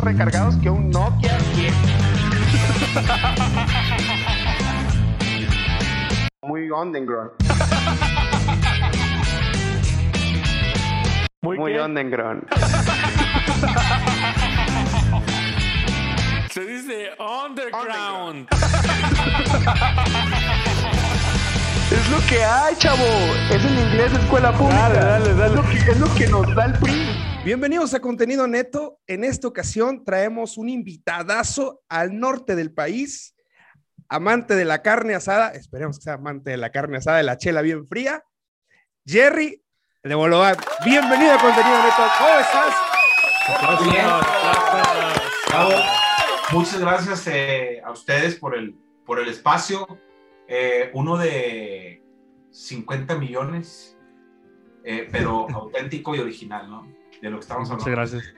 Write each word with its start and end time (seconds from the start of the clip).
recargados 0.00 0.56
que 0.56 0.70
un 0.70 0.90
Nokia 0.90 1.38
10. 1.54 1.74
Muy 6.42 6.70
underground. 6.70 7.30
Muy, 11.42 11.58
Muy 11.58 11.78
underground. 11.78 12.44
Se 16.50 16.64
dice 16.64 17.10
underground. 17.18 18.48
Es 21.90 22.10
lo 22.10 22.18
que 22.28 22.44
hay, 22.44 22.74
chavo. 22.76 23.04
Es 23.50 23.64
en 23.64 23.78
inglés 23.78 24.12
escuela 24.12 24.52
pública. 24.52 24.88
Dale, 24.88 24.98
dale, 24.98 25.34
dale. 25.34 25.46
Es 25.46 25.54
lo 25.54 25.62
que, 25.62 25.76
es 25.76 26.00
lo 26.00 26.14
que 26.14 26.26
nos 26.26 26.54
da 26.54 26.64
el 26.64 26.72
PRI. 26.72 27.25
Bienvenidos 27.46 27.94
a 27.94 28.00
Contenido 28.00 28.48
Neto. 28.48 28.98
En 29.06 29.22
esta 29.22 29.46
ocasión 29.46 30.02
traemos 30.04 30.58
un 30.58 30.68
invitadazo 30.68 31.80
al 31.88 32.18
norte 32.18 32.56
del 32.56 32.72
país, 32.72 33.36
amante 34.08 34.56
de 34.56 34.64
la 34.64 34.82
carne 34.82 35.14
asada, 35.14 35.50
esperemos 35.50 35.98
que 35.98 36.02
sea 36.02 36.14
amante 36.14 36.50
de 36.50 36.56
la 36.56 36.72
carne 36.72 36.96
asada, 36.96 37.18
de 37.18 37.22
la 37.22 37.38
chela 37.38 37.62
bien 37.62 37.86
fría, 37.86 38.24
Jerry 39.06 39.62
de 40.02 40.14
Bolovan. 40.16 40.56
Bienvenido 40.84 41.34
a 41.34 41.38
Contenido 41.38 41.84
Neto. 41.84 42.02
¿Cómo 42.18 42.38
estás? 42.40 43.80
Muy 43.80 43.92
bien. 43.92 44.06
Aplausos. 44.06 45.32
Bravo. 45.48 45.70
Muchas 46.50 46.80
gracias 46.80 47.26
eh, 47.28 47.80
a 47.84 47.92
ustedes 47.92 48.34
por 48.34 48.56
el, 48.56 48.74
por 49.04 49.20
el 49.20 49.28
espacio. 49.28 49.86
Eh, 50.48 50.90
uno 50.94 51.16
de 51.16 52.02
50 52.50 53.14
millones, 53.14 53.96
eh, 54.82 55.08
pero 55.12 55.48
auténtico 55.54 56.16
y 56.16 56.18
original, 56.18 56.68
¿no? 56.68 57.05
De 57.22 57.30
lo 57.30 57.36
que 57.38 57.40
estamos 57.42 57.68
Muchas 57.70 57.86
hablando. 57.86 58.10
gracias. 58.12 58.34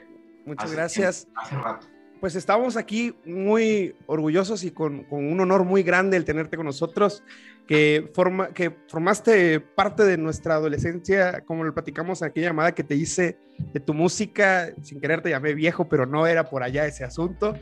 Muchas 0.47 0.65
Hace 0.67 0.75
gracias. 0.77 1.29
Hace 1.37 1.57
rato. 1.57 1.87
Pues 2.21 2.35
estamos 2.35 2.77
aquí 2.77 3.15
muy 3.25 3.95
orgullosos 4.07 4.65
y 4.65 4.73
con, 4.73 5.05
con 5.05 5.25
un 5.31 5.39
honor 5.41 5.63
muy 5.65 5.83
grande 5.85 6.17
el 6.17 6.25
tenerte 6.25 6.57
con 6.57 6.67
nosotros, 6.67 7.23
que, 7.69 8.11
forma, 8.13 8.49
que 8.49 8.75
formaste 8.89 9.61
parte 9.61 10.03
de 10.05 10.17
nuestra 10.19 10.55
adolescencia, 10.55 11.43
como 11.45 11.63
lo 11.63 11.73
platicamos 11.73 12.21
en 12.23 12.29
aquella 12.29 12.49
llamada 12.49 12.73
que 12.73 12.83
te 12.83 12.97
hice 12.97 13.39
de 13.73 13.79
tu 13.79 13.95
música, 13.95 14.71
sin 14.83 15.01
querer 15.01 15.23
te 15.23 15.31
llamé 15.31 15.55
viejo, 15.55 15.89
pero 15.89 16.07
no 16.07 16.27
era 16.27 16.51
por 16.51 16.65
allá 16.65 16.87
ese 16.87 17.05
asunto. 17.05 17.55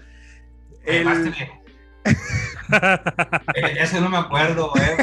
El- 0.84 1.34
Eh, 3.54 3.76
ese 3.78 4.00
no 4.00 4.08
me 4.08 4.16
acuerdo, 4.16 4.72
eh. 4.76 4.96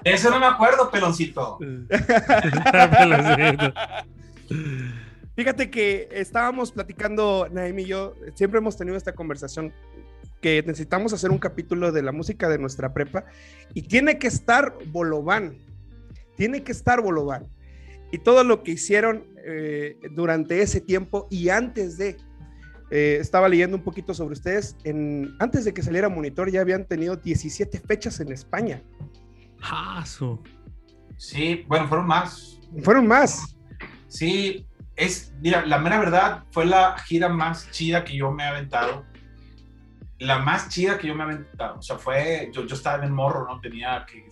Ese 0.04 0.30
no 0.30 0.40
me 0.40 0.46
acuerdo, 0.46 0.90
peloncito. 0.90 1.58
Peloncito. 2.98 3.72
Fíjate 5.36 5.70
que 5.70 6.08
estábamos 6.12 6.72
platicando, 6.72 7.46
Naim 7.52 7.78
y 7.78 7.84
yo, 7.84 8.14
siempre 8.34 8.58
hemos 8.58 8.76
tenido 8.78 8.96
esta 8.96 9.14
conversación 9.14 9.70
que 10.40 10.62
necesitamos 10.66 11.12
hacer 11.12 11.30
un 11.30 11.38
capítulo 11.38 11.92
de 11.92 12.02
la 12.02 12.10
música 12.10 12.48
de 12.48 12.58
nuestra 12.58 12.94
prepa 12.94 13.26
y 13.74 13.82
tiene 13.82 14.18
que 14.18 14.28
estar 14.28 14.78
Bolobán, 14.86 15.58
tiene 16.36 16.62
que 16.62 16.72
estar 16.72 17.02
Bolobán. 17.02 17.48
Y 18.12 18.18
todo 18.18 18.44
lo 18.44 18.62
que 18.62 18.72
hicieron 18.72 19.26
eh, 19.44 19.98
durante 20.12 20.62
ese 20.62 20.80
tiempo 20.80 21.26
y 21.30 21.50
antes 21.50 21.98
de, 21.98 22.16
eh, 22.90 23.18
estaba 23.20 23.48
leyendo 23.48 23.76
un 23.76 23.82
poquito 23.82 24.14
sobre 24.14 24.32
ustedes, 24.32 24.76
en, 24.84 25.34
antes 25.38 25.66
de 25.66 25.74
que 25.74 25.82
saliera 25.82 26.08
Monitor 26.08 26.50
ya 26.50 26.62
habían 26.62 26.86
tenido 26.86 27.16
17 27.16 27.78
fechas 27.80 28.20
en 28.20 28.32
España. 28.32 28.82
Ah, 29.60 30.02
su. 30.06 30.40
Sí, 31.18 31.64
bueno, 31.68 31.88
fueron 31.88 32.06
más. 32.06 32.58
Fueron 32.82 33.06
más. 33.06 33.56
Sí, 34.08 34.65
es, 34.96 35.34
mira, 35.40 35.64
la 35.66 35.78
mera 35.78 35.98
verdad 35.98 36.44
fue 36.50 36.64
la 36.66 36.96
gira 36.98 37.28
más 37.28 37.70
chida 37.70 38.04
que 38.04 38.16
yo 38.16 38.30
me 38.30 38.44
he 38.44 38.46
aventado. 38.46 39.04
La 40.18 40.38
más 40.38 40.70
chida 40.70 40.96
que 40.98 41.08
yo 41.08 41.14
me 41.14 41.20
he 41.22 41.26
aventado. 41.26 41.78
O 41.78 41.82
sea, 41.82 41.98
fue, 41.98 42.50
yo, 42.52 42.64
yo 42.66 42.74
estaba 42.74 43.04
en 43.04 43.12
morro, 43.12 43.46
¿no? 43.46 43.60
Tenía 43.60 44.06
que 44.06 44.26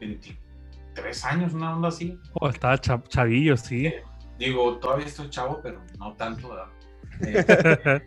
23 0.00 1.24
años, 1.24 1.54
una 1.54 1.74
onda 1.74 1.88
así. 1.88 2.18
Oh, 2.34 2.48
estaba 2.48 2.76
cha- 2.78 3.02
chavillo, 3.08 3.56
sí. 3.56 3.92
Digo, 4.38 4.78
todavía 4.78 5.06
estoy 5.06 5.30
chavo, 5.30 5.60
pero 5.62 5.80
no 5.98 6.14
tanto, 6.14 6.48
¿verdad? 6.48 6.66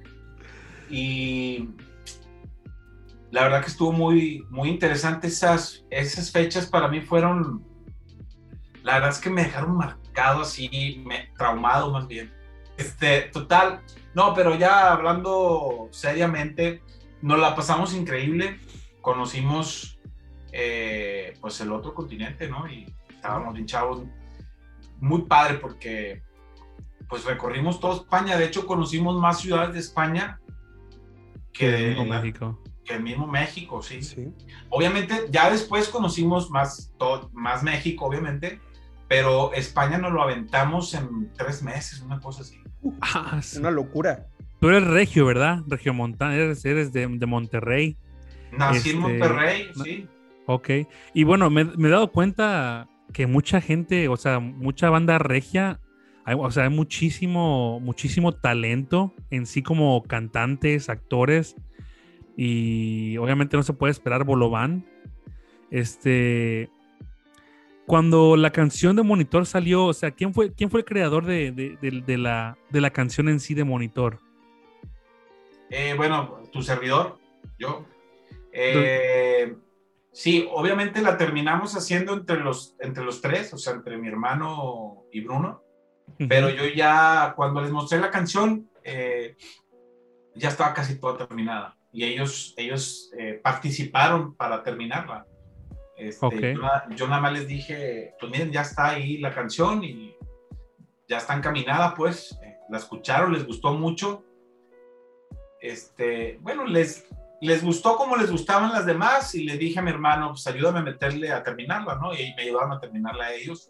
Eh, 0.87 0.89
y 0.89 1.69
la 3.31 3.43
verdad 3.43 3.61
que 3.61 3.67
estuvo 3.67 3.91
muy, 3.93 4.45
muy 4.49 4.69
interesante 4.69 5.27
esas, 5.27 5.85
esas 5.89 6.31
fechas 6.31 6.65
para 6.65 6.87
mí 6.89 6.99
fueron, 7.01 7.63
la 8.83 8.95
verdad 8.95 9.09
es 9.11 9.19
que 9.19 9.29
me 9.29 9.43
dejaron 9.43 9.77
marcado 9.77 10.04
así, 10.15 11.03
me, 11.05 11.29
traumado 11.37 11.91
más 11.91 12.07
bien. 12.07 12.33
Este, 12.77 13.21
total, 13.33 13.81
no, 14.13 14.33
pero 14.33 14.55
ya 14.55 14.91
hablando 14.91 15.87
seriamente, 15.91 16.81
nos 17.21 17.39
la 17.39 17.55
pasamos 17.55 17.93
increíble, 17.93 18.59
conocimos 19.01 19.99
eh, 20.51 21.33
pues 21.41 21.59
el 21.61 21.71
otro 21.71 21.93
continente, 21.93 22.47
¿no? 22.47 22.67
Y 22.67 22.85
estábamos 23.09 23.53
bien 23.53 23.65
chavos, 23.65 24.03
muy 24.99 25.23
padre 25.23 25.55
porque 25.55 26.23
pues 27.07 27.25
recorrimos 27.25 27.79
toda 27.79 27.95
España, 27.95 28.37
de 28.37 28.45
hecho 28.45 28.65
conocimos 28.65 29.19
más 29.19 29.39
ciudades 29.39 29.73
de 29.73 29.79
España 29.79 30.39
que, 31.53 31.89
Mismo 31.89 32.05
México. 32.05 32.63
que 32.83 32.93
el 32.95 33.03
mismo 33.03 33.27
México, 33.27 33.81
sí. 33.81 34.01
Sí. 34.01 34.33
Obviamente, 34.69 35.27
ya 35.29 35.49
después 35.49 35.89
conocimos 35.89 36.49
más, 36.49 36.93
todo, 36.97 37.29
más 37.33 37.63
México, 37.63 38.05
obviamente, 38.05 38.59
pero 39.07 39.53
España 39.53 39.97
nos 39.97 40.11
lo 40.11 40.21
aventamos 40.21 40.93
en 40.93 41.31
tres 41.33 41.61
meses, 41.63 42.01
una 42.01 42.19
cosa 42.19 42.41
así. 42.41 42.59
Ah. 43.01 43.39
Una 43.57 43.71
locura. 43.71 44.27
Tú 44.59 44.69
eres 44.69 44.83
regio, 44.85 45.25
¿verdad? 45.25 45.59
Regio 45.67 45.93
Montana, 45.93 46.35
eres, 46.35 46.65
eres 46.65 46.91
de, 46.93 47.07
de 47.07 47.25
Monterrey. 47.25 47.97
Nací 48.51 48.89
en 48.91 48.95
Este, 48.97 48.99
Monterrey, 48.99 49.67
sí. 49.83 50.07
Ok. 50.47 50.69
Y 51.13 51.23
bueno, 51.23 51.49
me, 51.49 51.65
me 51.65 51.87
he 51.87 51.91
dado 51.91 52.11
cuenta 52.11 52.87
que 53.13 53.27
mucha 53.27 53.61
gente, 53.61 54.07
o 54.07 54.17
sea, 54.17 54.39
mucha 54.39 54.89
banda 54.89 55.17
regia, 55.17 55.79
hay, 56.23 56.35
o 56.39 56.49
sea, 56.51 56.63
hay 56.63 56.69
muchísimo, 56.69 57.79
muchísimo 57.79 58.31
talento 58.31 59.13
en 59.29 59.45
sí 59.45 59.61
como 59.61 60.01
cantantes, 60.03 60.89
actores. 60.89 61.55
Y 62.37 63.17
obviamente 63.17 63.57
no 63.57 63.63
se 63.63 63.73
puede 63.73 63.91
esperar 63.91 64.23
Bolobán. 64.23 64.85
Este. 65.71 66.69
Cuando 67.87 68.35
la 68.35 68.51
canción 68.51 68.95
de 68.95 69.03
Monitor 69.03 69.45
salió, 69.45 69.85
o 69.85 69.93
sea, 69.93 70.11
¿quién 70.11 70.33
fue, 70.33 70.53
quién 70.53 70.69
fue 70.71 70.79
el 70.81 70.85
creador 70.85 71.25
de, 71.25 71.51
de- 71.51 71.77
de- 71.81 72.01
de 72.01 72.17
la, 72.17 72.57
de 72.71 72.81
la 72.81 72.89
canción 72.89 73.29
en 73.29 73.39
sí 73.39 73.53
de 73.53 73.63
Monitor? 73.63 74.19
Eh, 75.69 75.93
bueno, 75.95 76.41
tu 76.51 76.61
servidor, 76.63 77.19
yo. 77.59 77.85
Eh, 78.51 79.55
sí, 80.11 80.47
obviamente 80.51 81.01
la 81.01 81.17
terminamos 81.17 81.75
haciendo 81.75 82.13
entre 82.13 82.39
los, 82.39 82.75
entre 82.79 83.03
los 83.03 83.21
tres, 83.21 83.53
o 83.53 83.57
sea, 83.57 83.73
entre 83.73 83.97
mi 83.97 84.07
hermano 84.07 85.03
y 85.11 85.21
Bruno. 85.21 85.61
Pero 86.29 86.49
yo 86.49 86.65
ya, 86.67 87.33
cuando 87.35 87.61
les 87.61 87.71
mostré 87.71 87.99
la 87.99 88.11
canción, 88.11 88.69
eh, 88.83 89.35
ya 90.35 90.49
estaba 90.49 90.73
casi 90.73 90.99
toda 90.99 91.27
terminada. 91.27 91.77
Y 91.91 92.03
ellos, 92.03 92.53
ellos 92.57 93.11
eh, 93.17 93.39
participaron 93.43 94.35
para 94.35 94.61
terminarla. 94.63 95.25
Este, 95.97 96.19
yo, 96.53 96.61
na- 96.61 96.85
yo 96.95 97.07
nada 97.07 97.21
más 97.21 97.33
les 97.33 97.47
dije, 97.47 98.15
pues 98.19 98.31
miren, 98.31 98.51
ya 98.51 98.61
está 98.61 98.89
ahí 98.89 99.17
la 99.17 99.33
canción 99.33 99.83
y 99.83 100.15
ya 101.07 101.17
está 101.17 101.35
encaminada, 101.35 101.93
pues. 101.93 102.37
eh, 102.43 102.57
la 102.69 102.77
escucharon, 102.77 103.31
les 103.33 103.45
gustó 103.45 103.73
mucho. 103.73 104.23
Este, 105.61 106.37
bueno, 106.41 106.65
les, 106.65 107.07
les 107.41 107.63
gustó 107.63 107.95
como 107.95 108.15
les 108.17 108.29
gustaban 108.31 108.71
las 108.71 108.85
demás 108.85 109.33
y 109.35 109.43
le 109.43 109.57
dije 109.57 109.79
a 109.79 109.81
mi 109.81 109.89
hermano, 109.91 110.29
pues 110.29 110.45
ayúdame 110.47 110.79
a 110.79 110.83
meterle 110.83 111.31
a 111.31 111.43
terminarla, 111.43 111.95
¿no? 111.95 112.13
Y 112.13 112.33
me 112.35 112.43
ayudaron 112.43 112.71
a 112.73 112.79
terminarla 112.79 113.25
a 113.25 113.33
ellos 113.33 113.69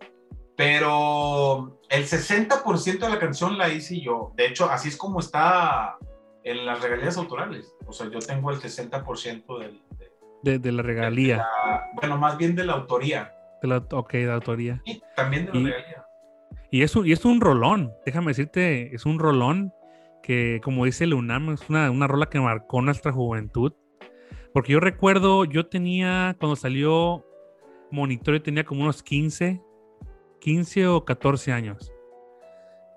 pero 0.58 1.82
el 1.90 2.05
60% 2.05 2.99
de 2.99 3.09
la 3.09 3.20
canción 3.20 3.58
la 3.58 3.67
hice 3.67 3.99
yo. 3.99 4.32
De 4.35 4.46
hecho, 4.47 4.70
así 4.70 4.88
es 4.88 4.96
como 4.96 5.20
está 5.20 5.97
en 6.46 6.66
las 6.66 6.82
regalías 6.82 7.17
autorales. 7.17 7.76
O 7.85 7.91
sea, 7.91 8.09
yo 8.09 8.20
tengo 8.20 8.52
el 8.52 8.61
60% 8.61 9.59
del, 9.59 9.82
de, 9.97 10.04
De, 10.46 10.59
de 10.59 10.72
la 10.72 10.82
de 10.84 10.88
regalía. 10.88 11.38
la- 11.38 11.84
bueno, 11.96 12.18
más 12.18 12.38
bien 12.38 12.56
de 12.56 12.66
la 12.66 12.74
autoría. 12.74 13.34
De 13.62 13.68
la, 13.68 13.78
ok, 13.92 14.14
de 14.14 14.26
la 14.26 14.36
autoría. 14.36 14.82
Y 14.86 15.02
también 15.16 15.46
de 15.47 15.52
la 15.53 15.59
Y- 15.59 15.64
regalía. 15.66 16.06
Y 16.72 16.82
es, 16.84 16.96
un, 16.96 17.08
y 17.08 17.12
es 17.14 17.24
un 17.26 17.40
rolón, 17.42 17.94
déjame 18.06 18.28
decirte, 18.28 18.94
es 18.94 19.06
un 19.06 19.18
rolón 19.20 19.74
que, 20.22 20.59
como 20.64 20.86
dice 20.86 21.06
el 21.06 21.14
UNAM, 21.14 21.52
es 21.52 21.70
una, 21.70 21.90
una 21.92 22.08
rola 22.08 22.26
que 22.28 22.40
marcó 22.40 22.82
nuestra 22.82 23.12
juventud. 23.12 23.74
Porque 24.53 24.74
yo 24.74 24.80
recuerdo, 24.80 25.46
yo 25.46 25.68
tenía, 25.68 26.36
cuando 26.40 26.56
salió 26.56 27.26
Monitor, 27.92 28.36
yo 28.36 28.42
tenía 28.42 28.64
como 28.66 28.82
unos 28.84 29.03
15, 29.03 29.62
15 30.42 30.88
o 30.88 31.06
14 31.06 31.52
años. 31.53 31.92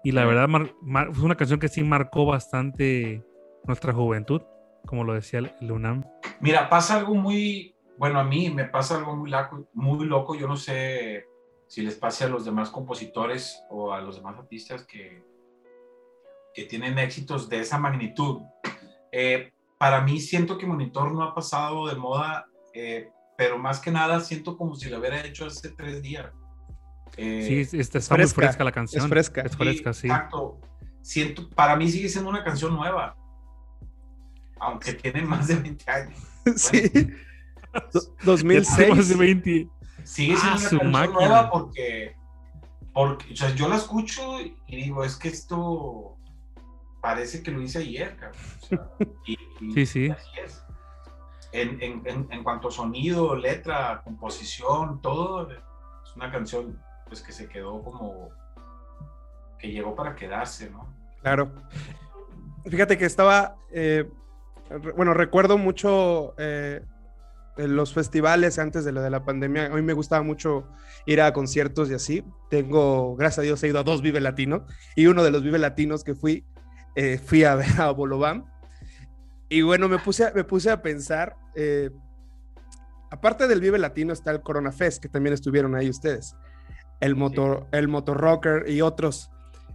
Y 0.05 0.13
la 0.13 0.25
verdad, 0.25 0.49
mar- 0.49 0.73
mar- 0.83 1.11
fue 1.13 1.25
una 1.25 1.37
canción 1.37 1.61
que 1.61 1.69
sí 1.69 1.83
marcó 1.85 2.25
bastante 2.27 3.23
nuestra 3.65 3.93
juventud, 3.93 4.43
como 4.87 5.05
lo 5.05 5.15
decía 5.15 5.41
el, 5.41 5.73
UNAM. 5.73 6.05
Mira, 6.41 6.69
pasa 6.69 6.97
algo 6.97 7.15
muy, 7.15 7.75
bueno, 7.97 8.19
a 8.19 8.25
mí 8.25 8.51
me 8.51 8.65
pasa 8.65 8.97
algo 8.97 9.17
muy 9.17 9.31
loco, 9.31 9.69
muy 9.75 10.07
loco. 10.07 10.35
Yo 10.35 10.49
no 10.49 10.57
sé 10.57 11.27
si 11.67 11.83
les 11.83 11.95
pase 11.95 12.25
a 12.25 12.29
los 12.29 12.45
demás 12.45 12.71
compositores 12.71 13.63
o 13.71 13.93
a 13.93 14.01
los 14.01 14.17
demás 14.17 14.39
artistas 14.39 14.85
que, 14.87 15.23
que 16.55 16.65
tienen 16.65 16.99
éxitos 16.99 17.49
de 17.49 17.61
esa 17.61 17.79
magnitud. 17.79 18.41
Eh, 19.13 19.53
para 19.79 20.01
mí 20.01 20.21
siento 20.21 20.59
que 20.59 20.67
Monitor 20.67 21.13
no 21.13 21.23
ha 21.23 21.35
pasado 21.35 21.87
de 21.87 21.95
moda, 21.95 22.47
eh, 22.75 23.11
pero 23.37 23.59
más 23.59 23.81
que 23.81 23.91
nada 23.91 24.21
siento 24.21 24.57
como 24.57 24.75
si 24.75 24.91
lo 24.91 24.99
hubiera 24.99 25.25
hecho 25.25 25.47
hace 25.47 25.71
tres 25.71 26.03
días. 26.03 26.27
Eh, 27.17 27.67
sí, 27.69 27.79
está, 27.79 28.17
muy 28.17 28.27
fresca 28.27 28.65
la 28.65 28.73
canción. 28.73 29.05
Es 29.05 29.09
fresca. 29.09 29.43
Es 29.43 29.57
fresca, 29.57 29.93
sí. 29.93 30.09
Exacto. 30.09 30.61
Siento, 31.01 31.49
para 31.51 31.77
mí 31.77 31.89
sigue 31.89 32.09
siendo 32.09 32.29
una 32.29 32.45
canción 32.45 32.75
nueva, 32.75 33.17
aunque 34.61 34.95
tiene 34.95 35.23
más 35.23 35.47
de 35.49 35.57
20 35.57 35.91
años. 35.91 36.19
sí. 36.57 36.91
2006. 38.25 38.95
Más 38.97 39.09
de 39.09 39.15
20. 39.17 39.69
Sigue 40.05 40.37
siendo 40.37 40.47
Ah, 40.47 40.51
una 40.53 40.61
canción 40.61 40.91
máquina. 40.93 41.19
nueva 41.19 41.51
porque, 41.51 42.17
porque 42.95 43.33
o 43.33 43.37
sea, 43.37 43.55
yo 43.55 43.69
la 43.69 43.77
escucho 43.77 44.41
y 44.41 44.57
digo, 44.69 45.05
es 45.05 45.17
que 45.17 45.29
esto 45.29 46.17
parece 47.03 47.43
que 47.43 47.51
lo 47.51 47.61
hice 47.61 47.79
ayer, 47.79 48.17
cabrón. 48.17 48.41
O 48.63 48.67
sea, 48.67 48.89
y, 49.27 49.39
y 49.61 49.73
Sí, 49.73 49.87
sí. 49.87 50.11
así 50.11 50.29
es. 50.45 50.65
En, 51.53 51.81
en, 51.83 52.03
en, 52.07 52.27
en 52.31 52.43
cuanto 52.45 52.69
a 52.69 52.71
sonido, 52.71 53.35
letra, 53.37 54.03
composición, 54.05 55.01
todo, 55.01 55.51
es 55.51 56.17
una 56.17 56.31
canción 56.31 56.79
pues 57.07 57.23
que 57.23 57.33
se 57.33 57.49
quedó 57.49 57.83
como 57.83 58.29
que 59.59 59.69
llegó 59.73 59.95
para 59.95 60.15
quedarse, 60.15 60.71
¿no? 60.71 60.87
Claro. 61.23 61.51
Fíjate 62.67 62.97
que 62.99 63.07
estaba, 63.07 63.57
eh, 63.73 64.09
bueno, 64.97 65.15
recuerdo 65.15 65.59
mucho 65.59 66.35
eh, 66.39 66.83
los 67.57 67.93
festivales 67.93 68.59
antes 68.59 68.85
de 68.85 68.93
lo 68.93 69.03
de 69.03 69.11
la 69.11 69.25
pandemia. 69.25 69.67
A 69.67 69.71
mí 69.71 69.83
me 69.83 69.93
gustaba 69.93 70.23
mucho 70.23 70.69
ir 71.07 71.21
a 71.21 71.33
conciertos 71.33 71.91
y 71.91 71.95
así. 71.95 72.25
Tengo, 72.51 73.17
gracias 73.17 73.41
a 73.41 73.43
Dios, 73.43 73.63
he 73.63 73.69
ido 73.69 73.81
a 73.81 73.83
dos 73.83 74.03
Vive 74.03 74.21
Latino 74.21 74.67
y 74.95 75.07
uno 75.07 75.25
de 75.25 75.31
los 75.31 75.43
Vive 75.43 75.59
Latinos 75.59 76.05
que 76.05 76.15
fui, 76.15 76.45
eh, 76.95 77.19
fui 77.19 77.45
a 77.45 77.55
ver 77.57 77.81
a 77.81 77.91
Bolobam. 77.91 78.47
Y 79.49 79.63
bueno, 79.63 79.89
me 79.89 79.99
puse 79.99 80.27
a, 80.27 80.33
me 80.33 80.45
puse 80.45 80.71
a 80.71 80.83
pensar, 80.83 81.35
eh, 81.55 81.91
aparte 83.11 83.49
del 83.49 83.61
Vive 83.61 83.79
Latino 83.79 84.13
está 84.13 84.31
el 84.31 84.43
Corona 84.43 84.73
Fest, 84.73 85.03
que 85.03 85.09
también 85.09 85.33
estuvieron 85.33 85.75
ahí 85.75 85.89
ustedes. 85.89 86.37
El 87.01 87.17
motor, 87.17 87.67
el 87.73 87.89
Motor 87.89 88.19
Rocker 88.19 88.69
y 88.69 88.83
otros. 88.83 89.31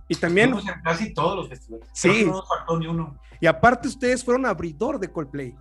Y 0.08 0.16
también 0.16 0.52
Fuimos 0.54 0.68
en 0.76 0.82
casi 0.82 1.14
todos 1.14 1.36
los 1.38 1.50
festivales. 1.50 1.88
Sí. 1.94 2.10
Creo 2.10 2.20
que 2.20 2.26
No 2.26 2.32
nos 2.38 2.48
faltó 2.50 2.80
ni 2.80 2.88
uno. 2.88 3.20
Y 3.40 3.46
aparte 3.48 3.88
ustedes 3.88 4.24
fueron 4.24 4.46
abridor 4.46 5.00
de 5.00 5.12
Coldplay. 5.12 5.56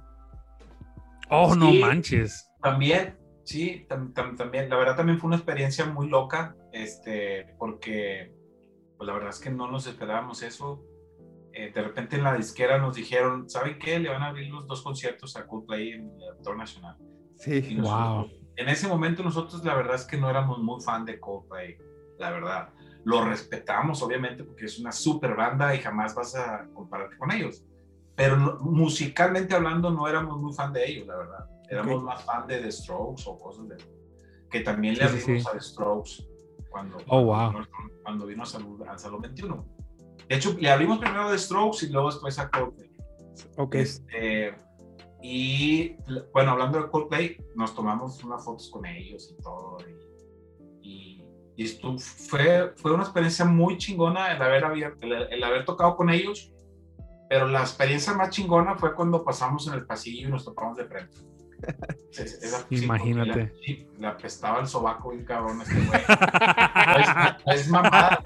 Oh, 1.30 1.54
no 1.54 1.72
manches. 1.72 2.50
También, 2.62 3.18
sí, 3.44 3.86
tam- 3.88 4.12
tam- 4.12 4.36
también. 4.36 4.68
La 4.68 4.76
verdad 4.76 4.96
también 4.96 5.18
fue 5.18 5.28
una 5.28 5.36
experiencia 5.36 5.86
muy 5.86 6.08
loca, 6.08 6.54
este, 6.72 7.54
porque 7.58 8.34
pues 8.96 9.06
la 9.06 9.14
verdad 9.14 9.30
es 9.30 9.40
que 9.40 9.50
no 9.50 9.70
nos 9.70 9.86
esperábamos 9.86 10.42
eso. 10.42 10.84
Eh, 11.54 11.70
de 11.72 11.82
repente 11.82 12.16
en 12.16 12.24
la 12.24 12.34
disquera 12.34 12.78
nos 12.78 12.96
dijeron, 12.96 13.48
¿saben 13.48 13.78
qué? 13.78 13.98
Le 13.98 14.08
van 14.10 14.22
a 14.22 14.28
abrir 14.28 14.50
los 14.50 14.66
dos 14.66 14.82
conciertos 14.82 15.36
a 15.36 15.46
Coldplay 15.46 15.90
en 15.92 16.10
el 16.20 16.28
Auditor 16.30 16.56
Nacional. 16.56 16.96
Sí. 17.36 17.74
nosotros- 17.76 18.38
En 18.56 18.68
ese 18.68 18.86
momento 18.86 19.22
nosotros 19.22 19.64
la 19.64 19.74
verdad 19.74 19.94
es 19.96 20.04
que 20.04 20.18
no 20.18 20.28
éramos 20.30 20.58
muy 20.58 20.80
fan 20.82 21.04
de 21.06 21.18
Coldplay, 21.18 21.76
la 22.18 22.30
verdad. 22.30 22.68
Lo 23.04 23.24
respetamos 23.24 24.02
obviamente 24.02 24.44
porque 24.44 24.66
es 24.66 24.78
una 24.78 24.92
super 24.92 25.34
banda 25.34 25.74
y 25.74 25.78
jamás 25.80 26.14
vas 26.14 26.34
a 26.36 26.66
compararte 26.72 27.16
con 27.18 27.32
ellos. 27.32 27.64
Pero 28.14 28.58
musicalmente 28.60 29.54
hablando 29.54 29.90
no 29.90 30.06
éramos 30.06 30.38
muy 30.40 30.52
fan 30.52 30.72
de 30.72 30.88
ellos, 30.88 31.06
la 31.06 31.16
verdad. 31.16 31.46
Éramos 31.68 31.96
Ok. 31.96 32.04
más 32.04 32.24
fan 32.24 32.46
de 32.46 32.58
The 32.60 32.70
Strokes 32.70 33.22
o 33.26 33.38
cosas 33.38 33.68
de... 33.68 33.76
Que 34.50 34.60
también 34.60 34.96
le 34.98 35.04
abrimos 35.04 35.42
sí. 35.42 35.48
a 35.48 35.52
The 35.52 35.60
Strokes 35.60 36.28
cuando, 36.70 36.98
Oh, 37.08 37.24
cuando 37.24 37.24
wow. 37.24 37.50
vino, 37.52 37.66
cuando 38.02 38.26
vino 38.26 38.42
a 38.42 38.46
Salud- 38.46 38.86
al 38.86 38.98
Salón 38.98 39.22
21. 39.22 39.66
De 40.28 40.36
hecho, 40.36 40.54
le 40.58 40.70
abrimos 40.70 40.98
primero 40.98 41.30
The 41.30 41.38
Strokes 41.38 41.86
y 41.86 41.88
luego 41.90 42.10
después 42.10 42.38
a 42.38 42.50
Coldplay. 42.50 42.90
Ok. 43.56 43.74
Este, 43.76 44.54
y 45.22 45.96
bueno, 46.32 46.52
hablando 46.52 46.82
de 46.82 46.90
Coldplay, 46.90 47.36
nos 47.54 47.74
tomamos 47.74 48.22
unas 48.24 48.44
fotos 48.44 48.68
con 48.70 48.84
ellos 48.86 49.34
y 49.36 49.42
todo. 49.42 49.78
Y, 50.82 51.18
y, 51.20 51.21
y 51.62 51.66
estu- 51.66 51.98
fue, 52.00 52.72
fue 52.76 52.92
una 52.92 53.02
experiencia 53.04 53.44
muy 53.44 53.78
chingona 53.78 54.32
el 54.32 54.42
haber, 54.42 54.64
abier- 54.64 54.96
el, 55.00 55.12
el 55.12 55.44
haber 55.44 55.64
tocado 55.64 55.96
con 55.96 56.10
ellos. 56.10 56.52
Pero 57.28 57.46
la 57.48 57.60
experiencia 57.60 58.12
más 58.12 58.28
chingona 58.30 58.74
fue 58.74 58.94
cuando 58.94 59.24
pasamos 59.24 59.66
en 59.66 59.74
el 59.74 59.86
pasillo 59.86 60.28
y 60.28 60.30
nos 60.30 60.44
topamos 60.44 60.76
de 60.76 60.84
frente. 60.84 61.16
Es- 62.12 62.42
esa- 62.42 62.66
Imagínate. 62.68 63.52
sí, 63.64 63.86
Le 63.98 64.06
apestaba 64.06 64.60
el 64.60 64.66
sobaco 64.66 65.10
bien 65.12 65.24
cabrón 65.24 65.62
este 65.62 65.74
güey. 65.74 66.00
No 66.08 66.98
es, 66.98 67.08
no 67.46 67.52
es 67.52 67.68
mamada, 67.68 68.20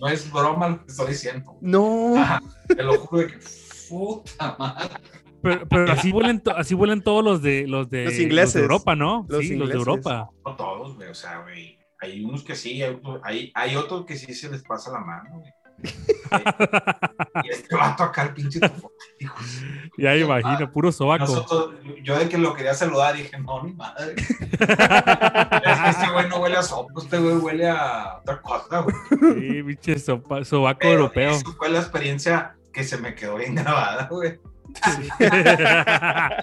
no 0.00 0.08
es 0.08 0.32
broma 0.32 0.68
lo 0.70 0.78
que 0.84 0.86
estoy 0.90 1.08
diciendo. 1.08 1.56
No. 1.60 2.16
Ajá, 2.16 2.40
te 2.66 2.82
lo 2.82 2.98
juro 2.98 3.22
de 3.22 3.28
que 3.28 3.38
puta 3.88 4.56
madre. 4.58 4.88
Pero, 5.40 5.68
pero 5.68 5.92
así 5.92 6.10
vuelan 6.10 6.40
to- 6.40 6.56
así 6.56 6.74
vuelan 6.74 7.00
todos 7.02 7.22
los 7.24 7.42
de 7.42 7.66
los 7.68 7.88
de, 7.90 8.06
Los 8.06 8.18
ingleses. 8.18 8.54
de 8.54 8.62
Europa, 8.62 8.96
¿no? 8.96 9.24
Los 9.28 9.42
sí, 9.42 9.54
los 9.56 9.68
de 9.68 9.76
ingleses. 9.76 9.76
Europa. 9.76 10.30
No 10.44 10.56
todos, 10.56 10.96
güey, 10.96 11.08
o 11.10 11.14
sea, 11.14 11.42
güey, 11.42 11.77
hay 12.00 12.24
unos 12.24 12.42
que 12.42 12.54
sí, 12.54 12.82
hay, 12.82 12.94
otros- 12.94 13.20
hay, 13.24 13.52
hay 13.54 13.76
otros 13.76 14.04
que 14.06 14.16
sí 14.16 14.34
se 14.34 14.50
les 14.50 14.62
pasa 14.62 14.90
la 14.92 15.00
mano, 15.00 15.30
güey. 15.40 15.52
y 17.44 17.48
este 17.50 17.76
vato 17.76 18.02
acá, 18.02 18.22
el 18.24 18.34
pinche 18.34 18.58
tufo, 18.58 18.90
hijo, 19.20 19.36
Ya 19.96 20.16
imagino, 20.16 20.70
puro 20.72 20.90
sobaco. 20.90 21.24
nosotros, 21.24 21.74
yo 22.02 22.18
de 22.18 22.28
que 22.28 22.36
lo 22.36 22.52
quería 22.54 22.74
saludar 22.74 23.14
dije, 23.16 23.38
no, 23.38 23.62
ni 23.62 23.74
madre. 23.74 24.14
es 24.18 25.80
que 25.80 25.88
este 25.88 26.10
güey 26.12 26.28
no 26.28 26.38
huele 26.40 26.56
a 26.56 26.62
sopa, 26.62 26.92
este 27.00 27.18
güey 27.18 27.36
huele 27.36 27.68
a 27.68 28.18
otra 28.20 28.40
cosa, 28.42 28.80
güey. 28.80 28.96
Sí, 29.40 29.62
pinche 29.62 29.98
sobaco 29.98 30.78
Pero 30.80 30.92
europeo. 30.92 31.30
Eso 31.30 31.52
fue 31.52 31.68
la 31.70 31.78
experiencia 31.78 32.56
que 32.72 32.82
se 32.84 32.98
me 32.98 33.14
quedó 33.14 33.36
bien 33.36 33.54
grabada, 33.54 34.08
güey. 34.10 34.40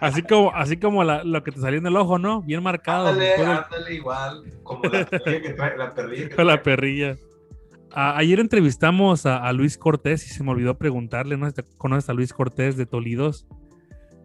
así 0.00 0.22
como, 0.22 0.52
así 0.54 0.76
como 0.76 1.04
la- 1.04 1.24
lo 1.24 1.42
que 1.42 1.52
te 1.52 1.60
salió 1.60 1.78
en 1.78 1.86
el 1.86 1.96
ojo, 1.96 2.18
¿no? 2.18 2.42
Bien 2.42 2.62
marcado. 2.62 3.08
Ándale, 3.08 3.34
ándale 3.36 3.94
igual, 3.94 4.44
como 4.62 4.84
la 4.84 5.04
perrilla 5.06 5.42
que 5.42 5.50
trae, 5.50 5.76
la 5.76 5.94
perrilla 5.94 6.28
que 6.28 6.34
con 6.36 6.46
la 6.46 6.62
trae. 6.62 6.76
perrilla. 6.76 7.16
A- 7.92 8.16
ayer 8.18 8.40
entrevistamos 8.40 9.26
a, 9.26 9.38
a 9.38 9.52
Luis 9.52 9.78
Cortés 9.78 10.26
y 10.26 10.30
se 10.30 10.42
me 10.42 10.50
olvidó 10.50 10.76
preguntarle, 10.76 11.36
¿no? 11.36 11.48
¿Conoces 11.78 12.10
a 12.10 12.14
Luis 12.14 12.32
Cortés 12.32 12.76
de 12.76 12.86
Tolidos? 12.86 13.46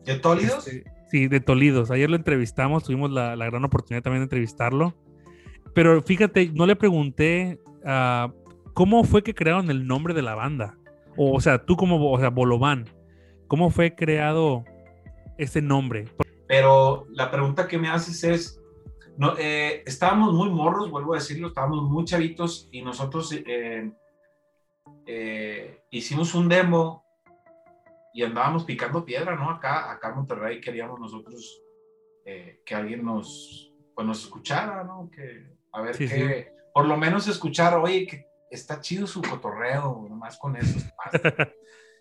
¿De 0.06 0.16
Tólidos? 0.18 0.68
Este, 0.68 0.90
sí, 1.12 1.28
de 1.28 1.40
Tolidos. 1.40 1.92
Ayer 1.92 2.10
lo 2.10 2.16
entrevistamos, 2.16 2.84
tuvimos 2.84 3.12
la, 3.12 3.36
la 3.36 3.46
gran 3.46 3.64
oportunidad 3.64 4.02
también 4.04 4.22
de 4.22 4.26
entrevistarlo. 4.26 4.96
Pero 5.74 6.02
fíjate, 6.02 6.50
no 6.54 6.66
le 6.66 6.76
pregunté 6.76 7.60
ah, 7.86 8.32
cómo 8.74 9.04
fue 9.04 9.22
que 9.22 9.36
crearon 9.36 9.70
el 9.70 9.86
nombre 9.86 10.16
de 10.16 10.24
la 10.24 10.34
banda. 10.34 10.76
O, 11.16 11.36
o 11.36 11.42
sea, 11.42 11.64
tú 11.64 11.76
como, 11.76 12.12
o 12.12 12.20
sea, 12.20 12.30
Bolobán, 12.30 12.86
¿cómo 13.50 13.70
fue 13.70 13.94
creado 13.94 14.64
ese 15.38 15.62
nombre? 15.62 16.08
Pero 16.48 17.06
la 17.10 17.30
pregunta 17.30 17.68
que 17.68 17.78
me 17.78 17.90
haces 17.90 18.24
es, 18.24 18.62
no, 19.18 19.36
eh, 19.38 19.84
estábamos 19.86 20.34
muy 20.34 20.50
morros, 20.50 20.90
vuelvo 20.90 21.14
a 21.14 21.18
decirlo, 21.18 21.50
estábamos 21.50 21.84
muy 21.84 22.06
chavitos 22.06 22.70
y 22.72 22.82
nosotros 22.82 23.34
eh, 23.34 23.92
eh, 25.06 25.84
hicimos 25.92 26.34
un 26.34 26.48
demo 26.48 27.04
y 28.14 28.24
andábamos 28.24 28.64
picando 28.64 29.04
piedra, 29.04 29.36
¿no? 29.36 29.50
Acá, 29.50 29.92
acá 29.92 30.10
en 30.10 30.16
Monterrey 30.16 30.62
queríamos 30.62 31.00
nosotros 31.00 31.62
eh, 32.26 32.62
que 32.66 32.76
alguien 32.76 33.04
nos, 33.04 33.74
pues 33.94 34.08
nos 34.08 34.24
escuchara, 34.24 34.84
¿no? 34.84 35.10
Que, 35.12 35.56
a 35.72 35.82
ver 35.82 35.96
Sí, 35.96 36.08
qué, 36.08 36.54
por 36.74 36.86
lo 36.88 36.98
menos 36.98 37.28
escuchar, 37.28 37.76
oye, 37.78 38.08
que 38.08 38.26
está 38.50 38.80
chido 38.80 39.06
su 39.06 39.22
cotorreo, 39.22 40.06
nomás 40.10 40.38
con 40.38 40.56
eso. 40.56 40.80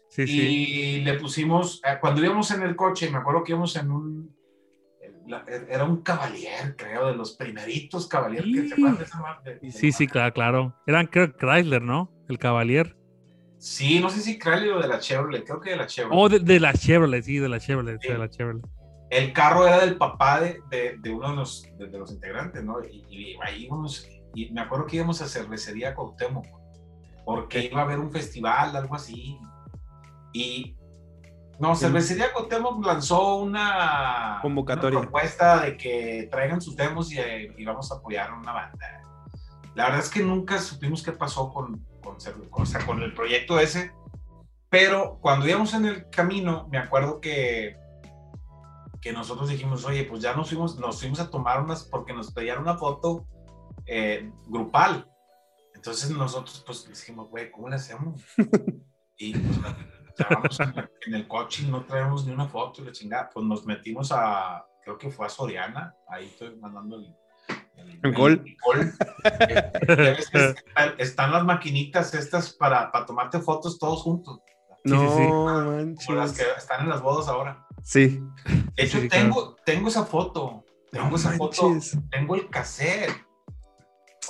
se 0.09 0.23
pasa". 0.23 0.27
Sí, 0.27 0.27
sí. 0.27 0.41
Y 0.41 1.01
le 1.03 1.15
pusimos, 1.15 1.81
eh, 1.85 1.99
cuando 2.01 2.25
íbamos 2.25 2.51
en 2.51 2.63
el 2.63 2.75
coche, 2.77 3.11
me 3.11 3.19
acuerdo 3.19 3.45
que 3.45 3.53
íbamos 3.53 3.77
en 3.77 3.91
un, 3.91 4.37
la- 5.27 5.45
era 5.69 5.85
un 5.85 6.03
Cavalier, 6.03 6.75
creo, 6.77 7.07
de 7.09 7.15
los 7.15 7.33
primeritos 7.37 8.07
Cavalier 8.09 8.45
que 8.45 8.51
Sí. 8.63 8.69
se 8.69 8.75
acuerdan 8.75 8.99
de 8.99 9.05
esa 9.05 9.21
marca? 9.21 9.51
Sí, 9.71 9.93
sí, 9.93 10.07
claro, 10.07 10.33
claro. 10.33 10.75
Eran 10.87 11.07
creo, 11.07 11.37
Chrysler, 11.37 11.83
¿no? 11.83 12.11
El 12.29 12.39
Cavalier. 12.39 12.97
Sí, 13.59 13.99
no 14.01 14.09
sé 14.09 14.21
si 14.21 14.39
Chrysler 14.39 14.73
o 14.75 14.81
de 14.81 14.89
la 14.89 15.01
Chevrolet, 15.01 15.45
creo 15.45 15.61
que 15.61 15.71
de 15.71 15.77
la 15.77 15.87
Chevrolet. 15.87 16.19
O 16.19 16.29
de, 16.29 16.39
de 16.39 16.61
la 16.61 16.73
Chevrolet, 16.73 17.23
sí, 17.23 17.39
de 17.39 17.49
la 17.49 17.59
Chevrolet, 17.61 18.01
Sí. 18.01 18.09
de 18.09 18.19
la 18.19 18.31
Chevrolet. 18.31 18.65
El 19.11 19.33
carro 19.33 19.67
era 19.67 19.81
del 19.81 19.97
papá 19.97 20.41
de, 20.41 20.61
de, 20.71 20.97
de 20.99 21.11
uno 21.11 21.31
de 21.31 21.37
los, 21.37 21.67
de, 21.79 21.87
de 21.89 21.99
los 21.99 22.13
integrantes, 22.13 22.63
¿no? 22.63 22.85
Y, 22.85 23.05
y 23.11 23.37
ahí 23.43 23.65
íbamos, 23.65 24.07
y 24.35 24.51
me 24.53 24.61
acuerdo 24.61 24.87
que 24.87 24.97
íbamos 24.97 25.21
a 25.23 25.27
cervecería 25.29 25.95
Cuauhtémoc, 25.95 26.47
porque 27.25 27.65
iba 27.65 27.81
a 27.81 27.85
haber 27.85 27.99
un 27.99 28.11
festival, 28.11 28.77
algo 28.77 28.95
así. 28.95 29.39
Y, 30.39 30.77
no, 31.59 31.75
cervecería 31.75 32.33
Cuauhtémoc 32.33 32.85
lanzó 32.87 33.37
una, 33.39 34.39
Convocatoria. 34.43 34.99
una 35.01 35.09
propuesta 35.09 35.63
de 35.63 35.77
que 35.77 36.29
traigan 36.31 36.61
sus 36.61 36.77
demos 36.77 37.11
y, 37.13 37.19
eh, 37.19 37.53
y 37.59 37.65
vamos 37.65 37.91
a 37.91 37.97
apoyar 37.97 38.31
a 38.31 38.35
una 38.39 38.53
banda. 38.53 39.03
La 39.75 39.85
verdad 39.85 40.01
es 40.01 40.11
que 40.11 40.23
nunca 40.23 40.61
supimos 40.61 41.03
qué 41.03 41.11
pasó 41.13 41.53
con, 41.53 41.85
con, 42.03 42.17
Cerve- 42.21 42.49
o 42.53 42.65
sea, 42.65 42.87
con 42.87 43.03
el 43.03 43.13
proyecto 43.13 43.59
ese, 43.59 43.93
pero 44.69 45.19
cuando 45.21 45.49
íbamos 45.49 45.75
en 45.75 45.87
el 45.87 46.09
camino, 46.11 46.69
me 46.71 46.79
acuerdo 46.79 47.21
que 47.21 47.77
que 49.01 49.13
nosotros 49.13 49.49
dijimos, 49.49 49.85
oye, 49.85 50.03
pues 50.05 50.23
ya 50.23 50.35
nos 50.35 50.49
fuimos, 50.49 50.77
nos 50.77 50.99
fuimos 51.01 51.21
a 51.21 51.31
tomar 51.31 51.63
unas, 51.63 51.85
porque 51.85 52.13
nos 52.13 52.33
pedían 52.33 52.59
una 52.59 52.77
foto 52.77 53.27
eh, 53.87 54.29
grupal. 54.49 55.09
Entonces 55.73 56.11
nosotros 56.11 56.65
pues 56.67 56.89
dijimos, 56.89 57.29
güey, 57.31 57.51
¿cómo 57.51 57.69
le 57.69 57.77
hacemos? 57.77 58.21
Y 59.21 59.37
pues, 59.37 59.59
ya 60.19 60.27
vamos 60.31 60.61
en, 60.61 60.75
en 61.07 61.15
el 61.15 61.29
coche 61.29 61.63
y 61.63 61.67
no 61.71 61.85
traemos 61.85 62.27
ni 62.27 62.33
una 62.33 62.47
foto 62.49 62.83
y 62.83 62.85
la 62.85 62.93
chingada. 62.93 63.31
Pues 63.33 63.47
nos 63.47 63.65
metimos 63.65 64.11
a, 64.13 64.65
creo 64.85 64.99
que 64.99 65.11
fue 65.11 65.27
a 65.27 65.29
Soriana, 65.29 65.95
ahí 66.09 66.27
estoy 66.27 66.55
mandando 66.57 66.97
el, 66.97 67.15
El 68.03 68.13
gol. 68.15 68.45
gol. 68.65 68.93
Eh, 69.25 70.17
están- 70.99 71.33
las 71.33 71.45
maquinitas 71.45 72.15
estas 72.15 72.53
para, 72.53 72.91
para 72.91 73.07
tomarte 73.07 73.39
fotos 73.41 73.79
todos 73.79 74.03
juntos. 74.03 74.41
Sí, 74.85 74.93
no 74.95 75.01
sí, 75.01 75.09
sí. 75.97 76.07
Como 76.07 76.19
las 76.19 76.33
que 76.33 76.45
están 76.57 76.83
en 76.83 76.89
las 76.89 77.03
bodas 77.03 77.29
ahora. 77.29 77.67
Sí. 77.83 78.21
De 78.75 78.83
hecho, 78.85 78.99
tengo, 79.09 79.57
tengo 79.65 79.89
esa 79.89 80.05
foto. 80.05 80.65
Tengo 80.91 81.11
No 81.11 81.17
esa 81.17 81.33
foto. 81.33 81.75
Tengo 82.11 82.35
el 82.35 82.49
cassette. 82.49 83.11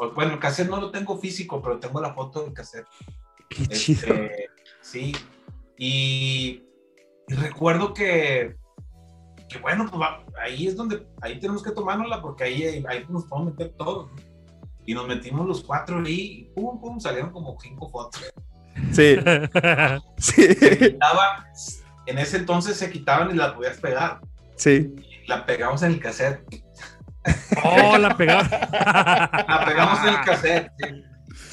O, 0.00 0.10
Bueno, 0.10 0.32
el 0.34 0.38
cassette 0.38 0.68
no 0.68 0.80
lo 0.80 0.90
tengo 0.90 1.18
físico, 1.18 1.60
pero 1.62 1.78
tengo 1.78 2.00
la 2.00 2.12
foto 2.14 2.42
del 2.42 2.52
cassette. 2.52 2.86
Qué 3.48 3.66
chido. 3.68 4.06
Este, 4.14 4.46
sí. 4.80 5.12
Y, 5.78 6.64
y 7.28 7.34
recuerdo 7.34 7.94
que, 7.94 8.56
que 9.48 9.58
bueno, 9.58 9.86
pues 9.88 10.00
va- 10.00 10.24
ahí 10.42 10.66
es 10.66 10.76
donde, 10.76 11.06
ahí 11.22 11.38
tenemos 11.38 11.62
que 11.62 11.70
tomárnosla 11.70 12.20
porque 12.20 12.44
ahí, 12.44 12.84
ahí 12.88 13.04
nos 13.08 13.24
podemos 13.26 13.52
meter 13.52 13.74
todos. 13.78 14.10
¿no? 14.10 14.16
Y 14.86 14.94
nos 14.94 15.06
metimos 15.06 15.46
los 15.46 15.62
cuatro 15.62 15.98
ahí 16.04 16.20
y 16.20 16.44
pum, 16.54 16.80
pum, 16.80 16.98
salieron 16.98 17.30
como 17.30 17.56
cinco 17.60 17.88
fotos. 17.90 18.24
Sí, 18.92 19.16
sí, 20.18 20.54
Se 20.54 20.78
quitaban, 20.78 21.44
en 22.06 22.18
ese 22.18 22.38
entonces 22.38 22.76
se 22.76 22.90
quitaban 22.90 23.30
y 23.30 23.34
las 23.34 23.52
podías 23.52 23.78
pegar. 23.78 24.20
sí. 24.56 24.94
La 25.26 25.44
pegamos 25.44 25.82
en 25.82 25.92
el 25.92 26.00
cassette. 26.00 26.40
oh, 27.62 27.98
la 27.98 28.16
pegaba. 28.16 28.48
La 29.46 29.62
pegamos 29.66 29.98
en 30.02 30.08
el 30.08 30.20
cassette. 30.22 30.72
sí. 30.78 31.02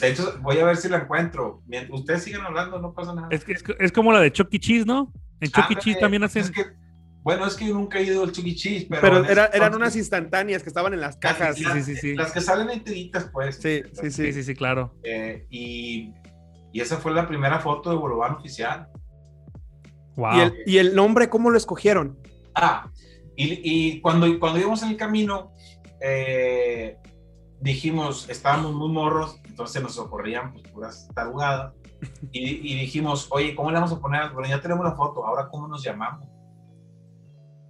De 0.02 0.10
hecho, 0.10 0.38
voy 0.42 0.58
a 0.60 0.66
ver 0.66 0.78
si 0.78 0.90
la 0.90 0.98
encuentro. 0.98 1.62
Mientras 1.68 2.00
ustedes 2.00 2.24
siguen 2.24 2.42
hablando, 2.42 2.80
no 2.82 2.94
pasa 2.94 3.14
nada. 3.16 3.28
Es, 3.32 3.44
que- 3.44 3.56
es, 3.80 3.92
como 3.92 4.12
la 4.12 4.20
de 4.20 4.32
Chucky 4.32 4.60
Cheese, 4.60 4.86
¿no? 4.86 5.12
En 5.40 5.50
Chucky 5.50 5.62
Ándale, 5.62 5.80
Cheese 5.82 6.00
también 6.00 6.24
hacen. 6.24 6.44
es 6.44 6.52
que- 6.52 6.66
bueno, 7.24 7.48
es 7.48 7.56
que 7.56 7.66
yo 7.68 7.74
nunca 7.74 7.98
he 7.98 8.04
ido 8.04 8.24
al 8.24 8.32
Chucky 8.32 8.56
Cheese, 8.56 8.88
pero. 8.90 9.02
Pero 9.02 9.26
era- 9.26 9.46
eran 9.48 9.74
unas 9.74 9.96
instantáneas 9.96 10.62
que 10.62 10.70
estaban 10.70 10.94
en 10.94 11.02
las 11.02 11.18
cajas. 11.18 11.56
Sí, 11.56 11.64
sí, 11.74 11.82
sí, 11.82 11.96
sí. 11.96 12.16
Las 12.16 12.32
que 12.32 12.42
salen 12.42 12.70
en 12.70 12.84
tiritas, 12.84 13.30
pues. 13.34 13.56
Sí, 13.56 13.82
sí, 13.94 14.02
Sí, 14.04 14.12
sí. 14.12 14.34
sí, 14.34 14.44
sí, 14.44 14.54
claro. 14.54 14.96
Eh, 15.04 15.48
y, 15.50 16.14
y 16.72 16.82
esa 16.82 16.98
fue 16.98 17.14
la 17.14 17.28
primera 17.28 17.60
foto 17.60 17.90
de 17.90 17.96
Bolobán 17.96 18.36
oficial. 18.36 18.90
Wow. 20.18 20.34
¿Y, 20.36 20.40
el, 20.42 20.54
¿Y 20.68 20.78
el 20.78 20.96
nombre 20.96 21.30
cómo 21.30 21.50
lo 21.50 21.58
escogieron? 21.58 22.20
Ah, 22.54 22.92
y, 23.36 23.60
y 23.64 24.02
cuando, 24.02 24.40
cuando 24.40 24.60
íbamos 24.60 24.84
en 24.84 24.90
el 24.90 24.98
camino, 24.98 25.52
eh, 26.02 26.98
dijimos, 27.60 28.30
estábamos 28.30 28.74
muy 28.76 28.90
morros, 28.90 29.42
entonces 29.56 29.82
nos 29.82 29.98
ocurrían 29.98 30.52
pues, 30.52 30.68
puras 30.68 31.10
tarugadas. 31.16 31.74
Y, 32.32 32.74
y 32.74 32.80
dijimos, 32.82 33.30
oye, 33.32 33.56
¿cómo 33.56 33.72
le 33.72 33.76
vamos 33.76 33.94
a 33.94 34.00
poner? 34.00 34.30
Bueno, 34.32 34.50
ya 34.50 34.60
tenemos 34.60 34.86
la 34.86 34.96
foto, 34.96 35.26
ahora 35.26 35.48
¿cómo 35.48 35.68
nos 35.68 35.82
llamamos? 35.82 36.28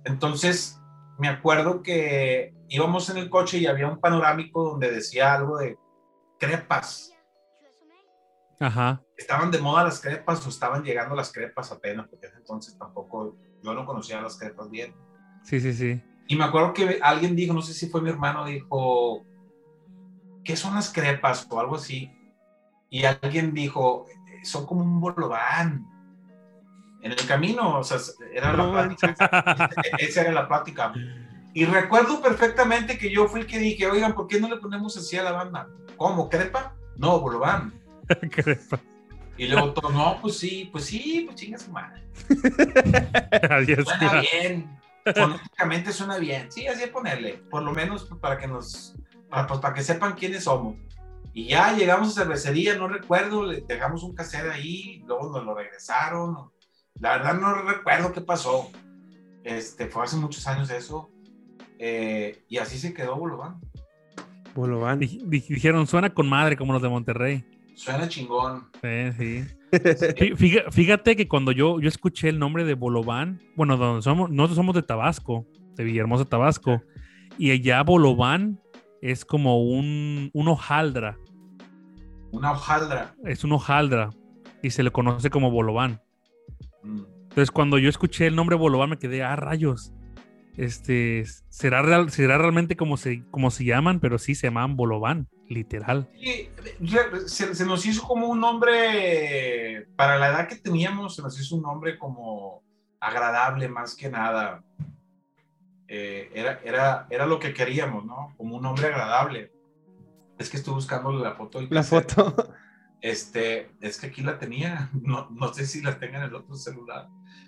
Entonces, 0.04 0.82
me 1.20 1.30
acuerdo 1.30 1.84
que 1.84 2.54
íbamos 2.68 3.10
en 3.12 3.18
el 3.18 3.30
coche 3.30 3.60
y 3.60 3.68
había 3.68 3.88
un 3.88 4.00
panorámico 4.00 4.72
donde 4.72 4.92
decía 4.92 5.36
algo 5.36 5.58
de 5.60 5.77
crepas. 6.39 7.13
Ajá. 8.60 9.01
Estaban 9.15 9.51
de 9.51 9.60
moda 9.60 9.84
las 9.84 10.01
crepas 10.01 10.46
o 10.46 10.50
estaban 10.50 10.84
llegando 10.84 11.15
las 11.15 11.32
crepas 11.32 11.72
apenas, 11.72 12.08
porque 12.10 12.27
entonces 12.36 12.77
tampoco, 12.77 13.38
yo 13.63 13.74
no 13.74 13.86
conocía 13.86 14.20
las 14.22 14.38
crepas 14.38 14.70
bien. 14.72 14.94
Sí, 15.44 15.62
sí, 15.62 15.72
sí. 15.72 16.01
Y 16.27 16.36
me 16.36 16.46
acuerdo 16.46 16.74
que 16.74 17.00
alguien 17.01 17.36
dijo, 17.36 17.54
no 17.54 17.62
sé 17.62 17.74
si 17.74 17.88
fue 17.88 18.01
mi 18.01 18.10
hermano, 18.10 18.44
dijo, 18.44 19.24
¿qué 20.46 20.56
son 20.56 20.75
las 20.75 20.94
crepas? 20.94 21.46
O 21.50 21.60
algo 21.60 21.75
así. 21.75 22.12
Y 22.90 23.04
alguien 23.04 23.54
dijo, 23.54 24.06
son 24.44 24.66
como 24.66 24.82
un 24.82 25.02
bolobán. 25.02 25.86
En 27.02 27.12
el 27.12 27.25
camino, 27.28 27.80
o 27.80 27.84
sea, 27.84 27.98
era 28.34 28.54
la 28.54 28.72
plática. 28.72 29.70
Esa 30.00 30.22
era 30.22 30.32
la 30.32 30.48
plática. 30.48 30.94
Y 31.54 31.66
recuerdo 31.66 32.22
perfectamente 32.22 32.98
que 32.98 33.12
yo 33.12 33.28
fui 33.28 33.42
el 33.42 33.48
que 33.48 33.60
dije, 33.60 33.86
oigan, 33.88 34.14
¿por 34.16 34.28
qué 34.28 34.40
no 34.40 34.50
le 34.50 34.58
ponemos 34.58 34.98
así 34.98 35.18
a 35.18 35.24
la 35.24 35.32
banda? 35.32 35.68
¿Cómo? 35.98 36.30
¿Crepa? 36.30 36.74
No, 36.98 37.20
bolobán. 37.20 37.74
Crepa. 38.32 38.80
Y 39.38 39.48
luego 39.48 39.74
todos, 39.74 39.94
no, 39.94 40.20
pues 40.22 40.38
sí, 40.38 40.70
pues 40.72 40.86
sí, 40.86 41.24
pues 41.25 41.36
chinga 41.36 41.58
su 41.58 41.72
madre. 41.72 42.02
Adiós. 43.50 43.86
Suena 43.86 44.22
bien. 44.22 44.80
Fonéticamente 45.14 45.92
suena 45.92 46.18
bien. 46.18 46.52
Sí, 46.52 46.66
así 46.68 46.88
ponerle. 46.88 47.44
Por 47.50 47.64
lo 47.64 47.72
menos 47.72 48.06
para 48.20 48.38
que 48.38 48.48
nos. 48.48 48.96
Para, 49.36 49.48
pues, 49.48 49.60
para 49.60 49.74
que 49.74 49.84
sepan 49.84 50.13
quiénes 50.13 50.46
somos. 50.46 50.75
Y 51.34 51.48
ya 51.48 51.75
llegamos 51.75 52.18
a 52.18 52.22
cervecería, 52.22 52.77
no 52.77 52.88
recuerdo, 52.88 53.46
le 53.46 53.60
dejamos 53.68 54.01
un 54.04 54.15
cassette 54.15 54.50
ahí, 54.50 55.04
luego 55.06 55.30
nos 55.30 55.44
lo 55.44 55.54
regresaron. 55.54 56.50
La 57.01 57.18
verdad 57.18 57.34
no 57.34 57.54
recuerdo 57.63 58.13
qué 58.13 58.22
pasó. 58.22 58.72
Este, 59.44 59.88
fue 59.88 60.04
hace 60.06 60.15
muchos 60.15 60.48
años 60.48 60.70
eso. 60.70 61.10
Eh, 61.77 62.46
y 62.48 62.58
así 62.60 62.77
se 62.77 62.94
quedó 62.94 63.18
Bolobán. 63.18 63.60
Bolobán. 64.56 65.01
Dij- 65.01 65.22
dij- 65.25 65.48
Dijeron, 65.50 65.86
suena 65.88 66.13
con 66.13 66.30
madre 66.30 66.56
como 66.56 66.72
los 66.72 66.82
de 66.82 66.88
Monterrey. 66.88 67.44
Suena 67.75 68.08
chingón. 68.08 68.70
Sí, 68.82 69.12
sí. 69.18 69.46
Fíjate, 70.38 70.72
fíjate 70.72 71.15
que 71.18 71.27
cuando 71.27 71.51
yo, 71.51 71.82
yo 71.82 71.89
escuché 71.89 72.30
el 72.30 72.39
nombre 72.39 72.63
de 72.63 72.75
Bolobán, 72.75 73.42
bueno, 73.58 73.75
donde 73.75 74.01
somos, 74.01 74.30
nosotros 74.30 74.56
somos 74.56 74.74
de 74.75 74.84
Tabasco, 74.84 75.46
de 75.75 75.84
Villahermosa, 75.84 76.24
Tabasco, 76.24 76.82
y 77.38 77.51
allá 77.51 77.84
Bolobán 77.84 78.62
es 79.12 79.24
como 79.24 79.62
un, 79.64 80.32
un 80.34 80.48
hojaldra, 80.48 81.18
Una 82.32 82.52
hojaldra. 82.54 83.16
es 83.24 83.44
un 83.44 83.52
hojaldra, 83.52 84.10
y 84.64 84.72
se 84.72 84.82
le 84.82 84.92
conoce 84.92 85.30
como 85.30 85.52
Bolobán. 85.52 86.02
Mm. 86.82 87.02
Entonces, 87.24 87.52
cuando 87.52 87.78
yo 87.78 87.90
escuché 87.90 88.28
el 88.28 88.36
nombre 88.36 88.56
Bolobán, 88.56 88.90
me 88.90 88.98
quedé, 88.98 89.24
ah, 89.24 89.36
rayos. 89.36 89.94
Este, 90.58 91.26
será, 91.50 91.82
real, 91.82 92.10
será 92.10 92.38
realmente 92.38 92.76
como 92.78 92.98
se, 92.98 93.24
como 93.30 93.52
se 93.52 93.66
llaman, 93.66 94.00
pero 94.00 94.18
sí 94.18 94.36
se 94.36 94.48
llaman 94.48 94.76
Bolobán, 94.76 95.28
literal. 95.50 96.10
Sí, 96.18 96.50
se, 97.28 97.54
se 97.54 97.66
nos 97.66 97.86
hizo 97.86 98.08
como 98.08 98.28
un 98.28 98.40
nombre, 98.40 99.88
para 99.96 100.18
la 100.18 100.30
edad 100.30 100.48
que 100.48 100.56
teníamos, 100.56 101.16
se 101.16 101.22
nos 101.22 101.40
hizo 101.40 101.58
un 101.58 101.62
nombre 101.62 102.00
como 102.00 102.64
agradable 103.00 103.68
más 103.68 103.96
que 103.96 104.10
nada. 104.10 104.64
Eh, 105.88 106.32
era, 106.34 106.60
era, 106.63 107.08
era 107.10 107.25
lo 107.25 107.39
que 107.39 107.54
queríamos, 107.54 108.06
¿no? 108.06 108.34
Como 108.38 108.56
un 108.56 108.63
nombre 108.63 108.88
agradable. 108.88 109.51
Es 110.38 110.50
que 110.50 110.58
estoy 110.58 110.74
buscando 110.74 111.12
la 111.13 111.34
foto. 111.36 111.60
del 111.60 111.68
La 111.72 111.84
foto. 111.84 112.54
Este, 113.01 113.70
es 113.82 114.00
que 114.00 114.08
aquí 114.08 114.22
la 114.22 114.39
tenía. 114.39 114.89
No, 115.01 115.27
no 115.32 115.54
sé 115.54 115.65
si 115.65 115.82
la 115.82 116.00
tenga 116.00 116.18
en 116.18 116.24
el 116.25 116.36
otro 116.36 116.56
celular. 116.56 117.08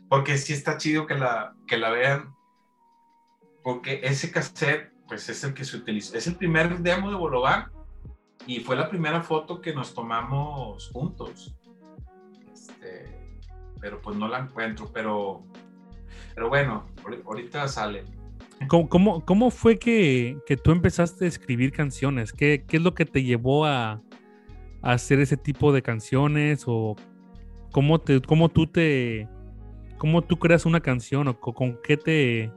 Porque 0.10 0.38
sí 0.38 0.54
está 0.54 0.78
chido 0.78 1.06
que 1.08 1.16
la, 1.16 1.56
que 1.68 1.78
la 1.78 1.90
vean. 1.90 2.34
Porque 3.64 4.02
ese 4.04 4.32
cassette, 4.32 4.94
pues 5.08 5.28
es 5.30 5.44
el 5.44 5.54
que 5.54 5.66
se 5.66 5.78
utilizó. 5.78 6.16
Es 6.16 6.28
el 6.28 6.36
primer 6.36 6.78
demo 6.80 7.10
de 7.10 7.16
Bolobán. 7.18 7.72
Y 8.46 8.60
fue 8.62 8.76
la 8.78 8.88
primera 8.90 9.22
foto 9.24 9.60
que 9.60 9.74
nos 9.74 9.94
tomamos 9.94 10.90
juntos. 10.94 11.54
Este, 12.54 13.40
pero 13.82 14.02
pues 14.02 14.16
no 14.16 14.28
la 14.30 14.40
encuentro. 14.40 14.90
Pero, 14.94 15.44
pero 16.36 16.48
bueno, 16.50 16.86
ahori- 17.04 17.24
ahorita 17.26 17.68
sale. 17.68 18.06
¿Cómo, 18.68 18.90
cómo, 18.90 19.26
cómo 19.26 19.52
fue 19.52 19.78
que, 19.78 20.38
que 20.46 20.58
tú 20.58 20.72
empezaste 20.72 21.26
a 21.26 21.28
escribir 21.28 21.72
canciones? 21.72 22.34
¿Qué, 22.34 22.64
qué 22.68 22.78
es 22.78 22.84
lo 22.84 22.94
que 22.96 23.06
te 23.06 23.24
llevó 23.24 23.66
a, 23.66 24.02
a 24.82 24.92
hacer 24.92 25.20
ese 25.20 25.38
tipo 25.38 25.72
de 25.72 25.82
canciones? 25.82 26.64
¿O 26.66 26.96
cómo, 27.72 28.00
te, 28.00 28.22
cómo 28.22 28.50
tú 28.50 28.68
te... 28.68 29.28
¿Cómo 29.98 30.22
tú 30.24 30.38
creas 30.38 30.66
una 30.66 30.80
canción? 30.80 31.28
¿O 31.28 31.40
co- 31.40 31.54
con, 31.54 31.80
qué 31.84 31.98
te... 31.98 32.52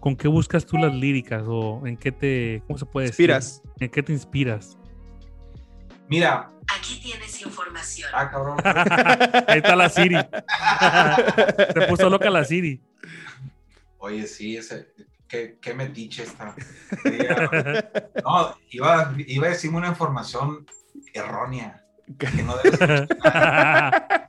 ¿Con 0.00 0.16
qué 0.16 0.28
buscas 0.28 0.66
tú 0.66 0.76
las 0.76 0.94
líricas? 0.94 1.44
¿O 1.46 1.86
en 1.86 1.96
qué 1.96 2.12
te... 2.12 2.62
¿Cómo 2.66 2.78
se 2.78 2.84
puede 2.86 3.06
decir? 3.06 3.30
Inspiras. 3.30 3.62
¿En 3.80 3.90
qué 3.90 4.02
te 4.02 4.12
inspiras? 4.12 4.76
Mira, 6.08 6.50
Aquí 6.78 6.98
tienes 7.02 7.40
información. 7.42 8.10
ah, 8.14 8.30
cabrón. 8.30 8.56
Ahí 9.48 9.58
está 9.58 9.76
la 9.76 9.88
Siri. 9.90 10.16
Se 11.74 11.80
puso 11.88 12.08
loca 12.10 12.28
la 12.30 12.44
Siri. 12.44 12.80
Oye, 14.04 14.26
sí, 14.26 14.54
ese, 14.54 14.92
qué, 15.26 15.56
qué 15.62 15.72
metiche 15.72 16.24
está. 16.24 16.54
No, 18.22 18.54
iba, 18.68 19.14
iba 19.16 19.46
a 19.46 19.50
decirme 19.50 19.78
una 19.78 19.88
información 19.88 20.66
errónea. 21.14 21.82
Que 22.18 22.28
no. 22.42 22.54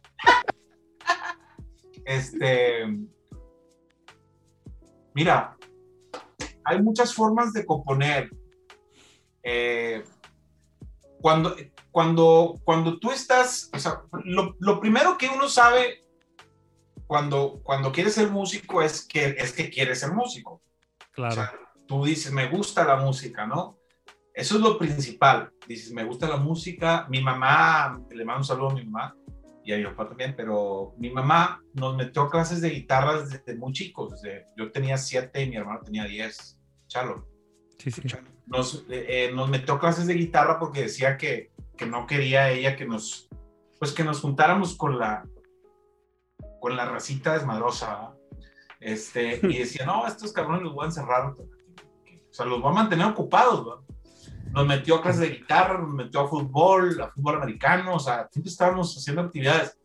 Este. 2.05 2.87
Mira, 5.13 5.57
hay 6.63 6.81
muchas 6.81 7.13
formas 7.13 7.51
de 7.51 7.65
componer. 7.65 8.29
Eh, 9.43 10.05
cuando, 11.19 11.53
cuando, 11.91 12.61
cuando 12.63 12.97
tú 12.97 13.11
estás, 13.11 13.69
o 13.73 13.79
sea, 13.79 14.03
lo, 14.23 14.55
lo 14.59 14.79
primero 14.79 15.17
que 15.17 15.27
uno 15.27 15.49
sabe 15.49 16.04
cuando, 17.07 17.61
cuando 17.63 17.91
quiere 17.91 18.09
ser 18.09 18.29
músico 18.29 18.81
es 18.81 19.05
que, 19.05 19.35
es 19.37 19.53
que 19.53 19.69
quiere 19.69 19.95
ser 19.95 20.11
músico. 20.11 20.51
O 20.53 20.61
Claro. 21.11 21.35
sea, 21.35 21.53
tú 21.87 22.03
dices, 22.05 22.31
me 22.31 22.47
gusta 22.49 22.83
la 22.83 22.97
música, 22.97 23.45
¿no? 23.45 23.77
Eso 24.33 24.55
es 24.55 24.61
lo 24.61 24.77
principal. 24.77 25.51
Dices, 25.67 25.93
me 25.93 26.03
gusta 26.03 26.27
la 26.27 26.37
música. 26.37 27.07
Mi 27.09 27.21
mamá, 27.21 28.01
le 28.09 28.25
mando 28.25 28.39
un 28.39 28.43
saludo 28.45 28.71
a 28.71 28.73
mi 28.73 28.83
mamá, 28.85 29.15
y 29.63 29.73
a 29.73 29.77
mi 29.77 29.85
papá 29.85 30.09
también, 30.09 30.35
pero 30.37 30.93
mi 30.97 31.09
mamá 31.09 31.63
nos 31.73 31.95
metió 31.95 32.23
a 32.23 32.29
clases 32.29 32.61
de 32.61 32.69
guitarra 32.69 33.23
desde 33.23 33.55
muy 33.55 33.73
chicos. 33.73 34.11
Desde, 34.11 34.45
yo 34.55 34.71
tenía 34.71 34.97
siete 34.97 35.41
y 35.41 35.49
mi 35.49 35.55
hermano 35.55 35.81
tenía 35.83 36.05
diez. 36.05 36.59
Chalo. 36.87 37.27
Sí, 37.79 37.89
sí. 37.89 38.01
Nos, 38.45 38.85
eh, 38.89 39.05
eh, 39.09 39.31
nos 39.33 39.49
metió 39.49 39.79
clases 39.79 40.05
de 40.05 40.13
guitarra 40.13 40.59
porque 40.59 40.81
decía 40.83 41.17
que, 41.17 41.51
que 41.75 41.87
no 41.87 42.05
quería 42.05 42.51
ella 42.51 42.75
que 42.75 42.85
nos, 42.85 43.27
pues 43.79 43.91
que 43.91 44.03
nos 44.03 44.21
juntáramos 44.21 44.75
con 44.77 44.99
la, 44.99 45.25
con 46.65 46.75
la 46.75 46.85
racita 46.85 47.33
desmadrosa. 47.33 48.15
Este, 48.79 49.39
y 49.43 49.57
decía, 49.59 49.85
no, 49.85 50.07
estos 50.07 50.33
cabrones 50.33 50.63
los 50.63 50.73
voy 50.73 50.85
a 50.85 50.87
encerrar. 50.87 51.35
O 51.35 52.33
sea, 52.33 52.47
los 52.47 52.59
voy 52.59 52.71
a 52.71 52.73
mantener 52.73 53.05
ocupados. 53.05 53.63
¿verdad? 53.63 53.81
Nos 54.49 54.65
metió 54.65 54.95
a 54.95 55.01
clases 55.03 55.21
de 55.21 55.29
guitarra, 55.29 55.77
nos 55.77 55.93
metió 55.93 56.21
a 56.21 56.27
fútbol, 56.27 56.99
a 56.99 57.11
fútbol 57.11 57.35
americano, 57.35 57.93
o 57.93 57.99
sea, 57.99 58.27
siempre 58.31 58.49
estábamos 58.49 58.97
haciendo 58.97 59.21
actividades. 59.21 59.77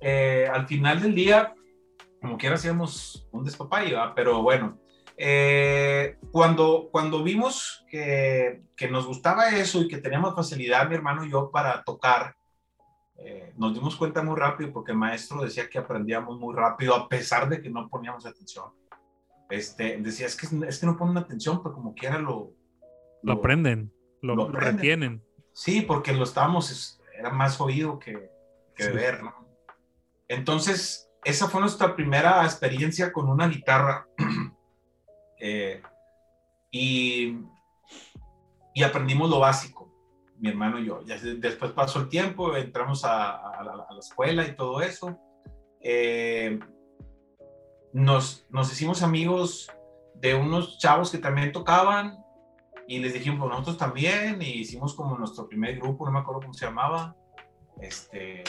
Eh, 0.00 0.48
al 0.52 0.66
final 0.66 1.00
del 1.00 1.14
día, 1.14 1.54
como 2.20 2.36
quiera, 2.36 2.56
hacíamos 2.56 3.28
un 3.30 3.44
despapalle, 3.44 3.92
¿verdad? 3.92 4.12
pero 4.16 4.42
bueno, 4.42 4.80
eh, 5.16 6.16
cuando, 6.32 6.88
cuando 6.90 7.22
vimos 7.22 7.84
que, 7.88 8.62
que, 8.74 8.88
nos 8.88 9.06
gustaba 9.06 9.50
eso 9.50 9.80
y 9.80 9.86
que 9.86 9.98
teníamos 9.98 10.34
facilidad, 10.34 10.88
mi 10.88 10.96
hermano 10.96 11.24
y 11.24 11.30
yo, 11.30 11.52
para 11.52 11.84
tocar, 11.84 12.34
eh, 13.22 13.52
nos 13.56 13.74
dimos 13.74 13.96
cuenta 13.96 14.22
muy 14.22 14.36
rápido 14.38 14.72
porque 14.72 14.92
el 14.92 14.98
maestro 14.98 15.42
decía 15.42 15.68
que 15.68 15.78
aprendíamos 15.78 16.38
muy 16.38 16.54
rápido 16.54 16.94
a 16.94 17.08
pesar 17.08 17.48
de 17.48 17.60
que 17.60 17.70
no 17.70 17.88
poníamos 17.88 18.24
atención. 18.26 18.66
Este, 19.50 19.98
decía, 19.98 20.26
es 20.26 20.36
que, 20.36 20.46
es 20.66 20.78
que 20.78 20.86
no 20.86 20.96
ponen 20.96 21.18
atención, 21.18 21.62
pero 21.62 21.74
como 21.74 21.94
quiera 21.94 22.18
lo... 22.18 22.52
Lo, 23.22 23.32
aprenden, 23.34 23.92
lo, 24.22 24.34
lo 24.34 24.42
lo 24.44 24.48
aprenden. 24.56 24.76
retienen. 24.76 25.24
Sí, 25.52 25.82
porque 25.82 26.12
lo 26.12 26.24
estábamos, 26.24 26.70
es- 26.70 27.00
era 27.18 27.30
más 27.30 27.60
oído 27.60 27.98
que, 27.98 28.30
que 28.74 28.84
Sí. 28.84 28.92
ver, 28.92 29.22
¿no? 29.22 29.34
Entonces, 30.28 31.10
esa 31.24 31.48
fue 31.48 31.60
nuestra 31.60 31.94
primera 31.96 32.42
experiencia 32.44 33.12
con 33.12 33.28
una 33.28 33.48
guitarra. 33.48 34.06
Eh, 35.42 35.80
y, 36.70 37.38
y 38.74 38.82
aprendimos 38.82 39.30
lo 39.30 39.38
básico, 39.40 39.79
mi 40.40 40.48
hermano 40.48 40.78
y 40.78 40.86
yo. 40.86 41.02
Ya 41.04 41.18
de- 41.18 41.36
después 41.36 41.72
pasó 41.72 42.00
el 42.00 42.08
tiempo, 42.08 42.56
entramos 42.56 43.04
a, 43.04 43.30
a 43.58 43.62
la, 43.62 43.72
a 43.88 43.92
la 43.92 43.98
escuela 44.00 44.46
y 44.46 44.56
todo 44.56 44.80
eso. 44.80 45.18
Eh, 45.80 46.58
nos, 47.92 48.46
nos 48.50 48.72
hicimos 48.72 49.02
amigos 49.02 49.70
de 50.14 50.34
unos 50.34 50.78
chavos 50.78 51.10
que 51.10 51.18
también 51.18 51.52
tocaban 51.52 52.18
y 52.86 52.98
les 52.98 53.12
dijimos, 53.14 53.38
pues 53.40 53.50
nosotros 53.50 53.78
también, 53.78 54.42
y 54.42 54.60
hicimos 54.60 54.94
como 54.94 55.16
nuestro 55.16 55.46
primer 55.48 55.76
grupo, 55.78 56.04
no 56.06 56.12
me 56.12 56.18
acuerdo 56.20 56.40
cómo 56.42 56.54
se 56.54 56.66
llamaba, 56.66 57.14
este, 57.80 58.42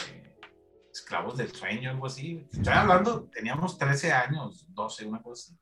Esclavos 0.91 1.37
del 1.37 1.51
Sueño, 1.53 1.91
algo 1.91 2.07
así. 2.07 2.45
Estoy 2.51 2.73
hablando, 2.73 3.29
teníamos 3.31 3.77
13 3.77 4.11
años, 4.11 4.65
12, 4.69 5.05
una 5.05 5.21
cosa 5.21 5.51
así. 5.53 5.59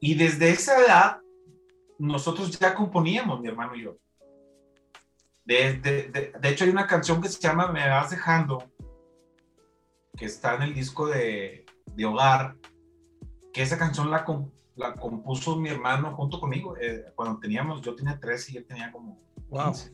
Y 0.00 0.14
desde 0.14 0.50
esa 0.50 0.78
edad, 0.84 1.18
nosotros 1.98 2.58
ya 2.58 2.74
componíamos, 2.74 3.40
mi 3.40 3.48
hermano 3.48 3.74
y 3.76 3.82
yo. 3.82 3.96
De, 5.46 5.74
de, 5.78 6.02
de, 6.08 6.32
de 6.38 6.48
hecho, 6.48 6.64
hay 6.64 6.70
una 6.70 6.86
canción 6.86 7.22
que 7.22 7.28
se 7.28 7.40
llama 7.40 7.68
Me 7.72 7.88
vas 7.88 8.10
dejando, 8.10 8.70
que 10.16 10.24
está 10.26 10.56
en 10.56 10.62
el 10.62 10.74
disco 10.74 11.06
de, 11.06 11.64
de 11.94 12.04
Hogar, 12.04 12.56
que 13.52 13.62
esa 13.62 13.78
canción 13.78 14.10
la, 14.10 14.24
la 14.74 14.94
compuso 14.94 15.56
mi 15.56 15.68
hermano 15.70 16.14
junto 16.16 16.40
conmigo, 16.40 16.76
eh, 16.76 17.06
cuando 17.14 17.38
teníamos, 17.38 17.80
yo 17.80 17.94
tenía 17.94 18.18
13 18.18 18.52
y 18.52 18.56
él 18.58 18.66
tenía 18.66 18.90
como 18.92 19.24
Wow. 19.48 19.66
15. 19.66 19.92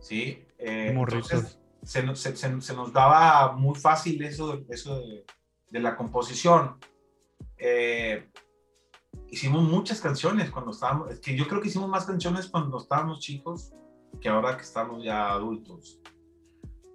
Sí, 0.00 0.44
eh, 0.58 0.92
entonces 0.92 1.60
se, 1.84 2.02
nos- 2.02 2.18
se- 2.20 2.36
se- 2.36 2.60
se 2.60 2.74
nos 2.74 2.92
daba 2.92 3.52
muy 3.52 3.76
fácil 3.78 4.20
eso, 4.24 4.64
eso 4.68 4.98
de, 4.98 5.24
de 5.70 5.80
la 5.80 5.96
composición. 5.96 6.78
Eh, 7.56 8.28
hicimos 9.30 9.62
muchas 9.62 10.00
canciones 10.00 10.50
cuando 10.50 10.72
estábamos, 10.72 11.12
es 11.12 11.20
que 11.20 11.36
yo 11.36 11.46
creo 11.46 11.60
que 11.60 11.68
hicimos 11.68 11.88
más 11.88 12.04
canciones 12.04 12.48
cuando 12.48 12.78
estábamos 12.78 13.20
chicos 13.20 13.72
que 14.20 14.28
ahora 14.28 14.56
que 14.56 14.62
estamos 14.62 15.02
ya 15.04 15.30
adultos. 15.32 16.00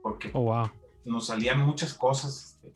Porque 0.02 0.32
Oh, 0.34 0.42
wow. 0.44 0.70
nos 1.06 1.28
salían 1.28 1.60
muchas 1.60 1.94
cosas 1.94 2.60
este, 2.64 2.74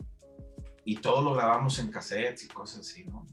y 0.85 0.97
todo 0.97 1.21
lo 1.21 1.33
grabamos 1.33 1.79
en 1.79 1.89
cassettes 1.91 2.43
y 2.45 2.47
cosas 2.47 2.81
así, 2.81 3.03
¿no? 3.05 3.25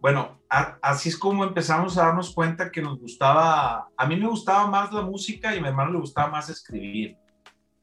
Bueno, 0.00 0.40
a- 0.48 0.78
así 0.82 1.08
es 1.08 1.16
como 1.18 1.44
empezamos 1.44 1.98
a 1.98 2.06
darnos 2.06 2.32
cuenta 2.32 2.70
que 2.70 2.80
nos 2.82 2.98
gustaba, 3.00 3.88
a 3.96 4.06
mí 4.06 4.16
me 4.16 4.28
gustaba 4.28 4.66
más 4.68 4.92
la 4.92 5.02
música 5.02 5.54
y 5.54 5.58
a 5.58 5.60
mi 5.60 5.68
hermano 5.68 5.92
le 5.92 5.98
gustaba 6.00 6.28
más 6.30 6.48
escribir. 6.50 7.16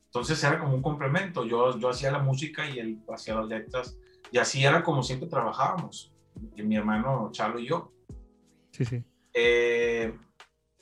Entonces 0.06 0.41
era 0.43 0.60
como 0.60 0.74
un 0.76 0.82
complemento, 0.82 1.45
yo, 1.45 1.78
yo 1.78 1.89
hacía 1.89 2.12
la 2.12 2.19
música 2.19 2.69
y 2.69 2.80
él 2.80 3.02
hacía 3.13 3.36
las 3.36 3.48
letras 3.48 3.98
y 4.32 4.38
así 4.38 4.63
era 4.63 4.82
como 4.82 5.04
siempre 5.04 5.28
trabajábamos, 5.28 6.13
mi 6.56 6.76
hermano 6.78 7.30
Chalo 7.34 7.60
y 7.60 7.67
yo. 7.67 7.91
Sí, 8.71 8.86
sí. 8.86 9.04
Eh, 9.34 10.17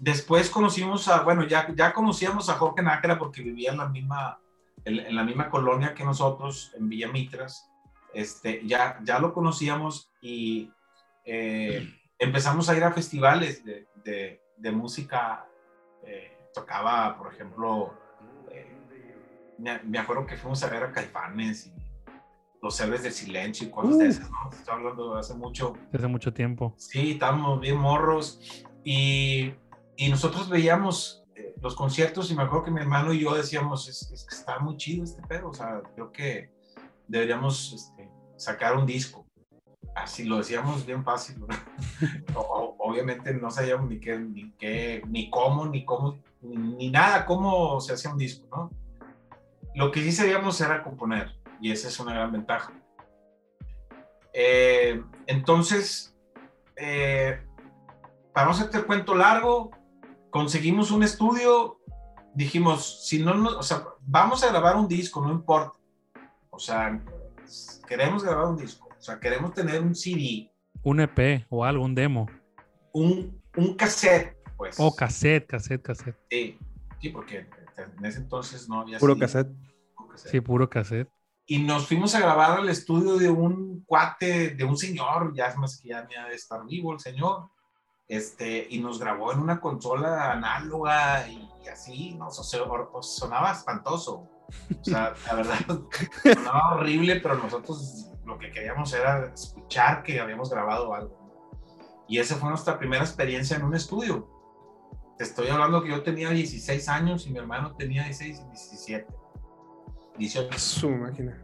después 0.03 0.49
conocimos 0.49 1.07
a, 1.07 1.21
bueno, 1.23 1.43
ya, 1.45 1.67
ya 1.75 1.93
conocíamos 1.93 2.49
a 2.49 2.55
Jorge 2.55 2.81
Nájera 2.83 3.17
porque 3.17 3.41
vivía 3.41 3.71
en 3.71 3.77
la 3.77 3.87
misma, 3.87 4.39
en, 4.85 4.99
en 4.99 5.15
la 5.15 5.23
misma 5.23 5.49
colonia 5.49 5.93
que 5.93 6.03
nosotros, 6.03 6.71
en 6.77 6.89
Villa 6.89 7.07
Mitras. 7.07 7.69
Este, 8.13 8.61
ya, 8.65 8.99
ya 9.03 9.17
lo 9.19 9.33
conocíamos 9.33 10.11
y 10.21 10.71
eh, 11.25 11.89
empezamos 12.19 12.69
a 12.69 12.75
ir 12.77 12.83
a 12.83 12.91
festivales 12.91 13.63
de, 13.65 13.87
de, 14.03 14.41
de 14.57 14.71
música. 14.71 15.47
eh, 16.05 16.29
tocaba, 16.53 17.17
por 17.17 17.33
ejemplo, 17.33 17.93
eh, 18.51 18.67
me, 19.57 19.79
me 19.83 19.97
acuerdo 19.97 20.25
que 20.27 20.37
fuimos 20.37 20.61
a 20.63 20.69
ver 20.69 20.83
a 20.83 20.91
Caifanes 20.91 21.65
y 21.67 21.73
los 22.61 22.79
héroes 22.79 23.01
del 23.03 23.11
silencio 23.11 23.67
y 23.67 23.71
cosas 23.71 23.97
de 23.97 24.05
Uh. 24.05 24.09
esas, 24.09 24.29
¿no? 24.29 24.49
Estoy 24.51 24.73
hablando 24.75 25.13
de 25.13 25.19
hace 25.19 25.33
mucho. 25.33 25.73
Hace 25.91 26.07
mucho 26.07 26.31
tiempo. 26.31 26.73
Sí, 26.77 27.11
estábamos 27.13 27.59
bien 27.59 27.77
morros 27.77 28.39
y, 28.83 29.53
y 29.95 30.09
nosotros 30.09 30.49
veíamos 30.49 31.23
eh, 31.35 31.53
los 31.61 31.75
conciertos 31.75 32.29
y 32.31 32.35
me 32.35 32.43
acuerdo 32.43 32.65
que 32.65 32.71
mi 32.71 32.81
hermano 32.81 33.13
y 33.13 33.19
yo 33.21 33.33
decíamos, 33.35 33.87
es, 33.87 34.11
es 34.11 34.25
que 34.25 34.35
está 34.35 34.59
muy 34.59 34.77
chido 34.77 35.03
este 35.03 35.21
pedo, 35.23 35.49
o 35.49 35.53
sea, 35.53 35.81
creo 35.95 36.11
que 36.11 36.51
deberíamos 37.07 37.73
este, 37.73 38.09
sacar 38.37 38.75
un 38.75 38.85
disco. 38.85 39.25
Así 39.95 40.23
lo 40.23 40.37
decíamos 40.37 40.85
bien 40.85 41.03
fácil, 41.03 41.39
¿verdad? 41.39 41.63
O- 42.35 42.39
o- 42.39 42.75
obviamente 42.89 43.33
no 43.33 43.51
sabíamos 43.51 43.89
ni 43.89 43.99
qué, 43.99 44.17
ni 44.17 44.51
qué, 44.53 45.03
ni 45.07 45.29
cómo, 45.29 45.65
ni 45.67 45.85
cómo, 45.85 46.19
ni, 46.41 46.55
ni 46.57 46.89
nada, 46.89 47.25
cómo 47.25 47.79
se 47.79 47.93
hacía 47.93 48.11
un 48.11 48.17
disco, 48.17 48.47
¿no? 48.51 48.71
Lo 49.75 49.91
que 49.91 50.01
sí 50.01 50.11
sabíamos 50.11 50.59
era 50.61 50.83
componer 50.83 51.35
y 51.61 51.71
esa 51.71 51.87
es 51.87 51.99
una 51.99 52.13
gran 52.13 52.31
ventaja. 52.31 52.73
Eh, 54.33 55.03
entonces, 55.27 56.15
eh, 56.75 57.39
para 58.33 58.47
no 58.47 58.51
hacerte 58.53 58.77
el 58.79 58.85
cuento 58.85 59.13
largo, 59.15 59.71
conseguimos 60.33 60.89
un 60.91 61.03
estudio, 61.03 61.79
dijimos, 62.33 63.07
si 63.07 63.19
no, 63.23 63.35
nos- 63.35 63.53
o 63.55 63.63
sea, 63.63 63.83
vamos 64.01 64.43
a 64.43 64.49
grabar 64.49 64.75
un 64.75 64.87
disco, 64.87 65.21
no 65.25 65.31
importa. 65.31 65.77
O 66.49 66.59
sea, 66.59 66.99
queremos 67.87 68.23
grabar 68.23 68.47
un 68.47 68.57
disco, 68.57 68.89
o 68.97 69.01
sea, 69.01 69.19
queremos 69.19 69.53
tener 69.53 69.81
un 69.81 69.95
CD, 69.95 70.51
Un 70.83 70.99
EP 70.99 71.45
o 71.49 71.63
algo, 71.63 71.85
un 71.85 71.95
demo. 71.95 72.27
un, 72.93 73.41
un 73.55 73.75
cassette, 73.75 74.35
pues. 74.57 74.75
O 74.79 74.95
cassette, 74.95 75.47
cassette, 75.47 75.81
cassette. 75.83 76.17
Sí, 76.29 76.57
sí, 77.01 77.09
porque 77.09 77.47
en 77.77 78.05
ese 78.05 78.19
entonces 78.19 78.67
no 78.67 78.81
había 78.81 78.97
Puro 78.99 79.13
CD, 79.13 79.19
cassette. 79.25 79.47
puro 79.95 80.09
cassette. 80.09 80.31
Sí, 80.31 80.41
puro 80.41 80.69
cassette. 80.69 81.09
y 81.45 81.59
nos 81.59 81.87
fuimos 81.87 82.15
a 82.15 82.19
grabar 82.21 82.59
al 82.59 82.69
estudio 82.69 83.17
de 83.17 83.29
un 83.29 83.83
cuate, 83.85 84.51
de 84.51 84.63
un 84.63 84.77
señor, 84.77 85.33
ya 85.35 85.47
es 85.47 85.57
más 85.57 85.77
que 85.79 85.89
ya 85.89 86.03
me 86.09 86.15
ha 86.17 86.27
de 86.29 86.35
estar 86.35 86.65
vivo 86.65 86.93
el 86.93 86.99
señor, 86.99 87.49
este, 88.07 88.67
y 88.69 88.79
nos 88.79 88.99
grabó 88.99 89.31
en 89.31 89.39
una 89.39 89.59
consola 89.59 90.31
análoga 90.31 91.27
y 91.27 91.49
así, 91.71 92.13
no, 92.15 92.27
O 92.27 92.31
sea, 92.31 92.59
sonaba 93.01 93.51
espantoso. 93.51 94.27
O 94.79 94.83
sea, 94.83 95.13
la 95.27 95.33
verdad, 95.35 95.55
sonaba 96.23 96.75
horrible, 96.75 97.19
pero 97.21 97.35
nosotros 97.37 98.09
lo 98.25 98.37
que 98.37 98.51
queríamos 98.51 98.93
era 98.93 99.31
escuchar 99.33 100.03
que 100.03 100.19
habíamos 100.19 100.49
grabado 100.49 100.93
algo. 100.93 101.17
Y 102.07 102.19
esa 102.19 102.35
fue 102.35 102.49
nuestra 102.49 102.77
primera 102.77 103.03
experiencia 103.03 103.57
en 103.57 103.63
un 103.63 103.75
estudio. 103.75 104.29
Te 105.17 105.23
estoy 105.23 105.47
hablando 105.47 105.81
que 105.83 105.89
yo 105.89 106.03
tenía 106.03 106.29
16 106.31 106.89
años 106.89 107.25
y 107.27 107.31
mi 107.31 107.39
hermano 107.39 107.75
tenía 107.75 108.03
16 108.03 108.39
y 108.39 108.49
17. 108.49 109.07
18. 110.17 110.59
Su 110.59 110.89
máquina. 110.89 111.41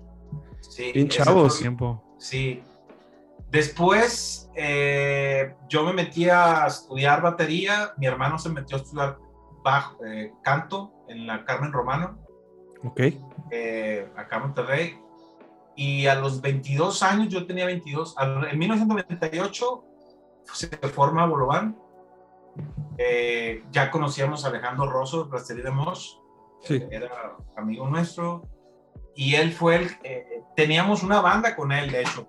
Sí, 0.61 0.91
Bien 0.91 1.07
chavos. 1.07 1.53
fue- 1.53 1.61
Tiempo. 1.61 2.03
Sí. 2.17 2.61
Después 3.51 4.49
eh, 4.55 5.55
yo 5.67 5.83
me 5.83 5.93
metí 5.93 6.29
a 6.29 6.67
estudiar 6.67 7.21
batería, 7.21 7.93
mi 7.97 8.05
hermano 8.05 8.37
se 8.37 8.49
metió 8.49 8.77
a 8.77 8.81
estudiar 8.81 9.17
bajo, 9.63 10.03
eh, 10.05 10.33
canto 10.43 10.93
en 11.07 11.25
la 11.25 11.43
Carmen 11.45 11.71
Romano, 11.71 12.19
Ok. 12.83 13.01
eh, 13.51 14.11
acá 14.15 14.35
en 14.37 14.41
Monterrey. 14.43 14.99
Y 15.75 16.07
a 16.07 16.15
los 16.15 16.41
22 16.41 17.01
años, 17.03 17.29
yo 17.29 17.45
tenía 17.47 17.65
22, 17.65 18.15
al- 18.17 18.47
en 18.49 18.59
1998 18.59 19.83
se 20.53 20.67
forma 20.89 21.25
Bolobán. 21.25 21.77
Eh, 22.97 23.63
ya 23.71 23.89
conocíamos 23.89 24.43
a 24.43 24.49
Alejandro 24.49 24.89
Rosso 24.89 25.23
de 25.23 25.29
Plastería 25.29 25.63
de 25.63 25.71
Mosh, 25.71 26.11
Sí. 26.63 26.83
era 26.91 27.35
amigo 27.55 27.87
nuestro. 27.87 28.43
Y 29.19 29.35
él 29.35 29.51
fue 29.51 29.75
el, 29.75 29.89
eh, 30.03 30.43
teníamos 30.55 31.03
una 31.03 31.19
banda 31.19 31.53
con 31.53 31.73
él, 31.73 31.91
de 31.91 32.01
hecho, 32.03 32.25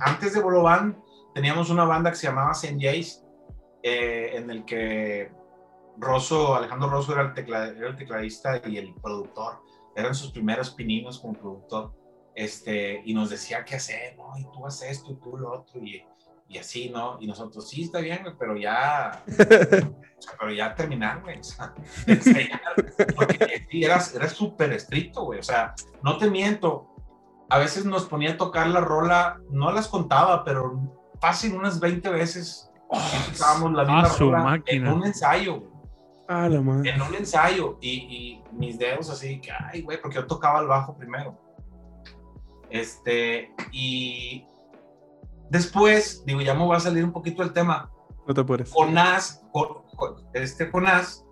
antes 0.00 0.34
de 0.34 0.40
Bolovan 0.40 1.02
teníamos 1.34 1.68
una 1.68 1.84
banda 1.84 2.10
que 2.10 2.16
se 2.16 2.28
llamaba 2.28 2.54
Saint 2.54 2.80
Jays, 2.80 3.24
eh, 3.82 4.36
en 4.36 4.50
el 4.50 4.64
que 4.64 5.32
Rosso, 5.98 6.54
Alejandro 6.54 6.90
Rosso 6.90 7.12
era 7.12 7.22
el, 7.22 7.34
tecla- 7.34 7.76
era 7.76 7.88
el 7.88 7.96
tecladista 7.96 8.62
y 8.64 8.76
el 8.76 8.94
productor, 9.02 9.62
eran 9.96 10.14
sus 10.14 10.30
primeros 10.30 10.70
pininos 10.70 11.18
como 11.18 11.34
productor, 11.34 11.92
este, 12.36 13.02
y 13.04 13.12
nos 13.12 13.28
decía 13.28 13.64
qué 13.64 13.74
hacer, 13.74 14.16
no, 14.16 14.38
y 14.38 14.44
tú 14.52 14.64
haces 14.64 14.92
esto, 14.92 15.10
y 15.10 15.16
tú 15.16 15.36
lo 15.36 15.50
otro, 15.52 15.80
y, 15.84 16.04
y 16.50 16.58
así, 16.58 16.90
¿no? 16.90 17.16
Y 17.20 17.28
nosotros, 17.28 17.68
sí, 17.68 17.84
está 17.84 18.00
bien, 18.00 18.22
güey, 18.22 18.34
pero 18.36 18.56
ya, 18.56 19.22
o 19.24 19.30
sea, 20.20 20.34
pero 20.38 20.52
ya 20.52 20.74
terminar, 20.74 21.22
güey, 21.22 21.38
o 21.38 21.44
sea, 21.44 21.72
porque 23.16 23.66
sí, 23.70 23.84
era, 23.84 24.00
súper 24.00 24.72
estricto, 24.72 25.22
güey, 25.24 25.38
o 25.38 25.44
sea, 25.44 25.74
no 26.02 26.18
te 26.18 26.28
miento, 26.28 26.88
a 27.48 27.58
veces 27.58 27.84
nos 27.84 28.06
ponía 28.06 28.32
a 28.32 28.36
tocar 28.36 28.66
la 28.66 28.80
rola, 28.80 29.38
no 29.48 29.70
las 29.70 29.86
contaba, 29.86 30.44
pero 30.44 30.92
fácil 31.20 31.54
unas 31.54 31.78
20 31.78 32.10
veces 32.10 32.68
tocábamos 33.32 33.72
la 33.72 33.84
misma 33.84 34.08
rola 34.18 34.42
máquina. 34.42 34.90
en 34.90 34.94
un 34.96 35.06
ensayo, 35.06 35.60
güey 35.60 35.70
Ah, 36.32 36.48
la 36.48 36.60
madre. 36.60 36.90
en 36.90 37.02
un 37.02 37.12
ensayo 37.16 37.76
y, 37.80 37.90
y 37.90 38.44
mis 38.52 38.78
dedos 38.78 39.10
así 39.10 39.40
que, 39.40 39.50
ay, 39.52 39.82
güey, 39.82 40.00
porque 40.00 40.14
yo 40.16 40.26
tocaba 40.28 40.60
el 40.60 40.68
bajo 40.68 40.96
primero. 40.96 41.36
Este, 42.70 43.52
y 43.72 44.46
después, 45.50 46.24
digo, 46.24 46.40
ya 46.40 46.54
me 46.54 46.64
voy 46.64 46.76
a 46.76 46.80
salir 46.80 47.04
un 47.04 47.12
poquito 47.12 47.42
del 47.42 47.52
tema. 47.52 47.90
No 48.26 48.32
te 48.34 48.40
apures. 48.40 48.70
Jonás, 48.72 49.42
Jo- 49.52 49.84
Jo- 49.96 50.16
este 50.32 50.70
Jonás 50.70 51.24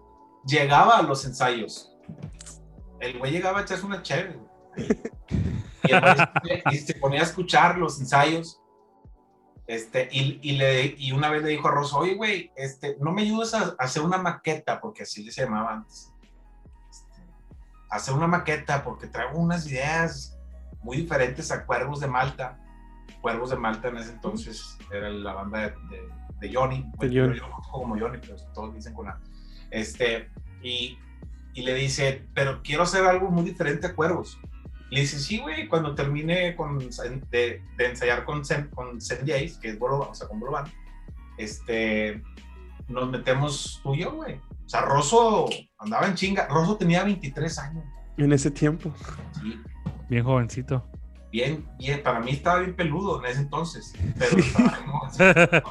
llegaba 0.44 0.98
a 0.98 1.02
los 1.02 1.24
ensayos. 1.24 1.94
El 3.00 3.18
güey 3.18 3.33
llegaba 3.33 3.61
a 3.61 3.62
echarse 3.62 3.87
una 3.87 4.02
chévere. 4.02 4.38
Y, 5.85 5.92
el 5.92 6.62
y 6.72 6.76
se 6.78 6.94
ponía 6.94 7.20
a 7.20 7.22
escuchar 7.22 7.78
los 7.78 7.98
ensayos. 8.00 8.61
Este, 9.66 10.09
y, 10.11 10.40
y, 10.42 10.57
le, 10.57 10.94
y 10.98 11.12
una 11.12 11.31
vez 11.31 11.42
le 11.42 11.50
dijo 11.50 11.68
a 11.68 11.70
Rosa, 11.70 11.96
oye, 11.98 12.14
güey, 12.16 12.50
este, 12.57 12.96
no 13.00 13.12
me 13.12 13.22
ayudas 13.22 13.54
a, 13.54 13.62
a 13.62 13.74
hacer 13.78 14.02
una 14.02 14.18
maqueta, 14.18 14.81
porque 14.81 15.04
así 15.04 15.31
se 15.31 15.44
llamaba 15.44 15.72
antes. 15.74 16.12
Este, 16.90 17.22
hacer 17.90 18.12
una 18.14 18.26
maqueta, 18.26 18.83
porque 18.83 19.07
traigo 19.07 19.38
unas 19.38 19.66
ideas 19.66 20.37
muy 20.83 20.96
diferentes 20.98 21.50
a 21.52 21.64
Cuervos 21.64 22.00
de 22.00 22.09
Malta. 22.09 22.59
Cuervos 23.20 23.50
de 23.50 23.57
Malta 23.57 23.88
en 23.88 23.96
ese 23.98 24.12
entonces 24.12 24.78
era 24.92 25.11
la 25.11 25.33
banda 25.35 25.59
de, 25.61 25.70
de, 25.90 26.09
de 26.40 26.54
Johnny. 26.54 26.85
Bueno, 26.96 27.12
Johnny. 27.14 27.38
Yo 27.38 27.50
como 27.70 27.98
Johnny, 27.98 28.18
pero 28.20 28.37
todos 28.54 28.74
dicen 28.74 28.94
con 28.94 29.09
A. 29.09 29.18
Este, 29.70 30.31
y, 30.62 30.98
y 31.54 31.62
le 31.62 31.74
dice, 31.74 32.24
pero 32.35 32.62
quiero 32.62 32.83
hacer 32.85 33.04
algo 33.04 33.31
muy 33.31 33.44
diferente 33.44 33.88
a 33.88 33.94
Cuervos. 33.94 34.38
Le 34.90 35.00
dice, 35.00 35.18
sí, 35.18 35.38
güey, 35.38 35.68
cuando 35.68 35.94
termine 35.94 36.57
con, 36.57 36.78
de, 36.78 37.62
de 37.76 37.87
ensayar 37.87 38.24
con 38.24 38.44
Sen, 38.44 38.68
con 38.68 38.98
Jace, 38.98 39.59
que 39.61 39.70
es 39.70 39.78
Bolovan, 39.78 40.09
o 40.11 40.14
sea, 40.14 40.28
con 40.28 40.40
Bolovan, 40.40 40.64
este, 41.37 42.22
nos 42.88 43.11
metemos 43.11 43.81
tú 43.83 43.94
y 43.94 44.00
yo, 44.00 44.12
güey. 44.12 44.37
O 44.37 44.68
sea, 44.68 44.83
Rosso 44.83 45.48
andaba 45.78 46.07
en 46.07 46.14
chinga. 46.14 46.46
Rosso 46.48 46.76
tenía 46.76 47.04
23 47.04 47.59
años. 47.59 47.85
En 48.16 48.33
ese 48.33 48.50
tiempo. 48.50 48.92
Sí, 49.40 49.61
Bien 50.09 50.24
jovencito. 50.24 50.87
Bien, 51.30 51.66
bien. 51.78 52.02
Para 52.02 52.20
mí 52.20 52.30
estaba 52.32 52.60
bien 52.60 52.74
peludo 52.76 53.18
en 53.24 53.30
ese 53.30 53.40
entonces. 53.40 53.92
Pero 54.18 54.36
estaba 54.38 54.78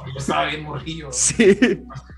yo 0.06 0.12
estaba 0.18 0.44
bien 0.46 0.62
morrillo. 0.62 1.06
¿no? 1.06 1.12
Sí. 1.12 1.58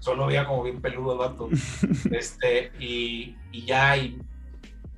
Solo 0.00 0.26
veía 0.26 0.46
como 0.46 0.62
bien 0.64 0.80
peludo 0.80 1.12
el 1.12 1.18
vato. 1.18 1.48
Este, 2.10 2.72
y, 2.78 3.36
y 3.52 3.64
ya, 3.66 3.96
y 3.96 4.20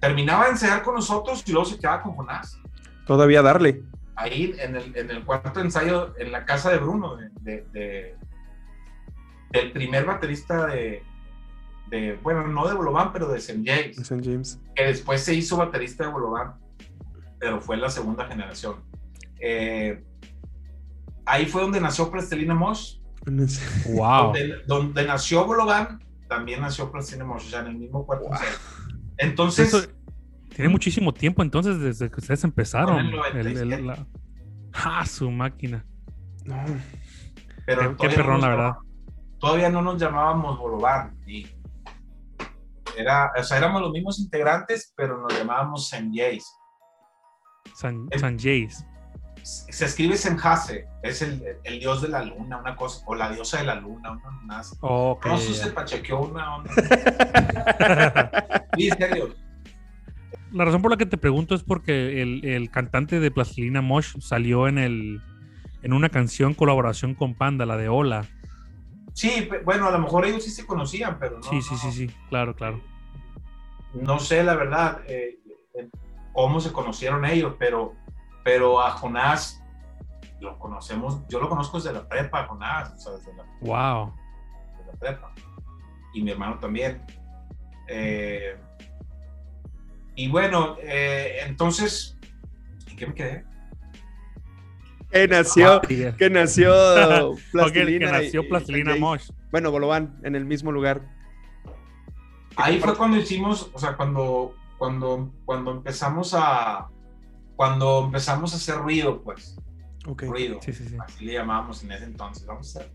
terminaba 0.01 0.45
de 0.47 0.51
ensayar 0.53 0.83
con 0.83 0.95
nosotros 0.95 1.43
y 1.47 1.53
luego 1.53 1.65
se 1.67 1.79
quedaba 1.79 2.03
con 2.03 2.13
Jonás. 2.15 2.59
Todavía 3.07 3.43
darle. 3.43 3.83
ahí 4.17 4.55
en 4.59 4.77
el, 4.77 4.97
en 4.97 5.11
el 5.11 5.25
cuarto 5.25 5.61
ensayo, 5.61 6.15
en 6.19 6.31
la 6.33 6.45
casa 6.45 6.71
de 6.71 6.79
Bruno, 6.79 7.17
de, 7.17 7.31
de- 7.41 7.67
de- 7.73 8.17
del 9.51 9.71
primer 9.73 10.05
baterista 10.07 10.67
de, 10.67 11.03
de, 11.91 12.19
bueno, 12.23 12.47
no 12.47 12.67
de 12.67 12.75
Bolovan, 12.75 13.13
pero 13.13 13.29
de 13.29 13.39
St. 13.39 13.63
James, 13.65 13.99
St. 13.99 14.23
James. 14.25 14.59
que 14.75 14.85
después 14.85 15.23
se 15.23 15.35
hizo 15.35 15.57
baterista 15.59 16.07
de 16.07 16.11
Bolovan, 16.13 16.55
pero 17.43 17.61
fue 17.61 17.77
la 17.77 17.91
segunda 17.91 18.25
generación. 18.27 18.77
Eh, 19.41 20.01
ahí 21.27 21.45
fue 21.47 21.63
donde 21.63 21.81
nació 21.81 22.09
Plastilina 22.09 22.55
Mosh, 22.55 22.99
Wow. 23.89 24.27
donde, 24.27 24.55
donde 24.69 25.05
nació 25.05 25.45
Bolovan, 25.45 25.99
también 26.29 26.61
nació 26.61 26.93
Plastilina 26.93 27.25
Mosh, 27.25 27.47
o 27.47 27.51
sea, 27.51 27.61
en 27.63 27.67
el 27.67 27.75
mismo 27.79 28.07
cuarto 28.07 28.27
Wow. 28.29 28.39
Entonces, 29.19 29.75
Eso 29.75 29.89
tiene 30.55 30.69
muchísimo 30.71 31.13
tiempo 31.13 31.43
entonces 31.43 31.81
desde 31.81 32.09
que 32.13 32.21
ustedes 32.21 32.45
empezaron. 32.45 32.97
El 33.01 33.07
El- 33.07 33.13
el- 33.15 33.17
97. 33.19 33.83
la- 33.83 34.07
¡Ah, 34.75 35.05
su 35.05 35.29
máquina! 35.29 35.85
No. 36.45 36.55
pero 37.67 37.97
Qué, 37.97 38.09
qué 38.09 38.15
todavía 38.15 38.17
no 38.19 38.23
perrón, 38.23 38.33
nos 38.35 38.43
la 38.43 38.49
llamaba- 38.51 38.57
verdad. 38.69 38.79
todavía 39.41 39.69
no 39.71 39.83
nos 39.83 40.01
llamábamos 40.01 40.59
Bolovan. 40.61 41.17
Y 41.27 41.49
era, 42.97 43.33
o 43.37 43.43
sea, 43.43 43.59
éramos 43.59 43.83
los 43.83 43.91
mismos 43.91 44.21
integrantes, 44.21 44.93
pero 44.97 45.19
nos 45.19 45.37
llamábamos 45.37 45.89
Semjais. 45.89 46.47
San, 47.75 48.09
San 48.19 48.39
Jays. 48.39 48.87
Se 49.43 49.85
escribe 49.85 50.17
Semjase, 50.17 50.87
es 51.03 51.21
el, 51.21 51.43
el 51.65 51.81
dios 51.81 52.01
de 52.01 52.09
la 52.09 52.23
luna, 52.23 52.59
una 52.59 52.77
cosa, 52.77 53.03
o 53.07 53.15
la 53.17 53.33
diosa 53.33 53.59
de 53.59 53.65
la 53.65 53.75
luna, 53.75 54.13
una 54.13 54.31
más. 54.45 54.77
Ok. 54.81 55.27
No, 55.27 55.37
se 55.39 55.71
pachequeó 55.73 56.21
una 56.21 56.57
onda. 56.57 56.71
Sí, 58.77 58.89
en 58.89 58.97
serio. 58.97 59.35
La 60.53 60.65
razón 60.65 60.81
por 60.81 60.91
la 60.91 60.97
que 60.97 61.05
te 61.05 61.19
pregunto 61.19 61.55
es 61.55 61.63
porque 61.63 62.23
el, 62.23 62.45
el 62.45 62.71
cantante 62.71 63.21
de 63.21 63.31
Plastilina 63.31 63.83
Mosh 63.83 64.19
salió 64.21 64.67
en 64.67 64.79
el 64.79 65.21
en 65.83 65.93
una 65.93 66.09
canción 66.09 66.55
colaboración 66.55 67.15
con 67.15 67.35
Panda, 67.35 67.67
la 67.67 67.77
de 67.77 67.89
Hola. 67.89 68.27
Sí, 69.13 69.49
bueno, 69.65 69.89
a 69.89 69.91
lo 69.91 69.99
mejor 69.99 70.25
ellos 70.25 70.45
sí 70.45 70.51
se 70.51 70.65
conocían, 70.65 71.19
pero 71.19 71.37
no. 71.39 71.43
Sí, 71.43 71.61
sí, 71.61 71.75
no, 71.75 71.79
sí, 71.79 71.93
sí, 71.93 72.11
claro, 72.29 72.55
claro. 72.55 72.81
no 73.95 74.19
sé 74.19 74.43
la 74.43 74.55
verdad 74.55 75.03
eh, 75.07 75.39
cómo 76.33 76.61
se 76.61 76.73
conocieron 76.73 77.25
ellos, 77.25 77.55
pero, 77.59 77.95
pero 78.45 78.81
a 78.81 78.91
Jonás 78.93 79.63
lo 80.41 80.59
conocemos, 80.59 81.21
yo 81.29 81.39
lo 81.41 81.49
conozco 81.49 81.77
desde 81.79 81.93
la 81.93 82.09
prepa, 82.09 82.47
Jonás, 82.47 82.93
o 82.95 82.99
sea, 82.99 83.13
desde 83.13 83.33
la, 83.35 83.45
Wow. 83.61 84.15
desde 84.79 84.93
la 84.93 84.99
prepa. 84.99 85.33
Y 86.15 86.23
mi 86.23 86.31
hermano 86.33 86.59
también. 86.59 87.03
Eh, 87.89 88.57
y 90.15 90.29
bueno, 90.29 90.77
eh, 90.81 91.39
entonces, 91.47 92.19
¿en 92.89 92.97
qué 92.97 93.07
me 93.07 93.15
quedé? 93.15 93.45
Que 95.11 95.29
nació, 95.29 95.81
Sí, 95.89 96.05
que 96.19 96.31
nació 96.31 96.73
Plastilina. 97.53 98.13
que 98.13 98.25
nació 98.25 98.49
y. 98.49 98.99
Mosh. 98.99 99.31
Bueno, 99.51 99.71
Bolovan, 99.71 100.19
en 100.25 100.35
el 100.35 100.45
mismo 100.47 100.73
lugar. 100.73 101.03
Ahí 102.57 102.81
fue 102.81 102.97
cuando 102.97 103.17
hicimos, 103.19 103.71
o 103.73 103.79
sea, 103.79 103.97
cuando, 103.97 104.55
cuando, 104.83 105.33
cuando 105.45 105.71
empezamos 105.71 106.35
a, 106.37 106.89
cuando 107.55 108.07
empezamos 108.07 108.53
a 108.53 108.57
hacer 108.57 108.79
ruido, 108.79 109.23
pues, 109.23 109.57
ruido. 110.05 110.59
Sí, 110.61 110.73
sí, 110.73 110.89
sí. 110.89 110.97
así 110.99 111.25
le 111.25 111.35
llamábamos 111.35 111.85
en 111.85 111.93
ese 111.93 112.07
entonces, 112.07 112.45
vamos 112.45 112.75
a 112.75 112.81
hacer. 112.81 112.93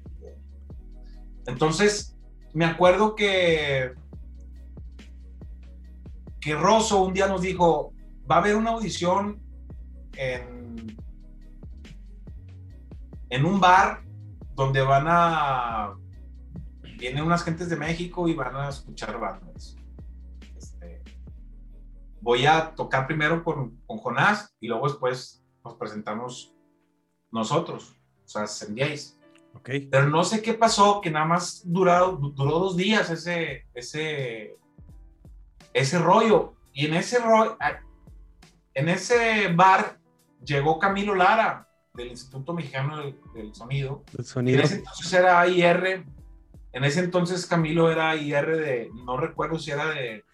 Entonces, 1.45 2.17
me 2.53 2.65
acuerdo 2.65 3.15
que 3.15 3.93
que 6.41 6.55
Rosso 6.55 7.05
un 7.05 7.13
día 7.13 7.27
nos 7.27 7.39
dijo, 7.39 7.93
va 8.29 8.35
a 8.35 8.39
haber 8.39 8.57
una 8.57 8.71
audición 8.71 9.41
en 10.17 10.93
en 13.29 13.45
un 13.45 13.61
bar 13.61 14.03
donde 14.55 14.81
van 14.81 15.05
a 15.07 15.93
vienen 16.99 17.23
unas 17.23 17.45
gentes 17.45 17.69
de 17.69 17.77
México 17.77 18.27
y 18.27 18.33
van 18.33 18.57
a 18.57 18.67
escuchar 18.67 19.17
bandas. 19.17 19.76
Voy 22.27 22.45
a 22.45 22.75
tocar 22.75 23.07
primero 23.07 23.41
con, 23.41 23.77
con 23.87 23.99
Jonás 23.99 24.53
y 24.59 24.67
luego 24.67 24.89
después 24.89 25.45
nos 25.63 25.75
presentamos 25.75 26.53
nosotros, 27.31 27.95
o 28.25 28.27
sea, 28.27 28.45
Sendiais. 28.47 29.17
Ok. 29.53 29.69
Pero 29.89 30.09
no 30.09 30.25
sé 30.25 30.41
qué 30.41 30.53
pasó, 30.53 30.99
que 30.99 31.09
nada 31.09 31.25
más 31.25 31.61
duró, 31.63 32.17
duró 32.17 32.59
dos 32.59 32.75
días 32.75 33.09
ese, 33.09 33.65
ese, 33.73 34.57
ese 35.73 35.99
rollo. 35.99 36.55
Y 36.73 36.87
en 36.87 36.95
ese, 36.95 37.19
ro- 37.19 37.55
ah, 37.61 37.79
en 38.73 38.89
ese 38.89 39.47
bar 39.55 39.97
llegó 40.43 40.79
Camilo 40.79 41.15
Lara, 41.15 41.65
del 41.93 42.09
Instituto 42.09 42.53
Mexicano 42.53 42.97
del, 42.97 43.17
del 43.33 43.55
Sonido. 43.55 44.03
El 44.11 44.19
En 44.19 44.25
sonido. 44.25 44.61
ese 44.63 44.75
entonces 44.75 45.13
era 45.13 45.39
AIR. 45.39 46.05
En 46.73 46.83
ese 46.83 46.99
entonces 46.99 47.45
Camilo 47.45 47.89
era 47.89 48.09
AIR 48.09 48.57
de, 48.57 48.91
no 49.05 49.15
recuerdo 49.15 49.57
si 49.57 49.71
era 49.71 49.85
de, 49.91 50.25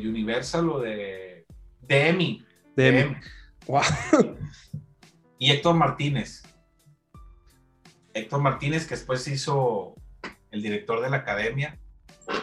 de 0.00 0.08
Universal 0.08 0.68
o 0.68 0.80
de, 0.80 1.46
de 1.80 2.08
EMI. 2.08 2.44
De- 2.76 2.90
de 2.92 3.00
EMI. 3.00 3.16
Wow. 3.66 3.82
y 5.38 5.50
Héctor 5.50 5.74
Martínez. 5.76 6.42
Héctor 8.14 8.40
Martínez, 8.42 8.86
que 8.86 8.94
después 8.96 9.22
se 9.22 9.34
hizo 9.34 9.94
el 10.50 10.62
director 10.62 11.00
de 11.00 11.10
la 11.10 11.18
academia, 11.18 11.78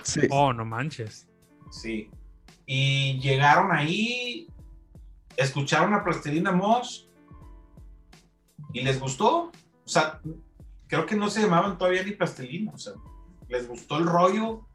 Sí. 0.03 0.21
Oh, 0.31 0.51
no 0.53 0.65
manches. 0.65 1.27
sí. 1.71 2.09
Y 2.65 3.19
llegaron 3.19 3.71
ahí, 3.71 4.47
escucharon 5.37 5.93
a 5.95 6.03
Plastilina 6.03 6.51
Mosh 6.51 7.05
y 8.73 8.81
les 8.81 8.99
gustó. 8.99 9.45
O 9.47 9.87
sea, 9.87 10.19
creo 10.87 11.05
que 11.07 11.15
no 11.15 11.29
se 11.31 11.41
llamaban 11.41 11.77
todavía 11.79 12.03
ni 12.03 12.11
Plastilina. 12.11 12.71
O 12.73 12.77
sea, 12.77 12.93
les 13.47 13.67
gustó 13.67 13.97
el 13.97 14.05
rollo 14.05 14.67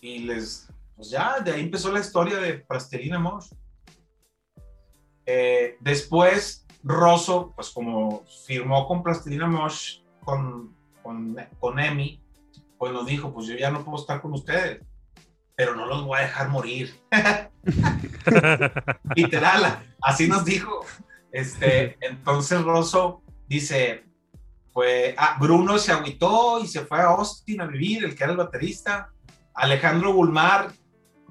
y 0.00 0.20
les, 0.20 0.68
pues 0.96 1.10
ya, 1.10 1.40
de 1.40 1.52
ahí 1.52 1.62
empezó 1.62 1.90
la 1.92 2.00
historia 2.00 2.38
de 2.38 2.54
Plastilina 2.54 3.18
Mosh. 3.18 3.48
Eh, 5.26 5.76
después, 5.80 6.66
Rosso, 6.82 7.52
pues 7.54 7.70
como 7.70 8.24
firmó 8.46 8.86
con 8.86 9.02
Plastilina 9.02 9.46
Mosh, 9.46 10.00
con, 10.24 10.76
con, 11.02 11.36
con 11.58 11.78
Emi, 11.78 12.22
pues 12.78 12.92
nos 12.92 13.06
dijo, 13.06 13.32
pues 13.32 13.46
yo 13.46 13.56
ya 13.56 13.70
no 13.70 13.84
puedo 13.84 13.98
estar 13.98 14.20
con 14.20 14.32
ustedes, 14.32 14.84
pero 15.56 15.74
no 15.74 15.86
los 15.86 16.04
voy 16.04 16.18
a 16.18 16.22
dejar 16.22 16.48
morir. 16.48 16.94
Literal, 19.16 19.94
así 20.02 20.28
nos 20.28 20.44
dijo. 20.44 20.84
Este, 21.32 21.96
entonces 22.00 22.62
Rosso 22.62 23.22
dice, 23.48 24.04
pues, 24.72 25.14
ah, 25.18 25.36
Bruno 25.40 25.78
se 25.78 25.92
agüitó 25.92 26.60
y 26.60 26.66
se 26.66 26.84
fue 26.84 26.98
a 26.98 27.06
Austin 27.06 27.60
a 27.60 27.66
vivir, 27.66 28.04
el 28.04 28.14
que 28.14 28.24
era 28.24 28.32
el 28.32 28.38
baterista. 28.38 29.10
Alejandro 29.54 30.12
Bulmar, 30.12 30.72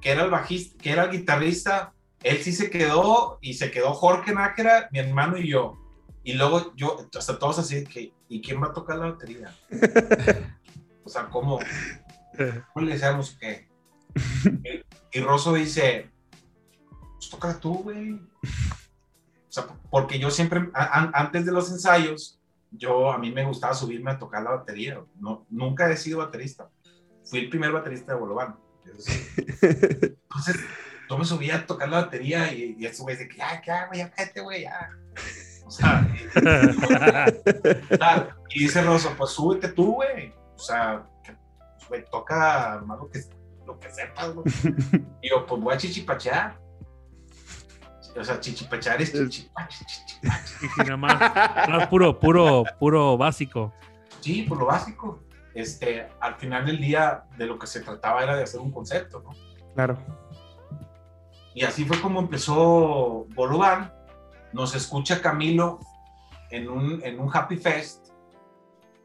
que 0.04 0.12
era 0.12 0.24
el 0.24 0.30
bajista, 0.30 0.78
que 0.84 0.92
era 0.92 1.04
el 1.06 1.12
guitarrista, 1.12 1.94
él 2.22 2.38
sí 2.44 2.52
se 2.52 2.70
quedó 2.70 3.38
y 3.42 3.54
se 3.56 3.72
quedó 3.72 3.94
Jorge 3.94 4.34
Nájera, 4.34 4.90
mi 4.92 5.00
hermano 5.00 5.38
y 5.38 5.48
yo. 5.50 5.80
Y 6.24 6.34
luego 6.34 6.74
yo, 6.76 6.98
hasta 7.18 7.40
todos 7.40 7.60
así 7.60 7.84
que, 7.86 8.14
¿y 8.30 8.42
quién 8.42 8.62
va 8.62 8.68
a 8.68 8.74
tocar 8.74 8.98
la 8.98 9.12
batería? 9.12 9.54
o 11.04 11.10
sea, 11.10 11.26
¿cómo? 11.30 11.60
¿Cómo 12.74 12.86
le 12.86 12.94
decíamos 12.94 13.38
qué? 13.40 13.68
Y, 15.14 15.20
y 15.20 15.22
Rosso 15.22 15.54
dice, 15.54 16.10
pues 17.16 17.30
toca 17.30 17.60
tú, 17.60 17.76
güey. 17.84 18.14
O 18.14 18.20
sea, 19.50 19.68
porque 19.90 20.18
yo 20.20 20.30
siempre, 20.32 20.70
a- 20.74 21.00
an- 21.00 21.12
antes 21.14 21.46
de 21.46 21.52
los 21.52 21.72
ensayos, 21.72 22.40
yo, 22.72 23.12
a 23.12 23.18
mí 23.20 23.32
me 23.32 23.46
gustaba 23.46 23.74
subirme 23.74 24.12
a 24.12 24.18
tocar 24.18 24.42
la 24.44 24.52
batería. 24.52 25.00
No, 25.20 25.46
nunca 25.50 25.90
he 25.92 25.98
sido 25.98 26.20
baterista. 26.20 26.70
Fui 27.26 27.40
el 27.40 27.50
primer 27.50 27.72
baterista 27.72 28.14
de 28.14 28.20
Bolobán. 28.20 28.56
Entonces, 29.62 30.60
yo 31.10 31.18
me 31.18 31.26
subía 31.26 31.58
a 31.58 31.66
tocar 31.66 31.90
la 31.90 32.04
batería 32.04 32.54
y, 32.54 32.76
y 32.78 32.86
ese 32.86 33.02
güey 33.02 33.16
dice 33.16 33.28
que, 33.28 33.38
ya, 33.38 33.62
ya, 33.66 33.88
güey, 33.88 34.00
ya 34.00 34.12
cállate, 34.12 34.42
güey, 34.42 34.62
ya. 34.64 34.90
O 35.66 35.72
sea, 35.72 36.08
y, 36.14 36.28
claro, 37.98 38.30
y 38.50 38.60
dice 38.60 38.82
Rosso, 38.82 39.14
pues 39.18 39.32
súbete 39.32 39.70
tú, 39.70 39.94
güey. 39.94 40.34
O 40.56 40.60
sea, 40.60 41.06
pues, 41.24 41.88
güey, 41.88 42.06
toca 42.12 42.82
más 42.86 43.00
lo 43.00 43.10
que, 43.10 43.22
lo 43.66 43.80
que 43.80 43.90
sepas, 43.90 44.34
güey. 44.34 44.46
Y 45.22 45.30
yo, 45.30 45.46
pues 45.46 45.62
voy 45.62 45.74
a 45.74 45.78
chichipachear. 45.78 46.60
O 48.16 48.24
sea, 48.24 48.40
chichipachear 48.40 49.02
es 49.02 49.14
chichipache, 49.14 49.86
chichipache. 49.86 50.56
Y 50.78 50.80
nada 50.82 50.98
más, 50.98 51.20
nada 51.20 51.68
más 51.68 51.88
puro, 51.88 52.20
puro, 52.20 52.64
puro 52.80 53.18
básico. 53.18 53.74
Sí, 54.20 54.44
por 54.44 54.60
lo 54.60 54.66
básico. 54.66 55.24
Este, 55.54 56.08
al 56.20 56.36
final 56.36 56.66
del 56.66 56.80
día, 56.80 57.26
de 57.38 57.46
lo 57.46 57.60
que 57.60 57.68
se 57.68 57.82
trataba 57.82 58.24
era 58.24 58.36
de 58.36 58.44
hacer 58.44 58.60
un 58.60 58.72
concepto, 58.72 59.22
¿no? 59.22 59.32
Claro. 59.76 59.98
Y 61.54 61.64
así 61.64 61.86
fue 61.86 62.02
como 62.02 62.20
empezó 62.20 63.26
Bolobán. 63.36 63.94
Nos 64.52 64.76
escucha 64.76 65.22
Camilo 65.22 65.80
en 66.50 66.70
un, 66.70 67.02
en 67.04 67.20
un 67.20 67.30
Happy 67.32 67.58
Fest. 67.58 68.10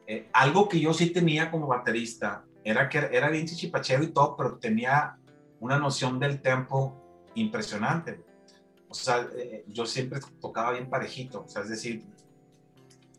Eh, 0.07 0.27
algo 0.33 0.67
que 0.67 0.79
yo 0.79 0.93
sí 0.93 1.11
tenía 1.11 1.51
como 1.51 1.67
baterista 1.67 2.43
era 2.63 2.89
que 2.89 2.97
era 2.97 3.29
bien 3.29 3.45
chichipachero 3.45 4.03
y 4.03 4.07
todo, 4.07 4.35
pero 4.35 4.57
tenía 4.57 5.17
una 5.59 5.77
noción 5.77 6.19
del 6.19 6.41
tempo 6.41 7.29
impresionante. 7.35 8.23
O 8.89 8.93
sea, 8.95 9.27
eh, 9.37 9.63
yo 9.67 9.85
siempre 9.85 10.19
tocaba 10.41 10.71
bien 10.71 10.89
parejito. 10.89 11.43
O 11.45 11.47
sea, 11.47 11.61
es 11.61 11.69
decir, 11.69 12.03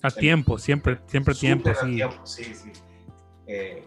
A 0.03 0.11
tiempo, 0.11 0.59
siempre, 0.59 1.01
siempre 1.07 1.35
tiempo, 1.35 1.71
a 1.71 1.75
sí. 1.75 1.95
tiempo, 1.95 2.27
sí, 2.27 2.55
sí. 2.55 2.73
Eh, 3.53 3.85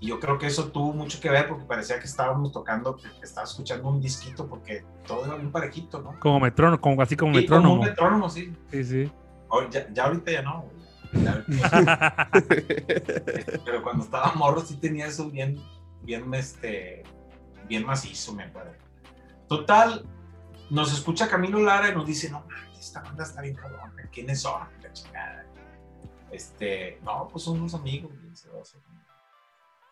y 0.00 0.08
yo 0.08 0.20
creo 0.20 0.38
que 0.38 0.46
eso 0.46 0.68
tuvo 0.70 0.92
mucho 0.92 1.20
que 1.20 1.28
ver 1.30 1.48
porque 1.48 1.64
parecía 1.64 1.98
que 1.98 2.06
estábamos 2.06 2.52
tocando, 2.52 2.96
que 2.96 3.08
estaba 3.22 3.46
escuchando 3.46 3.88
un 3.88 4.00
disquito 4.00 4.46
porque 4.46 4.84
todo 5.06 5.24
era 5.26 5.36
bien 5.36 5.50
parejito, 5.52 6.00
¿no? 6.02 6.18
Como 6.20 6.40
metrónomo, 6.40 6.80
como, 6.80 7.02
así 7.02 7.16
como 7.16 7.34
Sí, 7.34 7.46
como 7.46 7.56
metrónomo. 7.60 7.74
un 7.82 7.88
metrónomo, 7.88 8.28
sí. 8.30 8.54
Sí, 8.70 8.84
sí. 8.84 9.12
Ahor- 9.48 9.68
Ya, 9.70 9.86
ya 9.92 10.04
ahorita 10.04 10.30
ya 10.32 10.42
no. 10.42 10.64
Ya. 11.12 11.44
Pero 13.64 13.82
cuando 13.82 14.04
estaba 14.04 14.32
morro 14.34 14.60
sí 14.60 14.76
tenía 14.76 15.06
eso 15.06 15.30
bien, 15.30 15.58
bien, 16.02 16.32
este, 16.34 17.02
bien 17.68 17.86
macizo, 17.86 18.34
me 18.34 18.44
acuerdo. 18.44 18.72
Total, 19.48 20.04
nos 20.70 20.92
escucha 20.92 21.28
Camilo 21.28 21.60
Lara 21.60 21.90
y 21.90 21.94
nos 21.94 22.06
dice, 22.06 22.30
no, 22.30 22.44
esta 22.78 23.00
banda 23.00 23.24
está 23.24 23.40
bien 23.42 23.54
cabrón, 23.54 23.92
¿quiénes 24.12 24.40
son? 24.42 24.62
La 24.82 24.92
chingada. 24.92 25.46
Este, 26.30 26.98
no, 27.04 27.28
pues 27.28 27.44
son 27.44 27.60
unos 27.60 27.74
amigos. 27.74 28.10
dice, 28.28 28.48
o 28.50 28.64
sea, 28.64 28.80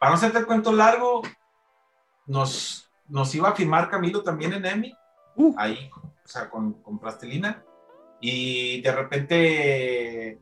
Para 0.04 0.12
no 0.12 0.18
hacerte 0.18 0.36
el 0.36 0.44
cuento 0.44 0.70
largo, 0.70 1.22
nos, 2.26 2.92
nos 3.08 3.34
iba 3.34 3.48
a 3.48 3.54
firmar 3.54 3.88
Camilo 3.88 4.22
también 4.22 4.52
en 4.52 4.66
EMI, 4.66 4.94
Uh. 5.34 5.54
ahí, 5.56 5.88
o 5.96 6.28
sea, 6.28 6.50
con, 6.50 6.74
con 6.82 6.98
plastilina. 6.98 7.64
Y 8.20 8.82
de 8.82 8.92
repente 8.92 10.38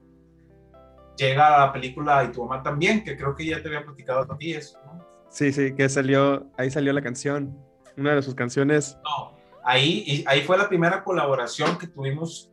llega 1.16 1.58
la 1.60 1.72
película 1.72 2.24
Y 2.24 2.32
tu 2.32 2.42
mamá 2.42 2.60
también, 2.60 3.04
que 3.04 3.16
creo 3.16 3.36
que 3.36 3.46
ya 3.46 3.62
te 3.62 3.68
había 3.68 3.84
platicado 3.84 4.22
a 4.22 4.36
ti 4.36 4.52
eso, 4.52 4.80
¿no? 4.84 5.06
Sí, 5.30 5.52
sí, 5.52 5.72
que 5.76 5.88
salió, 5.88 6.50
ahí 6.58 6.68
salió 6.68 6.92
la 6.92 7.00
canción. 7.00 7.56
Una 7.96 8.16
de 8.16 8.22
sus 8.22 8.34
canciones. 8.34 8.98
No, 9.04 9.38
ahí, 9.62 10.02
y 10.04 10.24
ahí 10.26 10.42
fue 10.42 10.58
la 10.58 10.68
primera 10.68 11.04
colaboración 11.04 11.78
que 11.78 11.86
tuvimos 11.86 12.50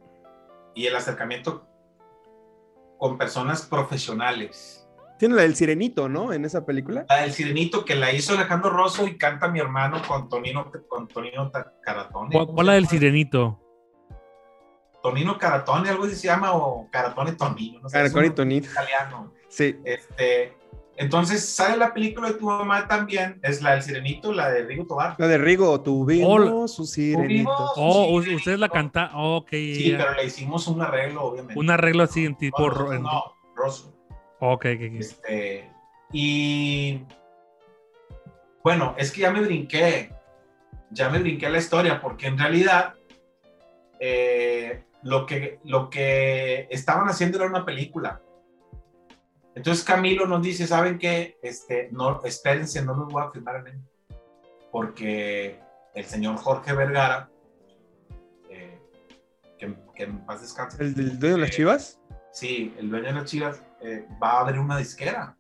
y 0.75 0.85
el 0.85 0.95
acercamiento 0.95 1.67
con 2.99 3.17
personas 3.17 3.65
profesionales. 3.65 4.78
Tiene 5.19 5.36
la 5.36 5.41
del 5.41 5.53
sirenito, 5.55 6.08
¿no? 6.08 6.32
En 6.32 6.45
esa 6.45 6.65
película. 6.65 7.05
La 7.10 7.17
del 7.23 7.34
Sirenito 7.34 7.84
que 7.84 7.93
la 7.95 8.13
hizo 8.13 8.34
Alejandro 8.36 8.69
Rosso 8.69 9.05
y 9.05 9.17
canta 9.17 9.49
mi 9.49 9.60
hermano 9.60 10.01
con 10.08 10.29
Tonino, 10.29 10.71
con 10.88 11.10
Tonino 11.10 11.51
Caratone. 11.84 12.29
¿Cuál, 12.32 12.47
cuál 12.47 12.65
la 12.67 12.73
del 12.73 12.88
sirenito? 12.88 13.60
Tonino 15.03 15.38
Caratone, 15.38 15.89
algo 15.89 16.05
así 16.05 16.15
se 16.15 16.27
llama, 16.27 16.53
o 16.53 16.88
Caratone 16.89 17.34
Tonino. 17.34 17.82
No 17.82 17.89
sé, 17.89 17.97
es 17.97 18.03
Caracol 18.03 18.25
y 18.25 18.27
un 18.29 18.36
Tonito. 18.36 18.69
italiano. 18.71 19.34
Sí. 19.49 19.75
Este, 19.84 20.53
entonces 20.95 21.53
sale 21.53 21.75
la 21.75 21.93
película 21.93 22.29
de 22.29 22.36
tu 22.36 22.45
mamá 22.45 22.88
también, 22.88 23.39
es 23.43 23.62
la 23.62 23.71
del 23.71 23.82
Sirenito, 23.82 24.32
la 24.32 24.49
de 24.49 24.63
Rigo 24.63 24.86
Tobar. 24.88 25.15
La 25.17 25.27
de 25.27 25.38
Rigo, 25.38 25.82
tuvimos 25.82 26.79
un 26.79 26.88
sirenito. 26.88 27.51
Tuvimos- 27.51 27.73
Oh, 27.75 28.21
Sí, 28.21 28.36
ustedes 28.36 28.60
la 28.60 28.67
no. 28.67 28.73
canta. 28.73 29.12
Oh, 29.15 29.38
ok. 29.38 29.49
Sí, 29.51 29.91
ya. 29.91 29.97
pero 29.97 30.13
le 30.13 30.25
hicimos 30.25 30.65
un 30.67 30.82
arreglo, 30.82 31.23
obviamente. 31.23 31.60
Un 31.60 31.69
arreglo 31.69 32.03
así 32.03 32.25
en 32.25 32.36
tipo. 32.38 32.69
No, 32.69 32.93
en- 32.93 33.03
no, 33.03 33.23
Rosso. 33.55 33.93
Ok, 34.39 34.65
ok, 34.65 34.82
ok. 34.88 34.99
Este, 34.99 35.71
y 36.12 37.04
bueno, 38.63 38.95
es 38.97 39.12
que 39.12 39.21
ya 39.21 39.32
me 39.32 39.41
brinqué, 39.41 40.13
ya 40.91 41.10
me 41.10 41.19
brinqué 41.19 41.49
la 41.49 41.58
historia, 41.58 42.02
porque 42.02 42.28
en 42.28 42.38
realidad 42.38 42.95
eh, 43.99 44.86
lo, 45.04 45.25
que, 45.25 45.60
lo 45.65 45.89
que 45.89 46.67
estaban 46.69 47.08
haciendo 47.10 47.38
era 47.38 47.47
una 47.47 47.65
película. 47.65 48.21
Entonces 49.56 49.84
Camilo 49.84 50.25
nos 50.25 50.41
dice, 50.41 50.67
¿saben 50.67 50.97
qué? 50.97 51.38
Este, 51.41 51.89
no, 51.91 52.21
espérense, 52.23 52.84
no 52.84 52.93
los 52.95 53.12
voy 53.12 53.23
a 53.23 53.32
firmar 53.32 53.58
en 53.58 53.67
él, 53.67 53.82
porque 54.71 55.60
el 55.93 56.06
señor 56.06 56.38
Jorge 56.38 56.73
Vergara, 56.73 57.30
eh, 58.49 58.80
que, 59.58 59.75
que 59.95 60.04
en 60.04 60.25
paz 60.25 60.41
descanse, 60.41 60.82
¿El 60.82 60.93
del 60.95 61.19
dueño 61.19 61.36
de 61.36 61.41
las 61.41 61.49
Eh, 61.49 61.54
chivas? 61.54 61.99
Sí, 62.32 62.73
el 62.78 62.89
dueño 62.89 63.08
de 63.08 63.13
las 63.13 63.25
chivas 63.25 63.63
eh, 63.81 64.07
va 64.21 64.31
a 64.33 64.39
abrir 64.41 64.59
una 64.59 64.77
disquera. 64.77 65.35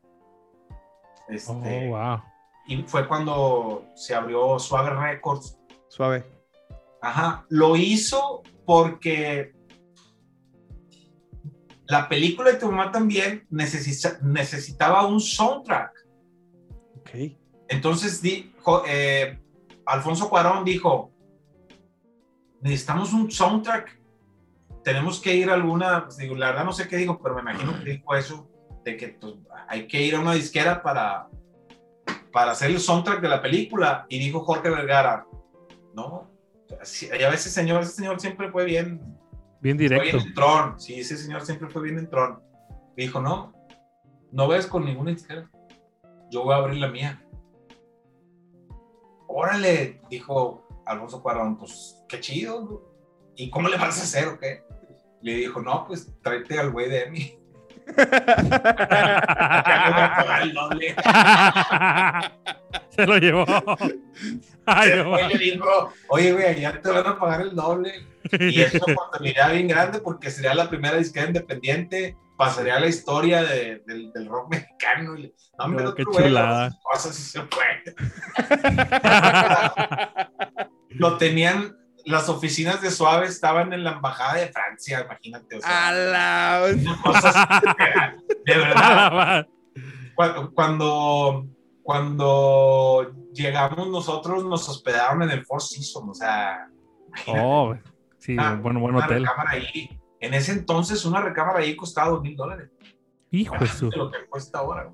Este, 1.27 1.51
Oh, 1.51 1.97
wow. 1.97 2.21
Y 2.67 2.83
fue 2.83 3.07
cuando 3.07 3.85
se 3.95 4.13
abrió 4.15 4.57
Swagger 4.59 4.95
Records. 4.95 5.57
Suave. 5.87 6.25
Ajá, 7.01 7.45
lo 7.49 7.75
hizo 7.75 8.43
porque 8.65 9.53
la 11.87 12.07
película 12.07 12.51
de 12.51 12.57
tu 12.57 12.67
mamá 12.67 12.91
también 12.91 13.47
necesita- 13.49 14.19
necesitaba 14.21 15.05
un 15.07 15.19
soundtrack. 15.19 15.91
Ok. 16.99 17.09
Entonces, 17.67 18.21
dijo, 18.21 18.83
eh, 18.87 19.39
Alfonso 19.85 20.29
Cuarón 20.29 20.63
dijo, 20.63 21.11
necesitamos 22.61 23.13
un 23.13 23.31
soundtrack, 23.31 23.98
tenemos 24.83 25.19
que 25.19 25.35
ir 25.35 25.49
a 25.49 25.53
alguna, 25.53 26.05
pues, 26.05 26.17
digo, 26.17 26.35
la 26.35 26.47
verdad 26.47 26.65
no 26.65 26.73
sé 26.73 26.87
qué 26.87 26.97
dijo, 26.97 27.19
pero 27.21 27.35
me 27.35 27.41
imagino 27.41 27.77
que 27.83 27.91
dijo 27.91 28.15
eso, 28.15 28.49
de 28.83 28.97
que 28.97 29.09
pues, 29.09 29.35
hay 29.67 29.87
que 29.87 30.01
ir 30.01 30.15
a 30.15 30.19
una 30.19 30.33
disquera 30.33 30.81
para, 30.81 31.27
para 32.31 32.51
hacer 32.51 32.71
el 32.71 32.79
soundtrack 32.79 33.21
de 33.21 33.29
la 33.29 33.41
película. 33.41 34.05
Y 34.09 34.19
dijo 34.19 34.41
Jorge 34.41 34.69
Vergara, 34.69 35.25
no, 35.93 36.31
sí, 36.83 37.07
ya 37.19 37.29
ves 37.29 37.41
ese 37.41 37.49
señor, 37.51 37.81
ese 37.81 37.93
señor 37.93 38.19
siempre 38.19 38.51
fue 38.51 38.65
bien, 38.65 39.01
Bien 39.61 39.77
fue 39.77 39.83
directo. 39.83 40.17
bien 40.17 40.27
en 40.27 40.33
Tron, 40.33 40.79
sí, 40.79 40.99
ese 40.99 41.17
señor 41.17 41.45
siempre 41.45 41.69
fue 41.69 41.83
bien 41.83 41.97
en 41.99 42.09
Tron. 42.09 42.41
Dijo, 42.95 43.21
no, 43.21 43.53
no 44.31 44.47
ves 44.47 44.67
con 44.67 44.85
ninguna 44.85 45.11
disquera, 45.11 45.49
yo 46.29 46.43
voy 46.43 46.53
a 46.53 46.57
abrir 46.57 46.79
la 46.79 46.87
mía. 46.87 47.21
Órale, 49.27 50.01
dijo 50.09 50.67
Alfonso 50.85 51.21
Cuarón, 51.21 51.57
pues 51.57 52.03
qué 52.07 52.19
chido. 52.19 52.85
¿Y 53.35 53.49
cómo 53.49 53.69
le 53.69 53.77
vas 53.77 53.99
a 53.99 54.03
hacer 54.03 54.27
o 54.27 54.39
qué? 54.39 54.63
Le 55.21 55.33
dijo, 55.35 55.61
no, 55.61 55.85
pues 55.87 56.09
tráete 56.21 56.59
al 56.59 56.71
güey 56.71 56.89
de 56.89 57.03
Emi. 57.03 57.35
Ya 57.97 59.83
le 59.85 59.91
voy 59.93 60.01
a 60.01 60.13
pagar 60.15 60.41
el 60.43 60.53
doble. 60.53 60.95
Se 62.89 63.05
lo 63.05 63.17
llevó. 63.17 63.45
Ay, 64.65 64.91
le 65.29 65.37
dijo, 65.37 65.93
oye, 66.09 66.31
güey, 66.33 66.59
ya 66.61 66.79
te 66.81 66.89
van 66.89 67.07
a 67.07 67.17
pagar 67.19 67.41
el 67.41 67.55
doble. 67.55 68.05
Y 68.39 68.61
eso 68.61 68.79
contabilidad 68.95 69.51
bien 69.53 69.67
grande 69.67 69.99
porque 69.99 70.29
sería 70.29 70.53
la 70.53 70.69
primera 70.69 70.97
disquera 70.97 71.25
independiente, 71.27 72.15
pasaría 72.37 72.75
a 72.75 72.79
la 72.79 72.87
historia 72.87 73.41
de- 73.43 73.81
del, 73.87 74.11
del 74.13 74.27
rock 74.27 74.51
mexicano. 74.51 75.15
No, 75.57 75.67
No, 75.67 75.95
qué 75.95 76.03
chulada. 76.03 76.69
Cosas 76.83 77.17
y 77.19 77.23
se 77.23 77.41
fue. 77.41 77.65
Lo 80.89 81.17
tenían, 81.17 81.75
las 82.09 82.27
oficinas 82.29 82.81
de 82.81 82.91
Suave 82.91 83.27
estaban 83.27 83.71
en 83.73 83.83
la 83.83 83.91
embajada 83.93 84.35
de 84.35 84.47
Francia, 84.47 85.01
imagínate. 85.05 85.57
O 85.57 85.61
sea, 85.61 85.87
A 85.87 85.91
la- 85.93 86.61
cosas 87.03 87.35
de 88.45 88.57
verdad. 88.57 89.47
Cuando, 90.15 90.51
cuando, 90.53 91.45
cuando 91.83 93.11
llegamos 93.33 93.87
nosotros, 93.89 94.43
nos 94.45 94.67
hospedaron 94.67 95.23
en 95.23 95.31
el 95.31 95.45
Four 95.45 95.61
Seasons, 95.61 96.09
o 96.09 96.13
sea, 96.13 96.67
imagínate. 97.07 97.43
Oh, 97.45 97.75
sí, 98.17 98.35
Ah, 98.39 98.57
bueno, 98.61 98.79
buen 98.79 98.95
una 98.95 99.05
hotel. 99.05 99.23
recámara 99.23 99.51
ahí. 99.51 99.99
En 100.19 100.33
ese 100.33 100.51
entonces, 100.51 101.05
una 101.05 101.21
recámara 101.21 101.59
ahí 101.59 101.75
costaba 101.75 102.09
dos 102.09 102.21
mil 102.21 102.35
dólares. 102.35 102.69
Hijo 103.31 103.55
de 103.57 103.67
su. 103.67 103.89
De 103.89 103.95
lo 103.97 104.11
que 104.11 104.25
cuesta 104.27 104.59
ahora. 104.59 104.91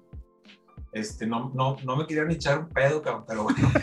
Este, 0.96 1.28
no, 1.28 1.52
no, 1.54 1.76
no 1.84 1.98
me 1.98 2.08
querían 2.08 2.32
echar 2.32 2.58
un 2.60 2.70
pedo, 2.70 3.02
cabrón, 3.02 3.26
pero 3.28 3.44
bueno. 3.44 3.70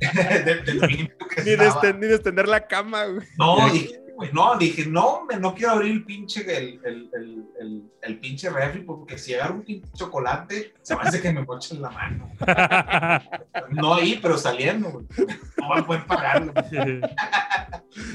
de, 0.00 0.54
de 0.64 0.74
lo 0.74 0.86
limpio 0.86 1.28
que 1.28 1.42
Ni 1.42 1.50
estaba. 1.50 1.82
extender 2.00 2.48
la 2.48 2.66
cama, 2.66 3.04
güey. 3.04 3.26
No, 3.36 3.68
dije, 3.70 4.00
güey, 4.16 4.30
no, 4.32 4.56
dije, 4.56 4.86
no, 4.86 5.26
me, 5.26 5.36
no 5.36 5.54
quiero 5.54 5.72
abrir 5.72 5.92
el 5.92 6.04
pinche, 6.06 6.40
el, 6.56 6.80
el, 6.82 7.10
el, 7.12 7.44
el, 7.60 7.82
el 8.00 8.18
pinche 8.20 8.48
refri, 8.48 8.80
porque 8.84 9.18
si 9.18 9.34
agarro 9.34 9.56
un 9.56 9.62
pinche 9.64 9.90
chocolate, 9.94 10.72
se 10.80 10.96
me 10.96 11.02
hace 11.02 11.20
que 11.20 11.30
me 11.30 11.44
mochen 11.44 11.82
la 11.82 11.90
mano. 11.90 12.30
No 13.72 13.94
ahí, 13.94 14.18
pero 14.20 14.36
saliendo, 14.38 14.90
güey. 14.90 15.06
No 15.58 15.74
a 15.74 15.86
poder 15.86 16.06
pagarlo. 16.06 16.52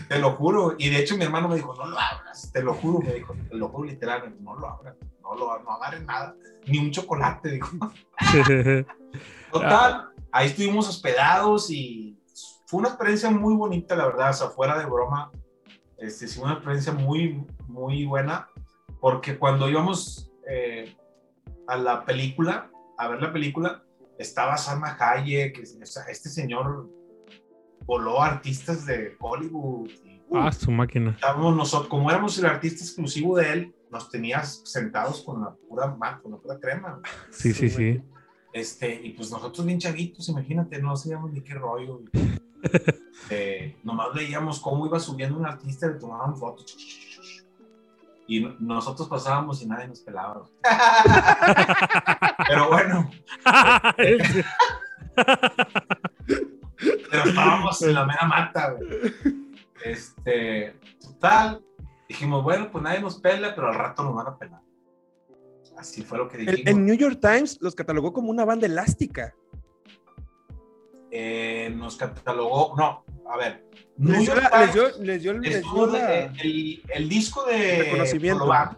Te 0.08 0.20
lo 0.20 0.32
juro. 0.32 0.76
Y 0.78 0.89
de 0.89 1.00
hecho 1.00 1.18
mi 1.18 1.24
hermano 1.24 1.48
me 1.48 1.56
dijo, 1.56 1.74
no 1.76 1.86
lo 1.86 1.98
abras. 2.00 2.52
Te 2.52 2.62
lo 2.62 2.74
juro, 2.74 3.00
me 3.00 3.13
dijo. 3.13 3.36
Te 3.50 3.56
lo 3.56 3.70
juro 3.70 3.88
literal. 3.88 4.36
No 4.41 4.56
lo 4.56 4.70
abras. 4.70 4.96
No 5.22 5.36
lo 5.36 5.60
no 5.63 5.72
agarres 5.72 6.04
nada. 6.06 6.36
Ni 6.68 6.78
un 6.78 6.91
chocolate, 6.91 7.52
dijo. 7.52 7.78
Total. 9.52 10.10
Ahí 10.32 10.48
estuvimos 10.48 10.88
hospedados 10.89 11.70
y 11.72 12.18
fue 12.65 12.80
una 12.80 12.89
experiencia 12.89 13.30
muy 13.30 13.56
bonita, 13.56 13.96
la 13.96 14.06
verdad. 14.06 14.30
O 14.32 14.34
sea, 14.34 14.48
fuera 14.50 14.78
de 14.78 14.86
broma. 14.86 15.32
Este, 15.98 16.28
sí, 16.28 16.39
una 16.39 16.54
experiencia 16.54 16.91
muy, 16.91 17.46
muy 17.68 18.06
buena. 18.06 18.50
Porque 19.00 19.38
cuando 19.38 19.70
íbamos 19.70 20.32
eh, 20.48 20.96
a 21.68 21.78
la 21.78 22.06
película, 22.06 22.70
a 22.98 23.08
ver 23.08 23.22
la 23.22 23.32
película, 23.32 23.84
estaba 24.18 24.58
Salma 24.58 24.98
Hayek. 25.00 25.63
o 25.82 25.86
sea, 25.86 26.04
este 26.06 26.30
señor 26.30 26.89
voló 27.86 28.21
artistas 28.21 28.86
de 28.86 29.15
Hollywood. 29.19 29.89
y- 30.04 30.21
Ah, 30.34 30.52
su 30.52 30.71
máquina. 30.71 31.12
estábamos 31.12 31.56
nosotros, 31.56 31.88
como 31.88 32.10
éramos 32.10 32.38
el 32.39 32.45
artista 32.48 32.84
exclusivo 32.84 33.38
de 33.38 33.54
él, 33.54 33.76
nos 33.91 34.10
tenías 34.10 34.62
sentados 34.65 35.21
con 35.21 35.41
la 35.41 35.52
pura 35.69 35.95
con 36.21 36.32
la 36.32 36.38
pura 36.38 36.60
crema. 36.60 37.00
Sí, 37.30 37.54
sí, 37.54 37.69
sí. 37.69 38.02
Este, 38.52 38.93
y 39.04 39.12
pues 39.12 39.30
nosotros 39.32 39.65
bien 39.65 39.80
chavitos, 39.80 40.28
imagínate, 40.30 40.82
no 40.82 40.95
sabíamos 40.95 41.32
ni 41.32 41.41
qué 41.41 41.54
rollo. 41.54 42.02
Eh, 43.30 43.78
nomás 43.84 44.08
veíamos 44.13 44.60
cómo 44.60 44.86
iba 44.88 45.00
subiendo 45.00 45.38
un 45.38 45.45
artista, 45.45 45.88
le 45.88 45.93
tomaban 46.00 46.36
fotos. 46.36 46.76
Y 48.28 48.39
no- 48.41 48.56
nosotros 48.60 49.08
pasábamos 49.08 49.62
y 49.62 49.67
nadie 49.67 49.88
nos 49.88 50.00
pelaba. 50.02 50.45
Pero 52.48 52.69
bueno, 52.69 53.10
pero 57.11 57.23
estábamos 57.29 57.81
en 57.81 57.93
la 57.93 58.05
mera 58.05 58.25
mata, 58.27 58.71
güey. 58.71 58.89
Este, 59.83 60.75
total, 60.99 61.63
dijimos, 62.09 62.43
bueno, 62.43 62.69
pues 62.71 62.83
nadie 62.83 63.01
nos 63.01 63.19
pela, 63.19 63.53
pero 63.55 63.67
al 63.69 63.75
rato 63.75 64.03
nos 64.03 64.15
van 64.15 64.27
a 64.27 64.38
pelar. 64.38 64.61
Así 65.77 66.03
fue 66.03 66.17
lo 66.17 66.27
que 66.29 66.38
dijimos. 66.38 66.61
en 66.65 66.85
New 66.85 66.95
York 66.95 67.19
Times 67.21 67.57
los 67.61 67.75
catalogó 67.75 68.13
como 68.13 68.29
una 68.31 68.45
banda 68.45 68.65
elástica. 68.65 69.33
Eh, 71.11 71.73
nos 71.75 71.95
catalogó, 71.97 72.75
no, 72.77 73.05
a 73.31 73.38
ver, 73.38 73.65
New 73.97 74.11
Les 74.13 74.21
dio, 74.25 74.33
York 74.33 74.43
la- 74.51 74.59
les 74.65 74.71
Times 74.71 74.73
dio- 74.73 75.03
les 75.05 75.21
dio- 75.23 75.33
les 75.33 75.61
dio 75.61 75.88
la- 75.88 76.07
de- 76.07 76.31
el, 76.41 76.83
el 76.89 77.09
disco 77.09 77.45
de. 77.45 78.07
Polovan 78.38 78.77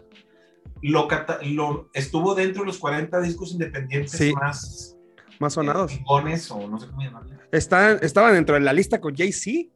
lo, 0.82 1.90
estuvo 1.92 2.34
dentro 2.36 2.62
de 2.62 2.66
los 2.68 2.78
40 2.78 3.20
discos 3.20 3.50
independientes 3.52 4.12
Sí. 4.12 4.32
más 4.34 4.96
más 5.40 5.54
sonados. 5.54 5.92
eh, 5.92 5.96
chingones, 5.98 6.50
o 6.50 6.66
no 6.68 6.78
sé 6.78 6.86
cómo 6.88 7.02
llamarle, 7.02 7.36
Están, 7.52 7.98
estaban 8.02 8.34
dentro 8.34 8.54
de 8.54 8.60
la 8.60 8.72
lista 8.72 9.00
con 9.00 9.14
Jay-Z. 9.16 9.68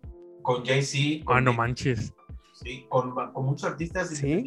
con 0.42 0.64
Jay-Z, 0.64 1.24
Ah, 1.26 1.40
no 1.40 1.52
manches. 1.52 2.12
sí, 2.54 2.86
con, 2.88 3.14
con 3.32 3.44
muchos 3.46 3.64
artistas 3.70 4.08
Sí. 4.10 4.44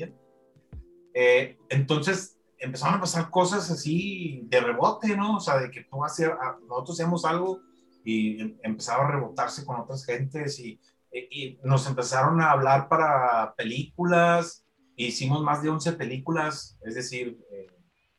Eh, 1.14 1.58
entonces 1.70 2.38
empezaron 2.60 2.96
a 2.96 3.00
pasar 3.00 3.30
cosas 3.30 3.70
así 3.72 4.42
de 4.50 4.60
rebote, 4.60 5.16
¿no? 5.16 5.38
O 5.38 5.40
sea, 5.40 5.58
de 5.60 5.72
que 5.72 5.84
tú 5.86 6.04
hacías, 6.04 6.32
a- 6.32 6.58
nosotros 6.68 6.98
hacíamos 7.00 7.24
algo 7.26 7.62
y 8.04 8.42
em- 8.42 8.58
empezaba 8.64 9.08
a 9.08 9.12
rebotarse 9.12 9.66
con 9.66 9.80
otras 9.80 10.06
gentes 10.06 10.60
y, 10.60 10.80
y- 11.12 11.28
y 11.32 11.60
nos 11.64 11.88
empezaron 11.88 12.42
a 12.42 12.52
hablar 12.52 12.90
para 12.90 13.54
películas. 13.56 14.66
Hicimos 14.98 15.42
más 15.44 15.62
de 15.64 15.70
11 15.70 15.94
películas, 15.94 16.78
es 16.84 16.96
decir, 16.96 17.38
eh, 17.52 17.68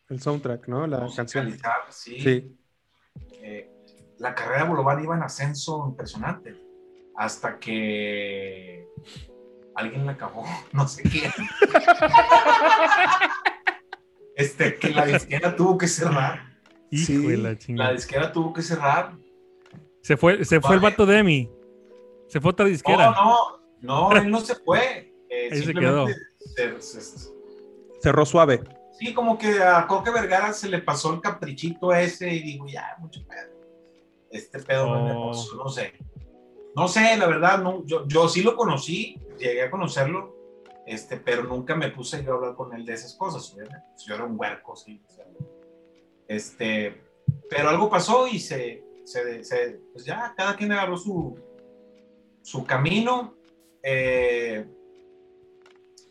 El 0.08 0.20
soundtrack, 0.20 0.68
¿no? 0.68 0.86
La 0.86 1.06
canción. 1.14 1.54
sí. 1.90 2.20
Sí. 2.20 2.56
Eh, 3.48 3.70
la 4.18 4.34
carrera 4.34 4.64
de 4.64 4.68
Bolovan 4.70 5.02
iba 5.04 5.14
en 5.14 5.22
ascenso 5.22 5.86
impresionante 5.88 6.56
hasta 7.16 7.58
que 7.60 8.88
alguien 9.76 10.04
la 10.04 10.12
acabó, 10.12 10.44
no 10.72 10.88
sé 10.88 11.02
quién. 11.04 11.30
este, 14.34 14.76
que 14.76 14.90
la 14.90 15.06
disquera 15.06 15.54
tuvo 15.56 15.78
que 15.78 15.86
cerrar. 15.88 16.40
Hijo 16.90 17.06
Sí. 17.06 17.26
de 17.26 17.36
la 17.36 17.50
La 17.50 17.58
chingada. 17.58 17.92
disquera 17.92 18.32
tuvo 18.32 18.52
que 18.52 18.62
cerrar. 18.62 19.12
Se 20.02 20.16
fue, 20.16 20.44
se 20.44 20.60
fue 20.60 20.74
el 20.74 20.80
vato 20.80 21.04
de 21.06 21.18
Emi. 21.18 21.50
Se 22.28 22.40
fue 22.40 22.50
otra 22.50 22.66
disquera. 22.66 23.10
No, 23.12 23.58
no, 23.80 24.10
no, 24.10 24.16
él 24.16 24.30
no 24.30 24.40
se 24.40 24.54
fue. 24.56 25.12
Eh, 25.28 25.48
Ahí 25.52 25.58
se 25.58 25.64
simplemente 25.66 26.14
se- 26.54 26.80
se- 26.80 27.30
Cerró 28.02 28.24
suave. 28.26 28.60
Sí, 28.98 29.14
como 29.14 29.36
que 29.38 29.62
a 29.62 29.86
Coque 29.86 30.10
Vergara 30.10 30.52
se 30.52 30.68
le 30.68 30.80
pasó 30.80 31.12
el 31.14 31.20
caprichito 31.20 31.92
ese 31.94 32.32
y 32.32 32.42
digo, 32.42 32.66
ya, 32.66 32.96
mucho 32.98 33.20
pedo. 33.26 33.54
Este 34.30 34.58
pedo 34.60 34.88
Oh. 34.90 35.32
no 35.56 35.68
sé. 35.68 35.92
No 36.74 36.88
sé, 36.88 37.16
la 37.16 37.26
verdad, 37.26 37.58
no, 37.62 37.84
yo, 37.86 38.06
yo 38.06 38.28
sí 38.28 38.42
lo 38.42 38.54
conocí, 38.54 39.18
llegué 39.38 39.62
a 39.62 39.70
conocerlo, 39.70 40.34
este, 40.86 41.16
pero 41.16 41.42
nunca 41.44 41.74
me 41.74 41.88
puse 41.90 42.22
yo 42.22 42.32
a 42.32 42.34
hablar 42.36 42.54
con 42.54 42.74
él 42.74 42.84
de 42.84 42.92
esas 42.92 43.14
cosas. 43.14 43.50
obviamente. 43.54 43.86
Yo 44.06 44.14
era 44.14 44.24
un 44.24 44.38
huerco, 44.38 44.76
sí. 44.76 45.00
o 45.08 45.10
sea, 45.10 45.24
este, 46.28 47.00
pero 47.48 47.70
algo 47.70 47.88
pasó 47.88 48.26
y 48.28 48.38
se, 48.38 48.84
se, 49.04 49.42
se- 49.44 49.80
pues 49.92 50.04
ya, 50.04 50.34
cada 50.36 50.54
quien 50.56 50.72
agarró 50.72 50.96
su, 50.98 51.38
su 52.42 52.64
camino. 52.64 53.34
eh, 53.82 54.66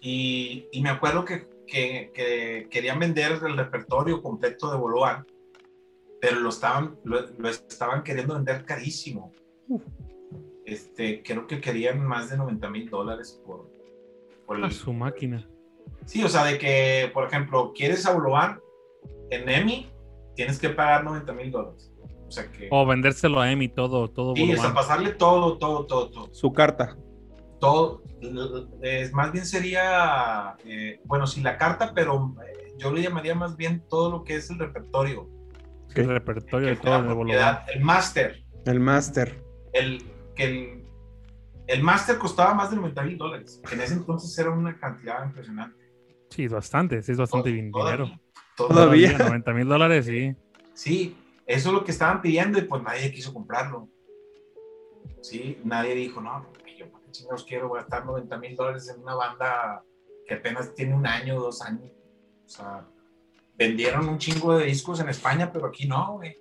y, 0.02 0.68
y 0.72 0.82
me 0.82 0.90
acuerdo 0.90 1.26
que, 1.26 1.48
que, 1.66 2.12
que 2.14 2.68
querían 2.70 3.00
vender 3.00 3.40
el 3.46 3.58
repertorio 3.58 4.22
completo 4.22 4.72
de 4.72 4.78
Bolovan, 4.78 5.26
pero 6.22 6.40
lo 6.40 6.50
estaban, 6.50 6.98
lo, 7.04 7.22
lo 7.38 7.50
estaban 7.50 8.04
queriendo 8.04 8.36
vender 8.36 8.66
carísimo. 8.66 9.32
Este, 10.66 11.22
creo 11.24 11.46
que 11.48 11.62
querían 11.62 12.04
más 12.06 12.30
de 12.30 12.38
90 12.38 12.70
mil 12.70 12.90
dólares 12.90 13.40
por, 13.46 13.70
por 14.46 14.64
A 14.64 14.68
el- 14.68 14.72
su 14.72 14.94
máquina. 14.94 15.48
Sí, 16.06 16.24
o 16.24 16.30
sea, 16.30 16.44
de 16.46 16.58
que, 16.58 17.10
por 17.14 17.28
ejemplo, 17.28 17.72
quieres 17.76 18.06
a 18.06 18.14
Bolovan 18.14 18.60
en 19.30 19.48
EMI, 19.48 19.90
tienes 20.36 20.60
que 20.60 20.70
pagar 20.70 21.04
90 21.04 21.34
mil 21.34 21.52
dólares. 21.52 21.92
O 22.28 22.32
sea 22.32 22.52
que. 22.52 22.68
O 22.72 22.86
vendérselo 22.88 23.40
a 23.40 23.52
Emi, 23.52 23.70
todo, 23.70 24.08
todo. 24.10 24.36
sí, 24.36 24.52
o 24.54 24.58
sea, 24.58 24.74
pasarle 24.74 25.12
todo, 25.12 25.58
todo, 25.60 25.86
todo, 25.86 26.10
todo. 26.10 26.34
Su 26.34 26.52
carta. 26.52 26.98
Todo 27.60 28.04
es, 28.82 29.14
más 29.14 29.32
bien 29.32 29.46
sería, 29.46 30.56
eh, 30.66 31.00
bueno, 31.06 31.28
sí, 31.28 31.42
la 31.42 31.58
carta, 31.58 31.94
pero 31.94 32.36
eh, 32.46 32.74
yo 32.78 32.92
le 32.92 33.02
llamaría 33.02 33.36
más 33.36 33.56
bien 33.56 33.84
todo 33.90 34.12
lo 34.12 34.24
que 34.24 34.36
es 34.36 34.50
el 34.50 34.60
repertorio. 34.60 35.30
El 35.96 36.08
repertorio 36.08 36.70
de 36.70 36.76
que 36.76 36.82
todo 36.82 36.92
la 36.92 37.08
de 37.08 37.14
Bolovan. 37.14 37.26
propiedad, 37.26 37.66
el 37.74 37.82
máster. 37.82 38.44
El 38.66 38.80
máster. 38.80 39.44
El, 39.74 40.04
que 40.36 40.44
el, 40.44 40.86
el 41.68 41.84
máster 41.84 42.18
costaba 42.18 42.54
más 42.54 42.72
de 42.72 42.78
90 42.78 43.04
mil 43.04 43.18
dólares, 43.18 43.62
en 43.72 43.82
ese 43.82 43.94
entonces 43.94 44.38
era 44.38 44.52
una 44.52 44.78
cantidad 44.78 45.26
impresionante. 45.26 45.86
Sí, 46.30 46.46
es 46.46 46.52
bastante. 46.52 47.02
Sí, 47.02 47.14
es 47.14 47.18
bastante 47.18 47.50
dinero. 47.50 47.72
Todavía, 47.72 48.20
todavía. 48.58 49.12
Todavía. 49.12 49.30
90 49.30 49.54
mil 49.54 49.68
dólares, 49.68 50.06
sí. 50.06 50.36
Sí, 50.74 51.18
eso 51.46 51.70
es 51.70 51.74
lo 51.74 51.84
que 51.86 51.92
estaban 51.92 52.22
pidiendo 52.22 52.60
y 52.60 52.64
pues 52.64 52.84
nadie 52.84 53.12
quiso 53.12 53.34
comprarlo. 53.34 53.88
¿sí? 55.22 55.60
Nadie 55.64 55.96
dijo, 55.96 56.22
no, 56.22 56.46
chingados 57.18 57.46
quiero 57.46 57.72
gastar 57.72 58.06
90 58.06 58.38
mil 58.38 58.56
dólares 58.56 58.90
en 58.90 59.02
una 59.02 59.16
banda 59.16 59.84
que 60.28 60.36
apenas 60.36 60.74
tiene 60.74 60.96
un 60.96 61.06
año, 61.06 61.40
dos 61.40 61.62
años. 61.62 61.92
O 62.46 62.50
sea, 62.50 62.88
vendieron 63.56 64.08
un 64.08 64.18
chingo 64.18 64.58
de 64.58 64.66
discos 64.66 65.00
en 65.00 65.10
España, 65.10 65.52
pero 65.52 65.68
aquí 65.68 65.88
no, 65.88 66.14
güey. 66.14 66.36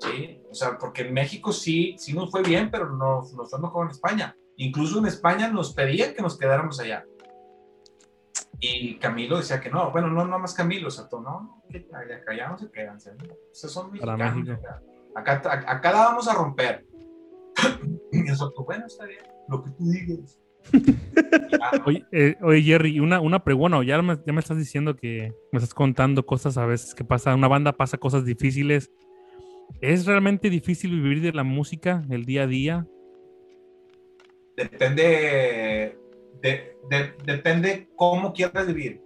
Sí, 0.00 0.42
o 0.50 0.54
sea, 0.54 0.78
porque 0.78 1.02
en 1.02 1.12
México 1.12 1.52
sí, 1.52 1.94
sí 1.98 2.12
nos 2.14 2.30
fue 2.30 2.42
bien, 2.42 2.70
pero 2.70 2.90
no 2.90 3.22
nos 3.36 3.50
fue 3.50 3.60
mejor 3.60 3.86
en 3.86 3.90
España. 3.90 4.36
Incluso 4.56 4.98
en 4.98 5.06
España 5.06 5.48
nos 5.48 5.72
pedían 5.72 6.14
que 6.14 6.22
nos 6.22 6.38
quedáramos 6.38 6.80
allá. 6.80 7.04
Y 8.58 8.98
Camilo 8.98 9.38
decía 9.38 9.60
que 9.60 9.70
no, 9.70 9.90
bueno, 9.90 10.08
no, 10.08 10.24
no 10.26 10.38
más 10.38 10.54
Camilo, 10.54 10.88
o 10.88 10.90
sea, 10.90 11.08
tú, 11.08 11.20
no, 11.20 11.62
que 11.70 11.86
acá 11.94 12.36
ya 12.36 12.48
no 12.48 12.58
se 12.58 12.70
quedan, 12.70 13.00
¿sí? 13.00 13.08
o 13.10 13.54
sea, 13.54 13.70
son 13.70 13.90
mexicanos. 13.90 14.58
Acá, 15.14 15.32
acá, 15.32 15.64
acá 15.66 15.92
la 15.92 15.98
vamos 16.00 16.28
a 16.28 16.34
romper. 16.34 16.86
Y 18.12 18.24
tú, 18.26 18.64
bueno, 18.64 18.86
está 18.86 19.06
bien, 19.06 19.20
lo 19.48 19.62
que 19.62 19.70
tú 19.70 19.84
digas. 19.90 20.38
Oye, 21.86 22.04
eh, 22.12 22.36
oye, 22.42 22.62
Jerry, 22.62 23.00
una, 23.00 23.18
una 23.20 23.42
pregunta, 23.42 23.76
bueno, 23.76 23.82
ya 23.82 24.00
me, 24.02 24.18
ya 24.26 24.32
me 24.32 24.40
estás 24.40 24.58
diciendo 24.58 24.94
que 24.94 25.32
me 25.52 25.58
estás 25.58 25.72
contando 25.72 26.24
cosas 26.26 26.58
a 26.58 26.66
veces 26.66 26.94
que 26.94 27.02
pasa, 27.04 27.34
una 27.34 27.48
banda 27.48 27.72
pasa 27.72 27.96
cosas 27.96 28.24
difíciles. 28.24 28.90
¿Es 29.80 30.04
realmente 30.06 30.50
difícil 30.50 30.90
vivir 30.90 31.22
de 31.22 31.32
la 31.32 31.44
música 31.44 32.04
el 32.10 32.24
día 32.24 32.42
a 32.42 32.46
día? 32.46 32.86
depende, 34.56 35.96
de, 36.42 36.76
de- 36.90 37.14
depende 37.24 37.88
cómo 37.96 38.32
quieras 38.32 38.66
vivir. 38.66 39.00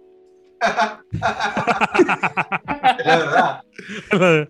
la 3.05 3.17
verdad. 3.17 4.49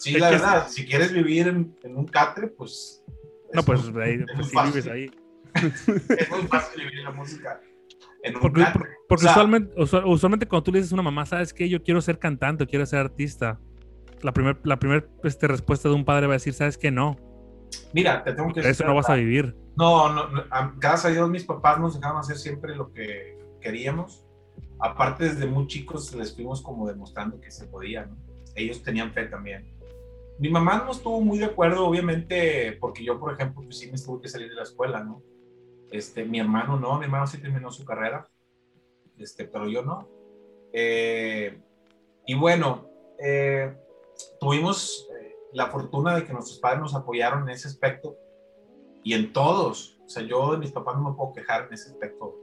Sí, 0.00 0.12
la 0.16 0.30
verdad. 0.30 0.68
Si 0.68 0.86
quieres 0.86 1.12
vivir 1.12 1.48
en, 1.48 1.76
en 1.82 1.96
un 1.96 2.06
catre, 2.06 2.46
pues. 2.46 3.02
No, 3.54 3.60
es 3.60 3.66
pues 3.66 3.90
muy- 3.92 4.02
ahí, 4.02 4.18
pues, 4.24 4.36
muy 4.36 4.44
sí 4.44 4.54
fácil. 4.54 4.72
vives 4.72 4.88
ahí. 4.88 5.10
Es 6.18 6.30
muy 6.30 6.42
fácil 6.48 6.84
vivir 6.84 7.02
la 7.04 7.10
música 7.10 7.60
en 8.22 8.34
un 8.36 8.40
Porque, 8.42 8.60
catre. 8.62 8.80
por- 8.80 8.88
porque 9.08 9.24
O 9.24 9.28
sea, 9.28 9.30
usualmente, 9.32 9.74
usual- 9.80 10.04
usualmente 10.06 10.46
cuando 10.46 10.64
tú 10.64 10.72
le 10.72 10.78
dices 10.78 10.92
a 10.92 10.94
una 10.96 11.02
mamá, 11.02 11.24
¿sabes 11.26 11.52
qué? 11.54 11.68
Yo 11.68 11.82
quiero 11.82 12.00
ser 12.00 12.18
cantante, 12.18 12.66
quiero 12.66 12.84
ser 12.86 12.98
artista. 13.00 13.58
La 14.22 14.32
primera 14.32 14.58
la 14.64 14.78
primer, 14.78 15.08
este, 15.24 15.46
respuesta 15.46 15.88
de 15.88 15.94
un 15.94 16.04
padre 16.04 16.26
va 16.26 16.34
a 16.34 16.36
decir, 16.36 16.52
¿sabes 16.52 16.76
qué? 16.76 16.90
No, 16.90 17.16
Mira, 17.92 18.24
te 18.24 18.32
tengo 18.32 18.48
que 18.52 18.60
de 18.60 18.60
eso 18.60 18.68
decir 18.68 18.86
no 18.86 18.94
vas 18.94 19.08
a 19.10 19.14
vivir. 19.14 19.54
No, 19.76 20.12
no, 20.12 20.28
gracias 20.78 21.04
a 21.04 21.08
Dios 21.10 21.28
mis 21.30 21.44
papás 21.44 21.78
nos 21.78 21.94
dejaron 21.94 22.18
hacer 22.18 22.36
siempre 22.36 22.74
lo 22.74 22.90
que 22.92 23.38
queríamos. 23.60 24.24
Aparte, 24.80 25.24
desde 25.24 25.46
muy 25.46 25.66
chicos 25.66 26.14
les 26.14 26.34
fuimos 26.34 26.62
como 26.62 26.86
demostrando 26.88 27.40
que 27.40 27.50
se 27.50 27.66
podía, 27.66 28.06
¿no? 28.06 28.16
Ellos 28.54 28.82
tenían 28.82 29.12
fe 29.12 29.26
también. 29.26 29.70
Mi 30.38 30.50
mamá 30.50 30.84
no 30.84 30.92
estuvo 30.92 31.20
muy 31.20 31.38
de 31.38 31.46
acuerdo, 31.46 31.86
obviamente, 31.86 32.76
porque 32.80 33.04
yo, 33.04 33.18
por 33.18 33.32
ejemplo, 33.32 33.62
pues 33.62 33.78
sí 33.78 33.90
me 33.90 33.98
tuve 33.98 34.22
que 34.22 34.28
salir 34.28 34.48
de 34.48 34.54
la 34.54 34.62
escuela, 34.62 35.02
¿no? 35.02 35.22
Este, 35.90 36.24
mi 36.24 36.38
hermano 36.38 36.78
no, 36.78 36.98
mi 36.98 37.06
hermano 37.06 37.26
sí 37.26 37.40
terminó 37.40 37.72
su 37.72 37.84
carrera, 37.84 38.28
este, 39.16 39.46
pero 39.46 39.68
yo 39.68 39.82
no. 39.82 40.08
Eh, 40.72 41.60
y 42.26 42.34
bueno, 42.34 42.88
eh, 43.18 43.76
tuvimos 44.38 45.08
eh, 45.18 45.34
la 45.54 45.68
fortuna 45.68 46.14
de 46.14 46.24
que 46.24 46.32
nuestros 46.32 46.58
padres 46.60 46.82
nos 46.82 46.94
apoyaron 46.94 47.42
en 47.44 47.50
ese 47.50 47.66
aspecto 47.66 48.16
y 49.02 49.14
en 49.14 49.32
todos. 49.32 49.98
O 50.04 50.08
sea, 50.08 50.22
yo 50.22 50.52
de 50.52 50.58
mis 50.58 50.70
papás 50.70 50.96
no 50.96 51.10
me 51.10 51.16
puedo 51.16 51.32
quejar 51.32 51.66
en 51.66 51.74
ese 51.74 51.90
aspecto. 51.90 52.36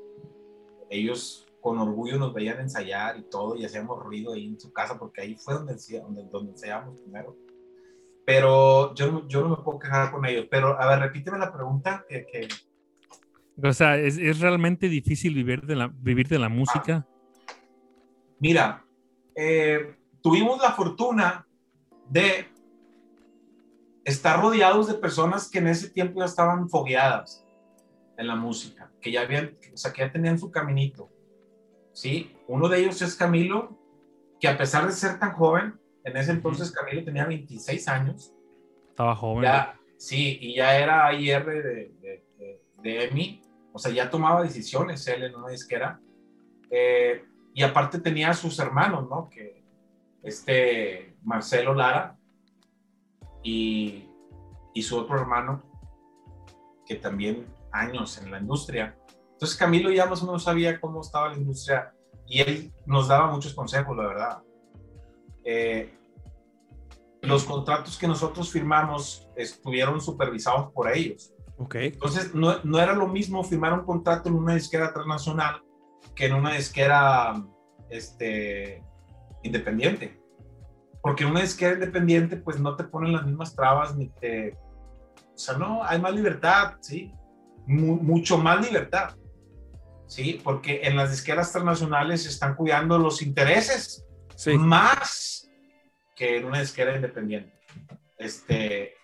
Ellos 0.89 1.45
con 1.61 1.79
orgullo 1.79 2.17
nos 2.17 2.33
veían 2.33 2.59
ensayar 2.59 3.17
y 3.17 3.23
todo, 3.23 3.55
y 3.55 3.65
hacíamos 3.65 4.03
ruido 4.03 4.33
ahí 4.33 4.47
en 4.47 4.59
su 4.59 4.71
casa, 4.71 4.99
porque 4.99 5.21
ahí 5.21 5.35
fue 5.35 5.55
donde, 5.55 5.75
donde, 5.99 6.23
donde 6.25 6.51
ensayábamos 6.51 6.99
primero. 6.99 7.35
Pero 8.25 8.93
yo, 8.95 9.11
no- 9.11 9.27
yo 9.27 9.41
no 9.41 9.49
me 9.49 9.63
puedo 9.63 9.79
quejar 9.79 10.11
con 10.11 10.25
ellos. 10.25 10.47
Pero, 10.49 10.79
a 10.79 10.87
ver, 10.87 10.99
repíteme 10.99 11.37
la 11.37 11.53
pregunta. 11.53 12.03
Que, 12.09 12.25
que- 12.25 12.47
O 13.67 13.73
sea, 13.73 13.97
es, 13.97 14.17
es 14.17 14.39
realmente 14.39 14.89
difícil 14.89 15.33
vivir 15.35 15.61
de 15.65 15.75
la, 15.75 15.87
vivir 15.87 16.27
de 16.27 16.39
la 16.39 16.49
música. 16.49 17.05
Mira, 18.39 18.83
eh, 19.35 19.95
tuvimos 20.21 20.59
la 20.61 20.71
fortuna 20.71 21.47
de 22.09 22.47
estar 24.03 24.41
rodeados 24.41 24.87
de 24.87 24.95
personas 24.95 25.49
que 25.49 25.59
en 25.59 25.67
ese 25.67 25.89
tiempo 25.89 26.19
ya 26.19 26.25
estaban 26.25 26.69
fogueadas 26.69 27.43
en 28.17 28.27
la 28.27 28.35
música, 28.35 28.91
que 29.01 29.11
ya 29.11 29.21
habían, 29.21 29.55
o 29.73 29.77
sea, 29.77 29.91
que 29.93 30.01
ya 30.01 30.11
tenían 30.11 30.37
su 30.39 30.51
caminito. 30.51 31.09
¿Sí? 31.93 32.35
Uno 32.47 32.67
de 32.67 32.79
ellos 32.79 33.01
es 33.01 33.15
Camilo, 33.15 33.79
que 34.39 34.47
a 34.49 34.57
pesar 34.57 34.85
de 34.85 34.91
ser 34.91 35.17
tan 35.17 35.31
joven, 35.33 35.79
en 36.05 36.15
ese 36.17 36.31
entonces 36.31 36.71
Camilo 36.71 37.03
tenía 37.03 37.25
26 37.25 37.87
años, 37.89 38.33
Estaba 38.89 39.15
joven. 39.15 39.43
ya, 39.43 39.77
sí, 39.97 40.37
y 40.39 40.55
ya 40.55 40.77
era 40.77 41.13
IR 41.13 41.45
de, 41.45 41.61
de, 41.61 42.25
de, 42.37 42.61
de 42.81 43.03
EMI, 43.05 43.41
o 43.73 43.79
sea, 43.79 43.91
ya 43.91 44.09
tomaba 44.09 44.41
decisiones 44.43 45.05
él 45.07 45.23
en 45.23 45.35
una 45.35 45.49
disquera. 45.49 45.99
Eh, 46.69 47.25
y 47.53 47.63
aparte 47.63 47.99
tenía 47.99 48.29
a 48.29 48.33
sus 48.33 48.57
hermanos, 48.59 49.09
¿no? 49.09 49.29
Que 49.29 49.63
este 50.23 51.17
Marcelo 51.23 51.73
Lara 51.73 52.17
y, 53.43 54.07
y 54.73 54.81
su 54.81 54.97
otro 54.97 55.19
hermano, 55.19 55.63
que 56.85 56.95
también 56.95 57.45
años 57.71 58.21
en 58.21 58.31
la 58.31 58.39
industria. 58.39 58.97
Entonces 59.33 59.57
Camilo 59.57 59.91
ya 59.91 60.05
más 60.05 60.21
o 60.23 60.27
menos 60.27 60.43
sabía 60.43 60.79
cómo 60.79 61.01
estaba 61.01 61.29
la 61.29 61.37
industria 61.37 61.93
y 62.27 62.41
él 62.41 62.73
nos 62.85 63.07
daba 63.07 63.31
muchos 63.31 63.53
consejos, 63.53 63.95
la 63.97 64.07
verdad. 64.07 64.43
Eh, 65.45 65.93
los 67.21 67.43
contratos 67.43 67.97
que 67.97 68.07
nosotros 68.07 68.51
firmamos 68.51 69.29
estuvieron 69.35 70.01
supervisados 70.01 70.71
por 70.73 70.91
ellos. 70.91 71.33
Ok. 71.57 71.75
Entonces, 71.75 72.35
no, 72.35 72.57
no 72.63 72.79
era 72.79 72.93
lo 72.93 73.07
mismo 73.07 73.43
firmar 73.43 73.73
un 73.73 73.85
contrato 73.85 74.29
en 74.29 74.35
una 74.35 74.55
disquera 74.55 74.93
transnacional 74.93 75.61
que 76.13 76.25
en 76.25 76.33
una 76.33 76.53
disquera 76.53 77.41
este, 77.89 78.83
independiente. 79.43 80.19
Porque 81.01 81.23
en 81.23 81.31
una 81.31 81.41
disquera 81.41 81.73
independiente, 81.73 82.37
pues 82.37 82.59
no 82.59 82.75
te 82.75 82.83
ponen 82.83 83.13
las 83.13 83.25
mismas 83.25 83.55
trabas 83.55 83.95
ni 83.95 84.09
te. 84.09 84.57
O 85.33 85.37
sea, 85.37 85.57
no, 85.57 85.83
hay 85.83 85.99
más 85.99 86.13
libertad, 86.13 86.75
¿sí? 86.81 87.11
Mu- 87.67 87.97
mucho 88.01 88.37
más 88.37 88.63
libertad, 88.65 89.15
¿sí? 90.07 90.39
Porque 90.43 90.81
en 90.83 90.95
las 90.95 91.11
disqueras 91.11 91.51
transnacionales 91.51 92.25
están 92.25 92.55
cuidando 92.55 92.97
los 92.97 93.21
intereses 93.21 94.04
Sí. 94.35 94.57
más 94.57 95.49
que 96.15 96.37
en 96.37 96.45
una 96.45 96.59
disquera 96.59 96.95
independiente. 96.95 97.53
Este, 98.17 98.95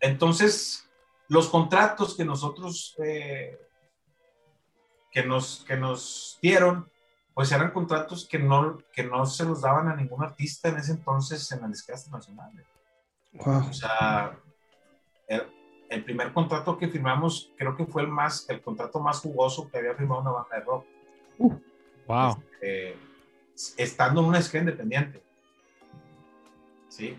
entonces, 0.00 0.88
los 1.28 1.48
contratos 1.48 2.16
que 2.16 2.24
nosotros, 2.24 2.96
eh, 3.04 3.58
que, 5.10 5.22
nos, 5.24 5.64
que 5.66 5.76
nos 5.76 6.38
dieron, 6.42 6.90
pues 7.34 7.52
eran 7.52 7.70
contratos 7.70 8.26
que 8.28 8.38
no, 8.38 8.78
que 8.92 9.04
no 9.04 9.24
se 9.26 9.44
los 9.44 9.60
daban 9.62 9.88
a 9.88 9.96
ningún 9.96 10.22
artista 10.24 10.68
en 10.68 10.78
ese 10.78 10.92
entonces 10.92 11.50
en 11.52 11.60
las 11.60 11.70
disqueras 11.70 12.10
nacionales. 12.10 12.66
Wow. 13.32 13.68
O 13.70 13.72
sea, 13.72 14.36
el, 15.28 15.46
el 15.88 16.04
primer 16.04 16.32
contrato 16.32 16.76
que 16.76 16.88
firmamos 16.88 17.52
creo 17.56 17.76
que 17.76 17.86
fue 17.86 18.02
el 18.02 18.08
más, 18.08 18.48
el 18.48 18.60
contrato 18.60 18.98
más 19.00 19.20
jugoso 19.20 19.68
que 19.70 19.78
había 19.78 19.94
firmado 19.94 20.22
una 20.22 20.30
banda 20.30 20.56
de 20.56 20.64
rock 20.64 20.86
Wow. 22.06 22.42
eh, 22.60 22.96
estando 23.76 24.20
en 24.20 24.26
una 24.26 24.38
esquina 24.38 24.62
independiente. 24.62 25.22
¿Sí? 26.88 27.16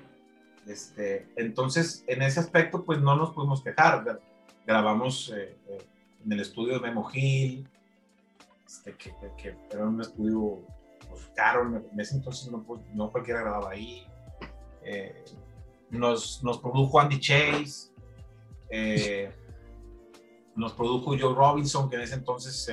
Este, 0.67 1.27
entonces, 1.35 2.03
en 2.07 2.21
ese 2.21 2.39
aspecto, 2.39 2.83
pues 2.83 2.99
no 2.99 3.15
nos 3.15 3.31
pudimos 3.31 3.63
quejar. 3.63 4.03
Gra- 4.03 4.19
Grabamos 4.65 5.33
eh, 5.35 5.57
eh, 5.67 5.77
en 6.23 6.31
el 6.33 6.39
estudio 6.39 6.75
de 6.75 6.81
Memo 6.81 7.03
Gil, 7.05 7.67
este, 8.65 8.95
que, 8.95 9.11
era 9.71 9.85
un 9.85 9.99
estudio 9.99 10.59
pues, 11.09 11.31
caro, 11.35 11.83
en 11.91 11.99
ese 11.99 12.15
entonces 12.15 12.51
no, 12.51 12.61
pues, 12.63 12.79
cualquiera 13.11 13.41
grababa 13.41 13.71
ahí. 13.71 14.05
Eh, 14.83 15.23
nos, 15.89 16.43
nos 16.43 16.59
produjo 16.59 16.99
Andy 16.99 17.19
Chase, 17.19 17.91
nos 20.55 20.73
produjo 20.73 21.17
Joe 21.19 21.33
Robinson, 21.33 21.89
que 21.89 21.95
en 21.95 22.03
ese 22.03 22.15
entonces 22.15 22.71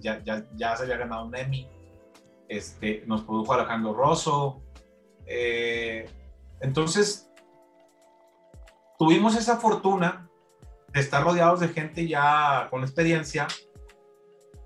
ya, 0.00 0.22
ya, 0.22 0.46
ya 0.56 0.76
se 0.76 0.82
había 0.84 0.98
ganado 0.98 1.24
un 1.24 1.34
Emmy. 1.34 1.66
Este, 2.50 3.04
nos 3.06 3.22
produjo 3.22 3.52
Alejandro 3.52 3.94
Rosso. 3.94 4.60
Eh, 5.24 6.10
entonces, 6.58 7.30
tuvimos 8.98 9.36
esa 9.36 9.58
fortuna 9.58 10.28
de 10.88 10.98
estar 10.98 11.22
rodeados 11.22 11.60
de 11.60 11.68
gente 11.68 12.08
ya 12.08 12.66
con 12.68 12.82
experiencia 12.82 13.46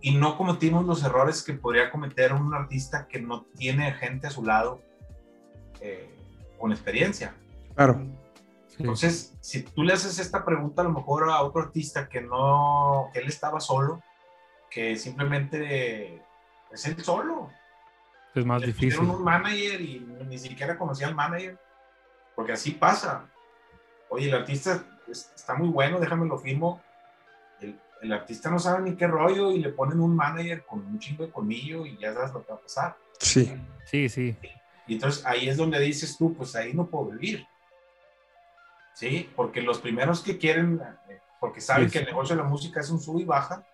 y 0.00 0.14
no 0.16 0.38
cometimos 0.38 0.86
los 0.86 1.04
errores 1.04 1.42
que 1.42 1.52
podría 1.52 1.90
cometer 1.90 2.32
un 2.32 2.54
artista 2.54 3.06
que 3.06 3.20
no 3.20 3.44
tiene 3.54 3.92
gente 3.92 4.28
a 4.28 4.30
su 4.30 4.42
lado 4.42 4.80
eh, 5.82 6.08
con 6.58 6.72
experiencia. 6.72 7.36
Claro. 7.74 8.00
Sí. 8.68 8.76
Entonces, 8.78 9.36
si 9.42 9.62
tú 9.62 9.82
le 9.82 9.92
haces 9.92 10.18
esta 10.18 10.42
pregunta 10.42 10.80
a 10.80 10.86
lo 10.86 10.92
mejor 10.92 11.28
a 11.30 11.42
otro 11.42 11.60
artista 11.60 12.08
que 12.08 12.22
no, 12.22 13.10
que 13.12 13.18
él 13.18 13.28
estaba 13.28 13.60
solo, 13.60 14.00
que 14.70 14.96
simplemente 14.96 16.22
es 16.72 16.86
él 16.86 17.04
solo. 17.04 17.50
Es 18.34 18.44
más 18.44 18.60
Le 18.60 18.68
difícil. 18.68 18.90
pusieron 18.98 19.16
un 19.16 19.24
manager 19.24 19.80
y 19.80 20.00
ni 20.26 20.38
siquiera 20.38 20.76
conocía 20.76 21.06
al 21.06 21.14
manager, 21.14 21.58
porque 22.34 22.52
así 22.52 22.72
pasa. 22.72 23.26
Oye, 24.08 24.28
el 24.28 24.34
artista 24.34 24.82
es- 25.08 25.30
está 25.34 25.54
muy 25.54 25.68
bueno, 25.68 26.00
déjame 26.00 26.26
lo 26.26 26.38
firmo. 26.38 26.82
El, 27.60 27.78
el 28.02 28.12
artista 28.12 28.50
no 28.50 28.58
sabe 28.58 28.82
ni 28.90 28.96
qué 28.96 29.06
rollo 29.06 29.52
y 29.52 29.58
le 29.60 29.68
ponen 29.70 30.00
un 30.00 30.16
manager 30.16 30.64
con 30.64 30.84
un 30.84 30.98
chingo 30.98 31.24
de 31.24 31.30
colmillo 31.32 31.86
y 31.86 31.96
ya 31.98 32.12
sabes 32.12 32.32
lo 32.32 32.44
que 32.44 32.52
va 32.52 32.58
a 32.58 32.62
pasar. 32.62 32.96
Sí. 33.20 33.54
Sí, 33.84 34.08
sí. 34.08 34.36
Y 34.86 34.94
entonces 34.94 35.24
ahí 35.24 35.48
es 35.48 35.56
donde 35.56 35.78
dices 35.80 36.16
tú, 36.18 36.34
pues 36.34 36.54
ahí 36.56 36.74
no 36.74 36.86
puedo 36.86 37.06
vivir. 37.10 37.46
Sí, 38.94 39.30
porque 39.34 39.60
los 39.62 39.78
primeros 39.80 40.20
que 40.22 40.38
quieren, 40.38 40.80
eh, 41.08 41.18
porque 41.40 41.60
saben 41.60 41.88
Sí, 41.88 41.92
que 41.92 41.98
el 42.00 42.04
negocio 42.06 42.36
de 42.36 42.42
la 42.42 42.48
música 42.48 42.80
es 42.80 42.90
un 42.90 43.00
sub 43.00 43.18
y 43.20 43.24
baja, 43.24 43.64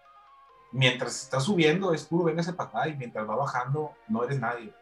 mientras 0.73 1.23
está 1.23 1.41
subiendo 1.41 1.93
es 1.93 2.05
puro 2.05 2.25
véngase 2.25 2.53
para 2.53 2.68
acá 2.68 2.89
y 2.89 2.97
mientras 2.97 3.29
va 3.29 3.37
bajando 3.37 3.93
no 4.09 4.25
eres 4.25 4.39
nadie. 4.41 4.73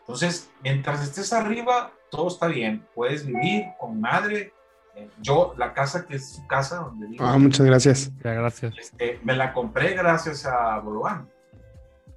Entonces, 0.00 0.50
mientras 0.62 1.02
estés 1.02 1.32
arriba, 1.32 1.92
todo 2.10 2.28
está 2.28 2.48
bien. 2.48 2.84
Puedes 2.94 3.24
vivir 3.24 3.66
con 3.78 4.00
madre. 4.00 4.52
Eh, 4.96 5.08
yo, 5.20 5.54
la 5.56 5.72
casa 5.72 6.04
que 6.06 6.16
es 6.16 6.34
su 6.34 6.46
casa 6.48 6.78
donde 6.78 7.06
vivo, 7.06 7.24
Ah, 7.24 7.38
muchas 7.38 7.64
gracias. 7.64 8.10
Ya, 8.24 8.34
gracias. 8.34 8.74
este, 8.76 9.20
me 9.22 9.36
la 9.36 9.52
compré 9.52 9.94
gracias 9.94 10.44
a 10.46 10.78
Bolobán. 10.80 11.28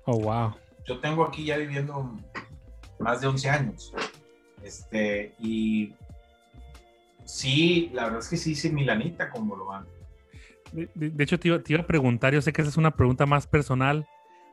Oh, 0.06 0.20
wow. 0.20 0.54
yo 0.86 1.00
tengo 1.00 1.24
aquí 1.24 1.46
ya 1.46 1.56
viviendo 1.58 2.12
más 3.00 3.22
de 3.22 3.28
11 3.28 3.50
años. 3.50 3.94
Este, 4.64 5.34
y 5.40 5.94
sí, 7.26 7.90
la 7.94 8.06
verdad 8.06 8.20
es 8.20 8.28
que 8.30 8.38
sí 8.38 8.52
hice 8.52 8.70
Milanita 8.72 9.30
con 9.30 9.48
Bolobán. 9.48 9.86
De, 10.74 11.24
hecho, 11.24 11.40
te 11.40 11.50
iba, 11.50 11.60
te 11.60 11.76
a 11.76 11.86
preguntar, 11.86 12.34
yo 12.34 12.42
sé 12.42 12.52
que 12.52 12.62
esa 12.62 12.70
es 12.70 12.78
una 12.78 12.92
pregunta 12.92 13.26
más 13.26 13.46
personal, 13.46 14.08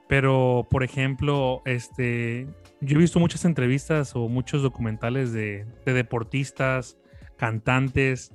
pero, 0.06 0.66
por 0.70 0.82
ejemplo, 0.82 1.62
este, 1.64 2.46
yo 2.80 2.98
he 2.98 3.00
visto 3.00 3.18
muchas 3.20 3.44
entrevistas 3.44 4.14
o 4.14 4.28
muchos 4.28 4.60
documentales 4.60 5.32
de, 5.32 5.66
de 5.86 5.92
deportistas, 5.92 6.98
cantantes, 7.36 8.32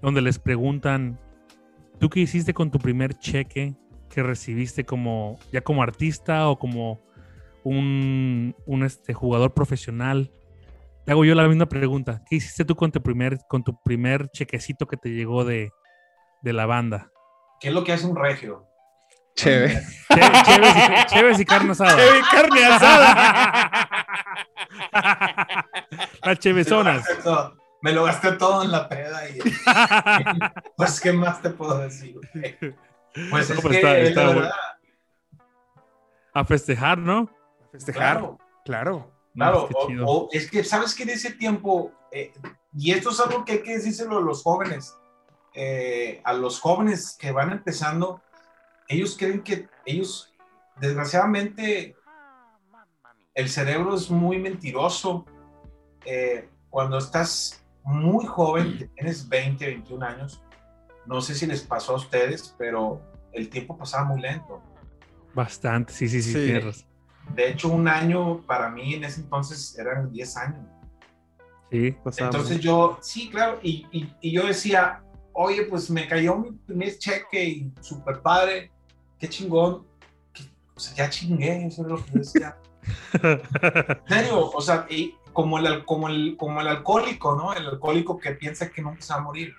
donde 0.00 0.20
les 0.20 0.38
preguntan, 0.40 1.20
¿tú 2.00 2.10
qué 2.10 2.20
hiciste 2.20 2.52
con 2.52 2.70
tu 2.70 2.80
primer 2.80 3.14
cheque 3.14 3.76
que 4.10 4.22
recibiste 4.22 4.84
como, 4.84 5.38
ya 5.52 5.60
como 5.60 5.82
artista 5.82 6.48
o 6.48 6.58
como 6.58 7.00
un, 7.62 8.56
un, 8.66 8.82
este, 8.82 9.14
jugador 9.14 9.54
profesional? 9.54 10.32
Te 11.04 11.12
hago 11.12 11.24
yo 11.24 11.36
la 11.36 11.46
misma 11.46 11.66
pregunta. 11.66 12.24
¿Qué 12.28 12.36
hiciste 12.36 12.64
tú 12.64 12.74
con 12.74 12.90
tu 12.90 13.00
primer, 13.00 13.38
con 13.48 13.62
tu 13.62 13.80
primer 13.84 14.28
chequecito 14.30 14.88
que 14.88 14.96
te 14.96 15.10
llegó 15.10 15.44
de, 15.44 15.70
de 16.42 16.52
la 16.52 16.66
banda? 16.66 17.11
¿Qué 17.62 17.68
es 17.68 17.74
lo 17.74 17.82
que 17.84 17.92
hace 17.92 18.06
un 18.06 18.16
regio? 18.16 18.66
Chévere. 19.36 19.80
Che- 20.10 21.06
Cheves 21.08 21.38
y, 21.38 21.42
y 21.42 21.44
carne 21.46 21.70
asada. 21.72 21.96
Chévere, 21.96 22.20
carne 22.30 22.64
asada. 22.66 23.88
Las 26.22 26.38
chevezonas. 26.38 27.02
Me 27.04 27.12
lo 27.12 27.14
gasté 27.14 27.22
todo- 27.22 27.54
Me 27.82 27.92
lo 27.92 28.04
gasté 28.04 28.32
todo 28.32 28.62
en 28.62 28.70
la 28.72 28.88
peda 28.88 29.28
y 29.28 29.38
pues 30.76 31.00
qué 31.00 31.12
más 31.12 31.40
te 31.42 31.50
puedo 31.50 31.78
decir. 31.78 32.16
Pues 32.32 32.56
No, 33.30 33.38
es 33.38 33.52
pues 33.60 33.60
que 33.62 33.76
está- 33.76 33.98
está 33.98 34.24
la 34.24 34.34
verdad, 34.34 34.52
A 36.34 36.44
festejar, 36.44 36.98
¿no? 36.98 37.28
Festejar. 37.72 38.18
claro, 38.64 39.10
Claro. 39.34 39.68
o 40.06 40.28
es 40.32 40.50
que 40.50 40.62
sabes 40.62 40.94
que 40.94 41.02
en 41.04 41.10
ese 41.10 41.32
tiempo 41.32 41.90
eh, 42.12 42.32
y 42.76 42.92
esto 42.92 43.10
es 43.10 43.20
algo 43.20 43.44
que 43.44 43.52
hay 43.52 43.62
que 43.62 43.74
decírselo 43.74 44.18
a 44.18 44.20
los 44.20 44.42
jóvenes, 44.42 44.94
eh, 45.54 46.20
a 46.24 46.32
los 46.32 46.60
jóvenes 46.60 47.16
que 47.18 47.32
van 47.32 47.50
empezando, 47.52 48.22
ellos 48.88 49.16
creen 49.18 49.42
que 49.42 49.68
ellos, 49.84 50.32
desgraciadamente, 50.80 51.96
el 53.34 53.48
cerebro 53.48 53.94
es 53.94 54.10
muy 54.10 54.38
mentiroso. 54.38 55.24
Eh, 56.04 56.48
cuando 56.70 56.98
estás 56.98 57.64
muy 57.84 58.26
joven, 58.26 58.90
tienes 58.94 59.28
20, 59.28 59.66
21 59.66 60.02
años, 60.04 60.42
no 61.06 61.20
sé 61.20 61.34
si 61.34 61.46
les 61.46 61.62
pasó 61.62 61.92
a 61.92 61.96
ustedes, 61.96 62.54
pero 62.58 63.00
el 63.32 63.48
tiempo 63.48 63.76
pasaba 63.76 64.04
muy 64.04 64.20
lento. 64.20 64.62
Bastante, 65.34 65.92
sí, 65.92 66.08
sí, 66.08 66.22
sí, 66.22 66.32
Sí. 66.32 66.44
tienes. 66.46 66.86
De 67.34 67.48
hecho, 67.48 67.68
un 67.68 67.88
año 67.88 68.42
para 68.42 68.68
mí 68.68 68.94
en 68.94 69.04
ese 69.04 69.20
entonces 69.20 69.78
eran 69.78 70.10
10 70.12 70.36
años. 70.36 70.66
Sí. 71.70 71.92
Pasaba 72.04 72.30
Entonces 72.30 72.60
yo, 72.60 72.98
sí, 73.00 73.30
claro, 73.30 73.58
y, 73.62 73.86
y- 73.90 74.14
y 74.20 74.32
yo 74.32 74.46
decía, 74.46 75.02
oye, 75.34 75.64
pues 75.64 75.90
me 75.90 76.06
cayó 76.06 76.36
mi 76.36 76.52
primer 76.52 76.98
cheque 76.98 77.44
y 77.44 77.72
super 77.80 78.20
padre, 78.22 78.70
qué 79.18 79.28
chingón, 79.28 79.86
que- 80.32 80.44
o 80.74 80.80
sea, 80.80 80.94
ya 80.94 81.10
chingué, 81.10 81.66
eso 81.66 81.82
es 81.82 81.88
lo 81.88 82.04
que 82.04 82.12
decía. 82.12 82.56
En 83.22 84.08
serio, 84.08 84.50
o 84.50 84.60
sea, 84.60 84.86
y 84.90 85.14
como, 85.32 85.58
el, 85.58 85.84
como, 85.84 86.08
el, 86.08 86.36
como 86.36 86.60
el 86.60 86.66
alcohólico, 86.66 87.36
¿no? 87.36 87.54
El 87.54 87.66
alcohólico 87.66 88.18
que 88.18 88.32
piensa 88.32 88.70
que 88.70 88.82
nunca 88.82 89.00
se 89.00 89.12
va 89.12 89.20
a 89.20 89.22
morir, 89.22 89.54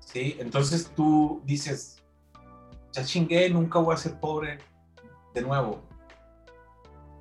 ¿sí? 0.00 0.36
Entonces 0.40 0.90
tú 0.96 1.42
dices, 1.44 2.02
ya 2.92 3.04
chingué, 3.04 3.50
nunca 3.50 3.78
voy 3.78 3.94
a 3.94 3.98
ser 3.98 4.18
pobre 4.18 4.58
de 5.34 5.42
nuevo. 5.42 5.82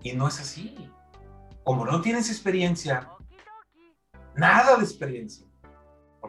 Y 0.02 0.14
no 0.14 0.28
es 0.28 0.40
así. 0.40 0.90
Como 1.64 1.86
no 1.86 2.02
tienes 2.02 2.30
experiencia, 2.30 3.10
nada 4.36 4.78
de 4.78 4.84
experiencia, 4.84 5.46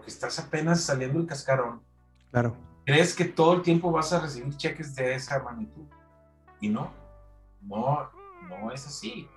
porque 0.00 0.10
estás 0.12 0.38
apenas 0.38 0.82
saliendo 0.82 1.18
del 1.18 1.28
cascarón, 1.28 1.82
Claro. 2.30 2.56
crees 2.86 3.14
que 3.14 3.26
todo 3.26 3.52
el 3.52 3.60
tiempo 3.60 3.92
vas 3.92 4.10
a 4.14 4.20
recibir 4.20 4.56
cheques 4.56 4.94
de 4.94 5.14
esa 5.14 5.42
magnitud. 5.42 5.84
Y 6.58 6.70
no, 6.70 6.90
no, 7.60 8.08
no 8.48 8.72
es 8.72 8.86
así. 8.86 9.28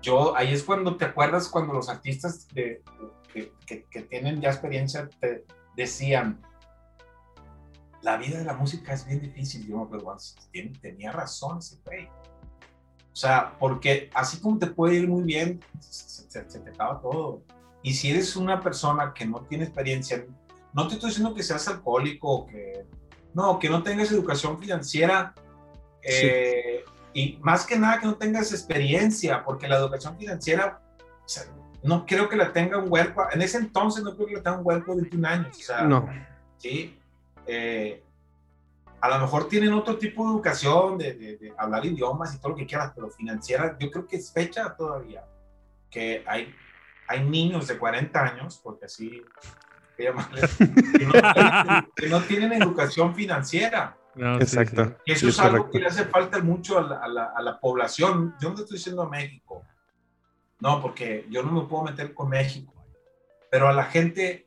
Yo, 0.00 0.36
ahí 0.36 0.52
es 0.52 0.64
cuando 0.64 0.96
te 0.96 1.04
acuerdas 1.04 1.46
cuando 1.48 1.72
los 1.72 1.88
artistas 1.88 2.48
de, 2.48 2.82
que, 3.32 3.52
que- 3.64 3.84
que 3.84 4.02
tienen 4.02 4.40
ya 4.40 4.48
experiencia 4.50 5.08
te 5.20 5.46
decían, 5.76 6.42
la 8.00 8.16
vida 8.16 8.38
de 8.38 8.44
la 8.44 8.54
música 8.54 8.92
es 8.94 9.06
bien 9.06 9.20
difícil. 9.20 9.64
Yo 9.68 9.76
me 9.76 9.84
acuerdo, 9.84 10.16
"Tien- 10.52 10.76
tenía 10.80 11.12
razón 11.12 11.58
ese 11.58 11.78
güey. 11.84 12.08
O 12.08 13.14
sea, 13.16 13.56
porque 13.60 14.10
así 14.14 14.40
como 14.40 14.58
te 14.58 14.66
puede 14.66 14.96
ir 14.96 15.08
muy 15.08 15.22
bien, 15.22 15.60
se, 15.78 16.08
se- 16.28 16.50
se 16.50 16.58
te 16.58 16.70
acaba 16.70 17.00
todo. 17.00 17.44
Y 17.82 17.94
si 17.94 18.10
eres 18.10 18.36
una 18.36 18.60
persona 18.60 19.12
que 19.14 19.26
no 19.26 19.40
tiene 19.42 19.64
experiencia, 19.64 20.24
no 20.72 20.86
te 20.88 20.94
estoy 20.94 21.10
diciendo 21.10 21.34
que 21.34 21.42
seas 21.42 21.66
alcohólico 21.68 22.28
o 22.30 22.46
que 22.46 22.86
no, 23.34 23.58
que 23.58 23.68
no 23.68 23.82
tengas 23.82 24.10
educación 24.12 24.58
financiera 24.58 25.34
eh, 26.02 26.84
y 27.12 27.38
más 27.42 27.66
que 27.66 27.78
nada 27.78 27.98
que 28.00 28.06
no 28.06 28.16
tengas 28.16 28.52
experiencia, 28.52 29.44
porque 29.44 29.68
la 29.68 29.76
educación 29.76 30.16
financiera 30.18 30.80
o 31.24 31.28
sea, 31.28 31.44
no 31.82 32.06
creo 32.06 32.28
que 32.28 32.36
la 32.36 32.52
tenga 32.52 32.78
un 32.78 32.90
huerco, 32.90 33.26
en 33.32 33.42
ese 33.42 33.58
entonces 33.58 34.02
no 34.04 34.14
creo 34.14 34.26
que 34.28 34.34
la 34.34 34.42
tenga 34.42 34.58
un 34.58 34.66
huerco 34.66 34.94
de 34.94 35.02
21 35.02 35.28
años, 35.28 35.56
o 35.58 35.62
sea, 35.62 35.82
No. 35.82 36.08
¿sí? 36.58 36.98
Eh, 37.46 38.02
a 39.00 39.08
lo 39.08 39.18
mejor 39.18 39.48
tienen 39.48 39.72
otro 39.72 39.98
tipo 39.98 40.24
de 40.24 40.30
educación, 40.34 40.96
de, 40.98 41.12
de- 41.14 41.36
de 41.36 41.54
hablar 41.58 41.84
idiomas 41.84 42.34
y 42.34 42.38
todo 42.38 42.50
lo 42.50 42.56
que 42.56 42.66
quieras, 42.66 42.92
pero 42.94 43.10
financiera 43.10 43.76
yo 43.78 43.90
creo 43.90 44.06
que 44.06 44.16
es 44.16 44.32
fecha 44.32 44.74
todavía, 44.76 45.24
que 45.90 46.22
hay, 46.26 46.54
hay 47.12 47.24
niños 47.28 47.68
de 47.68 47.78
40 47.78 48.20
años, 48.24 48.60
porque 48.62 48.86
así 48.86 49.22
que 49.96 50.04
llamarles, 50.04 50.56
que 50.56 51.06
no, 51.06 51.12
tienen- 51.12 51.88
que 51.96 52.08
no 52.08 52.20
tienen 52.22 52.52
educación 52.54 53.14
financiera. 53.14 53.96
No, 54.14 54.36
sí, 54.36 54.42
Exacto. 54.42 54.84
sí. 54.86 54.92
Y 55.06 55.12
eso 55.12 55.20
Sí, 55.20 55.26
es, 55.28 55.34
es 55.34 55.40
algo 55.40 55.56
correcto. 55.58 55.70
que 55.72 55.78
le 55.80 55.86
hace 55.86 56.04
falta 56.06 56.38
mucho 56.42 56.78
a 56.78 56.82
la, 56.82 56.96
a 56.98 57.08
la- 57.08 57.32
a 57.36 57.42
la 57.42 57.60
población. 57.60 58.34
Yo 58.40 58.50
no 58.50 58.56
estoy 58.56 58.76
diciendo 58.76 59.02
a 59.02 59.08
México. 59.08 59.62
No, 60.60 60.80
porque 60.80 61.26
yo 61.30 61.42
no 61.42 61.50
me 61.52 61.68
puedo 61.68 61.84
meter 61.84 62.14
con 62.14 62.28
México. 62.28 62.72
Pero 63.50 63.68
a 63.68 63.72
la 63.72 63.84
gente, 63.84 64.46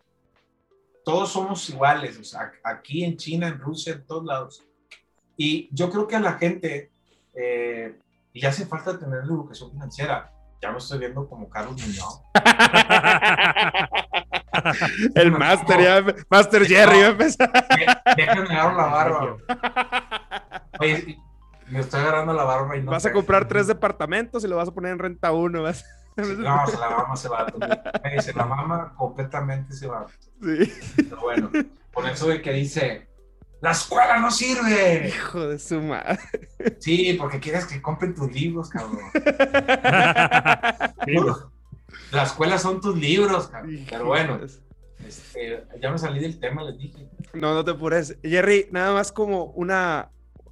todos 1.04 1.32
somos 1.32 1.70
iguales. 1.70 2.18
O 2.20 2.24
sea, 2.24 2.52
aquí 2.64 3.04
en 3.04 3.18
China, 3.18 3.48
en 3.48 3.60
Rusia, 3.60 3.94
en 3.94 4.06
todos 4.06 4.26
lados. 4.26 4.64
Y 5.38 5.68
yo 5.72 5.90
creo 5.92 6.08
que 6.08 6.16
a 6.16 6.20
la 6.22 6.34
gente 6.34 6.92
eh, 7.34 8.00
le 8.34 8.48
hace 8.48 8.66
falta 8.66 8.98
tener 8.98 9.26
la 9.26 9.34
educación 9.34 9.72
financiera. 9.72 10.32
Ya 10.66 10.72
me 10.72 10.80
estoy 10.80 10.98
viendo 10.98 11.30
como 11.30 11.48
Carlos 11.48 11.80
Muñoz. 11.80 12.22
El 15.14 15.32
Master, 15.32 15.80
ya. 15.80 16.04
Master 16.28 16.66
Jerry 16.66 17.02
va 17.02 17.06
a 17.06 17.10
empezar. 17.10 17.52
Déjenme 18.18 18.50
agarrar 18.50 18.76
la 18.76 18.86
barba. 18.88 19.38
Oye, 20.80 21.20
me 21.68 21.82
estoy 21.82 22.00
agarrando 22.02 22.34
la 22.34 22.46
barba 22.46 22.76
y 22.78 22.82
no 22.82 22.90
Vas 22.90 23.06
a 23.06 23.12
comprar 23.12 23.48
tres 23.48 23.68
departamentos 23.68 24.44
y 24.44 24.48
lo 24.48 24.56
vas 24.56 24.70
a 24.70 24.72
poner 24.72 24.94
en 24.94 24.98
renta 25.00 25.32
uno. 25.34 25.62
vas- 25.62 25.86
No, 26.18 26.66
se 26.66 26.80
la 26.80 26.90
mama 26.90 27.16
se 27.16 27.30
va. 27.30 27.46
Se 28.22 28.34
la 28.34 28.46
mama 28.46 28.94
completamente 28.98 29.72
se 29.76 29.86
va. 29.86 30.08
Sí. 30.42 30.74
Pero 30.96 31.22
bueno, 31.22 31.52
por 31.94 32.10
eso 32.10 32.28
de 32.28 32.42
que 32.42 32.54
dice, 32.54 33.08
la 33.66 33.72
escuela 33.72 34.20
no 34.20 34.30
sirve. 34.30 35.08
Hijo 35.08 35.48
de 35.48 35.58
su 35.58 35.82
madre. 35.82 36.20
Sí, 36.80 37.16
porque 37.20 37.40
quieres 37.40 37.66
que 37.66 37.82
compren 37.82 38.14
tus 38.14 38.32
libros, 38.32 38.70
cabrón. 38.70 39.00
Güey. 41.06 41.18
La 42.12 42.24
escuela 42.24 42.60
son 42.60 42.80
tus 42.80 42.96
libros, 42.96 43.48
cabrón. 43.48 43.84
Pero 43.90 44.06
bueno, 44.06 44.40
este, 45.08 45.64
ya 45.82 45.90
me 45.90 45.98
salí 45.98 46.20
del 46.20 46.40
tema, 46.40 46.64
les 46.64 46.78
dije. 46.78 47.10
No, 47.34 47.56
no 47.56 47.66
te 47.66 47.72
apures. 47.72 48.16
Jerry, 48.22 48.68
nada 48.72 48.94
más 48.94 49.12
como 49.12 49.46
una. 49.46 50.10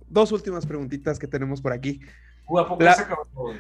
Dos 0.08 0.32
últimas 0.32 0.66
preguntitas 0.66 1.20
que 1.20 1.28
tenemos 1.28 1.62
por 1.62 1.72
aquí. 1.74 2.00
Uh, 2.48 2.60
¿a 2.60 2.68
poco 2.68 2.84
La- 2.84 2.96
se 2.96 3.02
acabó? 3.04 3.26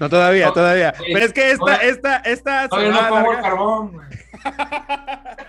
No, 0.00 0.08
todavía, 0.08 0.46
No, 0.46 0.52
todavía. 0.54 0.94
sí. 0.96 1.04
Pero 1.12 1.26
es 1.26 1.32
que 1.34 1.50
esta, 1.50 1.58
Todavía- 1.64 1.88
esta, 1.90 2.16
esta 2.16 2.62
se 2.62 2.68
Todavía 2.70 2.90
va 2.92 2.96
no 2.96 3.04
a 3.04 3.08
pongo 3.20 3.32
el 3.34 3.40
carbón, 3.42 3.92
güey. 3.92 4.06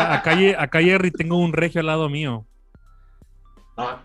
acá, 0.00 0.62
acá, 0.62 0.80
Jerry 0.82 1.10
tengo 1.10 1.36
un 1.38 1.52
regio 1.52 1.80
al 1.80 1.86
lado 1.86 2.08
mío. 2.08 2.46
No, 3.76 4.00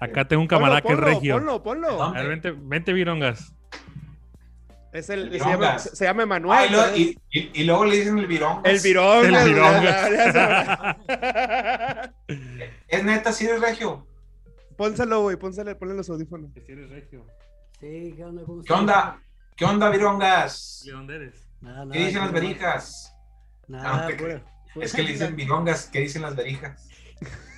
Acá 0.00 0.26
tengo 0.26 0.40
un 0.42 0.48
camarada 0.48 0.80
que 0.80 0.92
es 0.94 0.98
regio. 0.98 1.34
Ponlo, 1.36 1.62
ponlo. 1.62 2.02
A 2.02 2.12
ver, 2.12 2.28
vente, 2.28 2.52
vente, 2.56 2.92
Virongas. 2.92 3.54
Es 4.92 5.08
el, 5.10 5.30
se, 5.30 5.38
llama, 5.38 5.78
se 5.78 6.04
llama 6.04 6.22
Ah, 6.22 6.24
Emanuel. 6.24 6.66
y, 6.66 6.70
luego- 6.72 6.84
¿sabes? 6.86 6.98
y- 7.00 7.18
y- 7.30 7.50
y 7.60 7.64
luego 7.64 7.84
le 7.84 7.96
dicen 7.96 8.18
el 8.18 8.26
virón. 8.26 8.60
el 8.64 8.80
Virón. 8.80 9.26
El 9.34 9.44
Virongas. 9.44 10.96
Es 12.88 13.04
neta, 13.04 13.32
sí 13.32 13.44
eres 13.46 13.60
regio. 13.60 14.06
Pónselo, 14.76 15.20
güey, 15.22 15.36
pónselo, 15.36 15.76
ponle 15.78 15.94
los 15.94 16.08
audífonos. 16.10 16.50
Si 16.66 16.72
eres 16.72 16.88
regio. 16.90 17.24
Sí, 17.78 18.14
¿qué 18.16 18.24
onda? 18.24 18.42
¿Cómo 18.44 18.62
¿Qué 18.62 18.72
onda? 18.72 19.20
¿Qué 19.56 19.64
onda, 19.64 19.90
virongas? 19.90 20.82
¿De 20.84 20.92
dónde 20.92 21.16
eres? 21.16 21.48
Nada, 21.60 21.80
nada, 21.84 21.92
¿Qué 21.92 22.06
dicen 22.06 22.22
las 22.22 22.32
verijas? 22.32 23.14
Nada, 23.68 23.90
Aunque- 23.90 24.14
pura- 24.16 24.38
pura- 24.40 24.52
Es 24.76 24.92
que 24.94 25.02
le 25.02 25.12
dicen 25.12 25.34
virongas, 25.36 25.86
¿qué 25.86 26.00
dicen 26.00 26.22
las 26.22 26.36
verijas? 26.36 26.88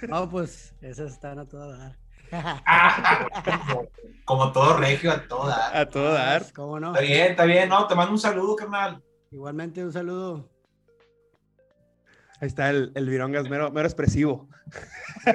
No, 0.08 0.28
pues 0.30 0.74
esas 0.80 1.12
están 1.12 1.38
a 1.38 1.46
toda 1.46 1.76
dar. 1.76 1.96
Ah, 2.32 3.26
como, 3.68 3.88
como 4.24 4.52
todo 4.52 4.76
regio, 4.78 5.12
a 5.12 5.26
toda. 5.28 5.78
A 5.78 5.88
todo 5.88 6.12
dar. 6.12 6.40
Pues, 6.42 6.52
¿Cómo 6.52 6.80
no? 6.80 6.88
Está 6.94 7.00
bien, 7.02 7.30
está 7.32 7.44
bien. 7.44 7.68
No, 7.68 7.86
te 7.86 7.94
mando 7.94 8.12
un 8.12 8.18
saludo, 8.18 8.56
carnal. 8.56 9.02
Igualmente 9.30 9.84
un 9.84 9.92
saludo. 9.92 10.48
Ahí 12.40 12.48
está 12.48 12.70
el, 12.70 12.90
el 12.94 13.08
Virongas, 13.08 13.48
mero, 13.48 13.70
mero 13.70 13.86
expresivo. 13.86 14.48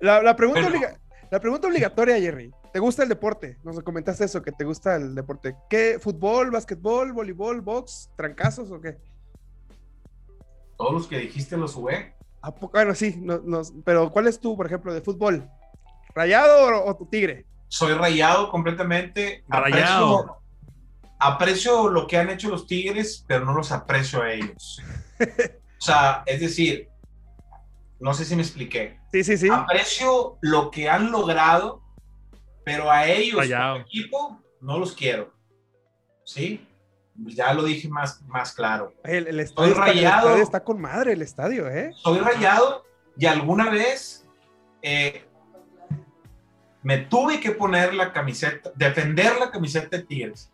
La, 0.00 0.22
la 0.22 0.36
pregunta 0.36 0.60
obliga- 0.68 0.96
la 1.30 1.40
pregunta 1.40 1.66
obligatoria, 1.66 2.16
Jerry. 2.20 2.52
¿Te 2.72 2.78
gusta 2.78 3.02
el 3.02 3.08
deporte? 3.08 3.58
Nos 3.64 3.80
comentaste 3.82 4.24
eso, 4.24 4.42
que 4.42 4.52
te 4.52 4.64
gusta 4.64 4.96
el 4.96 5.14
deporte. 5.14 5.56
¿Qué? 5.70 5.98
¿Fútbol, 6.00 6.50
básquetbol, 6.50 7.12
voleibol, 7.12 7.60
box, 7.60 8.10
trancazos 8.16 8.70
o 8.70 8.80
qué? 8.80 8.98
Todos 10.76 10.92
los 10.92 11.06
que 11.06 11.18
dijiste 11.18 11.56
los 11.56 11.74
jugué. 11.74 12.14
¿A 12.42 12.54
poco? 12.54 12.72
Bueno, 12.74 12.94
sí, 12.94 13.16
no- 13.20 13.62
pero 13.84 14.10
¿cuál 14.10 14.28
es 14.28 14.38
tú, 14.38 14.56
por 14.56 14.66
ejemplo, 14.66 14.92
de 14.94 15.00
fútbol? 15.00 15.48
¿Rayado 16.14 16.84
o, 16.84 16.90
o 16.90 16.96
tu 16.96 17.06
tigre? 17.06 17.46
Soy 17.68 17.94
rayado 17.94 18.50
completamente. 18.50 19.44
Rayado. 19.48 20.20
Aprecio, 20.20 20.36
aprecio 21.18 21.88
lo 21.88 22.06
que 22.06 22.16
han 22.16 22.30
hecho 22.30 22.48
los 22.48 22.66
Tigres, 22.66 23.24
pero 23.26 23.44
no 23.44 23.52
los 23.54 23.72
aprecio 23.72 24.22
a 24.22 24.32
ellos. 24.32 24.80
O 25.20 25.80
sea, 25.84 26.22
es 26.26 26.40
decir, 26.40 26.88
no 28.00 28.14
sé 28.14 28.24
si 28.24 28.36
me 28.36 28.42
expliqué. 28.42 28.98
Sí, 29.12 29.22
sí, 29.24 29.36
sí. 29.36 29.48
Aprecio 29.52 30.38
lo 30.40 30.70
que 30.70 30.88
han 30.88 31.10
logrado, 31.10 31.82
pero 32.68 32.90
a 32.90 33.06
ellos, 33.06 33.46
como 33.48 33.76
equipo, 33.76 34.42
no 34.60 34.78
los 34.78 34.92
quiero. 34.92 35.32
¿Sí? 36.22 36.66
Ya 37.16 37.54
lo 37.54 37.64
dije 37.64 37.88
más, 37.88 38.20
más 38.26 38.52
claro. 38.52 38.92
El, 39.04 39.26
el 39.26 39.40
estadio 39.40 39.70
está, 39.72 39.86
el 39.86 39.94
rayado. 39.94 40.26
estadio 40.26 40.42
está 40.44 40.62
con 40.62 40.78
madre, 40.80 41.12
el 41.14 41.22
estadio, 41.22 41.66
¿eh? 41.68 41.92
Soy 41.94 42.18
rayado 42.18 42.84
y 43.16 43.24
alguna 43.24 43.70
vez 43.70 44.26
eh, 44.82 45.24
me 46.82 46.98
tuve 46.98 47.40
que 47.40 47.52
poner 47.52 47.94
la 47.94 48.12
camiseta, 48.12 48.70
defender 48.74 49.38
la 49.40 49.50
camiseta 49.50 49.96
de 49.96 50.02
Tigres. 50.02 50.52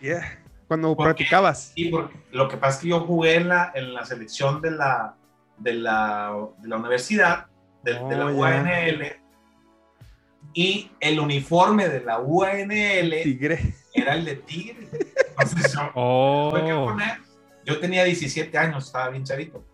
Yeah. 0.00 0.42
Cuando 0.66 0.96
¿Por 0.96 1.04
qué? 1.04 1.08
practicabas. 1.14 1.72
Y 1.74 1.90
porque 1.90 2.16
lo 2.32 2.48
que 2.48 2.56
pasa 2.56 2.76
es 2.78 2.82
que 2.84 2.88
yo 2.88 3.00
jugué 3.00 3.34
en 3.34 3.48
la, 3.48 3.70
en 3.74 3.92
la 3.92 4.06
selección 4.06 4.62
de 4.62 4.70
la, 4.70 5.14
de 5.58 5.74
la, 5.74 6.34
de 6.58 6.68
la 6.68 6.76
universidad, 6.78 7.46
de, 7.82 7.92
de 7.92 8.16
la 8.16 8.26
Oh, 8.26 8.30
ya. 8.32 9.23
Y 10.54 10.90
el 11.00 11.18
uniforme 11.20 11.88
de 11.88 12.00
la 12.00 12.20
UANL 12.20 13.22
Tigre. 13.22 13.74
era 13.92 14.14
el 14.14 14.24
de 14.24 14.36
Tigres. 14.36 14.88
Entonces 15.36 15.72
yo 15.72 15.80
tuve 16.50 16.64
que 16.64 16.72
Oh. 16.72 16.86
poner. 16.86 17.18
Yo 17.66 17.80
tenía 17.80 18.04
17 18.04 18.56
años, 18.56 18.86
estaba 18.86 19.08
bien 19.10 19.24
chavito. 19.24 19.64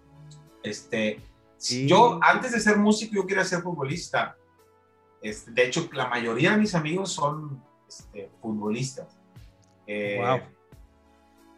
Este, 0.63 1.21
Sí. 1.57 1.87
Yo, 1.87 2.19
antes 2.23 2.53
de 2.53 2.61
ser 2.61 2.79
músico, 2.79 3.17
yo 3.17 3.27
quería 3.27 3.45
ser 3.45 3.61
futbolista. 3.61 4.35
Este, 5.21 5.51
de 5.51 5.67
hecho, 5.67 5.91
la 5.93 6.09
mayoría 6.09 6.53
de 6.53 6.57
mis 6.57 6.75
amigos 6.75 7.13
son 7.13 7.63
este, 7.87 8.31
futbolistas. 8.41 9.19
Eh, 9.87 10.19
Wow. 10.19 10.41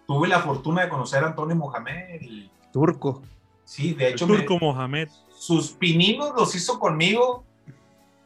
Tuve 0.08 0.26
la 0.26 0.40
fortuna 0.40 0.82
de 0.82 0.88
conocer 0.88 1.22
a 1.22 1.28
Antonio 1.28 1.54
Mohamed. 1.54 2.20
y- 2.20 2.50
Turco. 2.72 3.22
sí, 3.64 3.94
de 3.94 4.08
El 4.08 4.12
hecho, 4.14 4.26
me- 4.26 4.38
turco 4.38 4.58
Mohamed. 4.58 5.08
sus 5.36 5.70
pininos 5.70 6.32
los 6.36 6.52
hizo 6.56 6.80
conmigo 6.80 7.44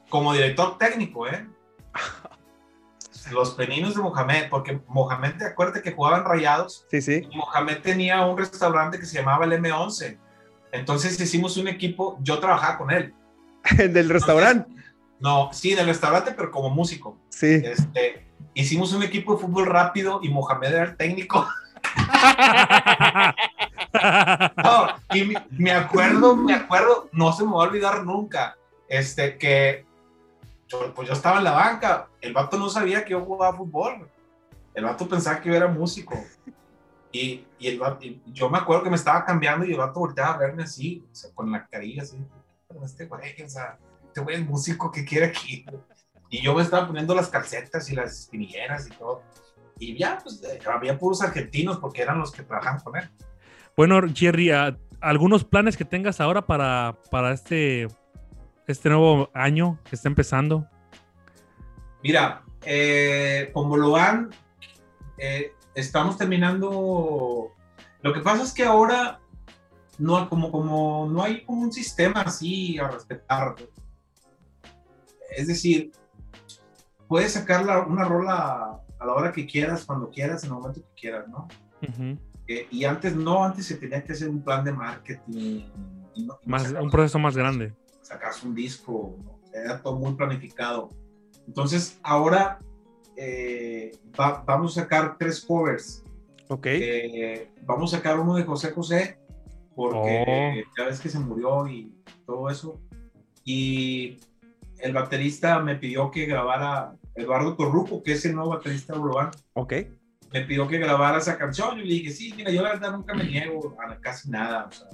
como 0.09 0.33
director 0.33 0.79
técnico, 0.79 1.27
¿eh? 1.27 1.47
Los 3.33 3.55
pininos 3.55 3.97
de 3.97 4.03
Mohamed, 4.03 4.49
porque 4.49 4.81
Mohamed, 4.87 5.37
te 5.39 5.47
acuerdas 5.47 5.83
que 5.83 5.91
jugaban 5.91 6.25
rayados 6.25 6.87
Sí, 6.91 7.01
sí. 7.03 7.27
y 7.29 7.37
Mohamed 7.37 7.79
tenía 7.79 8.25
un 8.25 8.39
restaurante 8.39 9.01
que 9.01 9.07
se 9.07 9.19
llamaba 9.19 9.45
el 9.45 9.53
M11. 9.53 10.17
Entonces 10.71 11.19
hicimos 11.21 11.57
un 11.57 11.67
equipo, 11.67 12.19
yo 12.21 12.39
trabajaba 12.39 12.79
con 12.79 12.91
él. 12.93 13.13
El 13.79 13.93
del 13.93 14.09
restaurante. 14.11 14.71
No, 15.19 15.51
sí, 15.53 15.75
del 15.75 15.87
restaurante, 15.87 16.33
pero 16.37 16.51
como 16.51 16.71
músico. 16.71 17.19
Sí. 17.31 17.63
Este, 17.65 18.27
hicimos 18.55 18.93
un 18.93 19.03
equipo 19.03 19.35
de 19.35 19.41
fútbol 19.41 19.67
rápido 19.67 20.21
y 20.23 20.29
Mohamed 20.29 20.69
era 20.69 20.85
el 20.85 20.97
técnico. 20.97 21.47
No, 24.63 24.89
y 25.15 25.33
me 25.51 25.73
acuerdo, 25.73 26.37
me 26.37 26.55
acuerdo, 26.55 27.09
no 27.13 27.33
se 27.33 27.45
me 27.45 27.53
va 27.53 27.65
a 27.65 27.69
olvidar 27.69 28.05
nunca, 28.05 28.57
este, 28.89 29.39
que 29.39 29.87
pues 30.95 31.09
yo 31.09 31.15
estaba 31.15 31.39
en 31.39 31.45
la 31.45 31.53
banca, 31.53 32.09
el 32.21 32.33
vato 32.33 32.59
no 32.59 32.69
sabía 32.69 33.05
que 33.05 33.11
yo 33.13 33.21
jugaba 33.25 33.57
fútbol, 33.57 34.09
el 34.75 34.85
vato 34.85 35.09
pensaba 35.09 35.41
que 35.41 35.49
yo 35.51 35.55
era 35.55 35.69
músico. 35.69 36.15
Y, 37.13 37.47
y 37.59 37.69
el 37.69 37.79
vato- 37.79 38.05
yo 38.27 38.51
me 38.51 38.59
acuerdo 38.59 38.83
que 38.85 38.91
me 38.91 38.97
estaba 38.97 39.25
cambiando 39.25 39.65
y 39.65 39.73
el 39.73 39.79
vato 39.79 40.01
volteaba 40.01 40.35
a 40.35 40.39
verme 40.39 40.65
así, 40.65 41.05
o 41.11 41.15
sea, 41.15 41.31
con 41.35 41.51
la 41.51 41.67
carilla 41.67 42.03
así, 42.03 42.19
"Pero 42.69 42.85
este 42.85 43.07
güey, 43.07 43.43
o 43.43 43.49
sea, 43.49 43.79
este 44.05 44.21
güey 44.21 44.37
es 44.37 44.47
músico 44.47 44.91
que 44.91 45.05
quiere 45.05 45.27
aquí. 45.27 45.65
Y 46.29 46.43
yo 46.43 46.55
me 46.55 46.63
estaba 46.63 46.87
poniendo 46.87 47.15
las 47.15 47.29
calcetas 47.29 47.89
y 47.91 47.95
las 47.95 48.13
espinilleras 48.21 48.89
y 48.89 48.91
todo. 48.91 49.23
Y 49.79 49.97
ya, 49.97 50.19
pues 50.23 50.43
eh, 50.43 50.59
había 50.67 50.99
puros 50.99 51.23
argentinos 51.23 51.79
porque 51.79 52.03
eran 52.03 52.19
los 52.19 52.33
que 52.33 52.43
trabajaban 52.43 52.81
con 52.81 52.97
él. 52.97 53.09
Bueno, 53.77 54.01
Jerry, 54.13 54.51
¿a- 54.51 54.77
¿algunos 55.01 55.45
planes 55.45 55.77
que 55.77 55.85
tengas 55.85 56.21
ahora 56.21 56.45
para, 56.47 56.97
para 57.11 57.33
este, 57.33 57.87
este 58.67 58.89
nuevo 58.89 59.31
año 59.35 59.79
que 59.89 59.97
está 59.97 60.09
empezando? 60.09 60.67
Mira, 62.03 62.43
eh, 62.65 63.51
como 63.53 63.77
lo 63.77 63.97
han, 63.97 64.31
eh, 65.19 65.53
estamos 65.75 66.17
terminando. 66.19 67.53
Lo 68.03 68.13
que 68.13 68.21
pasa 68.21 68.43
es 68.43 68.53
que 68.53 68.65
ahora 68.65 69.21
no, 69.99 70.29
como, 70.29 70.51
como 70.53 71.09
no 71.11 71.23
hay 71.23 71.45
como 71.45 71.63
un 71.63 71.73
sistema 71.73 72.23
así 72.23 72.79
a 72.79 72.89
respetar. 72.89 73.55
Es 75.37 75.47
decir, 75.49 75.93
puedes 77.09 77.33
sacar 77.33 77.65
la- 77.65 77.81
una 77.81 78.05
rola 78.05 78.81
a 78.99 79.07
la 79.07 79.13
hora 79.13 79.33
que 79.33 79.47
quieras, 79.47 79.85
cuando 79.85 80.11
quieras, 80.11 80.45
en 80.45 80.51
el 80.51 80.55
momento 80.57 80.81
que 80.81 81.01
quieras, 81.01 81.29
¿no? 81.29 81.49
Eh, 82.49 82.67
y 82.71 82.85
antes 82.85 83.15
no, 83.17 83.45
antes 83.45 83.67
se 83.67 83.77
tenía 83.77 84.03
que 84.05 84.13
hacer 84.13 84.29
un 84.29 84.43
plan 84.43 84.65
de 84.65 84.73
marketing. 84.73 85.23
y 85.35 85.71
no- 85.75 86.07
y 86.15 86.25
no 86.25 86.39
Más, 86.47 86.63
sacabas- 86.63 86.85
un 86.85 86.91
proceso 86.91 87.19
más 87.19 87.37
grande. 87.37 87.75
Sacas 88.07 88.43
un 88.45 88.55
disco, 88.55 89.17
¿no? 89.25 89.41
era 89.53 89.81
todo 89.83 89.97
muy 89.99 90.15
planificado. 90.15 90.91
Entonces, 91.47 91.99
ahora 92.03 92.59
eh, 93.17 93.93
va- 94.19 94.43
vamos 94.47 94.77
a 94.77 94.83
sacar 94.83 95.17
tres 95.19 95.41
covers. 95.45 96.03
Ok. 96.49 96.67
Eh, 96.67 97.51
vamos 97.63 97.93
a 97.93 97.97
sacar 97.97 98.19
uno 98.21 98.35
de 98.35 98.45
José 98.45 98.71
José, 98.73 99.19
porque 99.75 100.65
ya 100.77 100.85
ves 100.85 101.01
que 101.01 101.09
se 101.09 101.19
murió 101.19 101.67
y 101.67 101.93
todo 102.27 102.51
eso. 102.51 102.81
Y 103.45 104.19
el 104.79 104.93
baterista 104.93 105.59
me 105.61 105.77
pidió 105.77 106.11
que 106.11 106.27
grabara, 106.27 106.95
Eduardo 107.15 107.57
Torruco, 107.57 108.03
que 108.03 108.13
es 108.13 108.25
el 108.27 108.35
nuevo 108.35 108.51
baterista 108.51 108.93
de 108.93 108.99
Urbano, 108.99 109.31
Ok. 109.55 109.73
me 110.33 110.43
pidió 110.43 110.69
que 110.69 110.79
grabara 110.79 111.19
esa 111.19 111.39
canción. 111.39 111.71
Yo 111.79 111.83
le 111.85 111.95
dije, 111.95 112.11
sí, 112.11 112.35
mira, 112.37 112.51
yo 112.51 112.63
la 112.63 112.71
verdad 112.75 112.93
nunca 112.93 113.15
me 113.15 113.25
niego 113.25 113.75
a 113.81 113.99
casi 114.01 114.29
nada. 114.31 114.67
O 114.69 114.73
sea, 114.73 114.89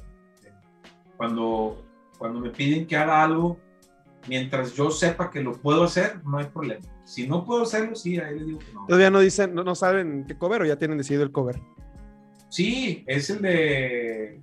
cuando, 1.17 1.83
cuando 2.23 2.39
me 2.39 2.51
piden 2.51 2.87
que 2.87 2.97
haga 2.97 3.21
algo, 3.21 3.59
mientras 4.29 4.75
yo 4.75 4.93
sepa 4.93 5.29
que 5.29 5.41
lo 5.43 5.55
puedo 5.55 5.83
hacer, 5.83 6.25
no 6.25 6.39
hay 6.39 6.45
problema. 6.45 6.87
Si 7.03 7.27
no 7.27 7.45
puedo 7.45 7.65
hacerlo, 7.65 7.97
sí, 7.97 8.17
ahí 8.21 8.39
les 8.39 8.47
digo 8.47 8.59
que 8.61 8.73
no. 8.73 8.87
Todavía 8.87 9.11
no 9.11 9.19
dicen, 9.19 9.53
no, 9.57 9.65
no 9.65 9.75
saben 9.75 10.25
qué 10.29 10.39
cover 10.39 10.63
o 10.63 10.65
ya 10.65 10.77
tienen 10.77 10.99
decidido 10.99 11.25
el 11.25 11.33
cover. 11.33 11.59
Sí, 12.49 13.03
es 13.09 13.29
el 13.31 13.43
de 13.43 14.41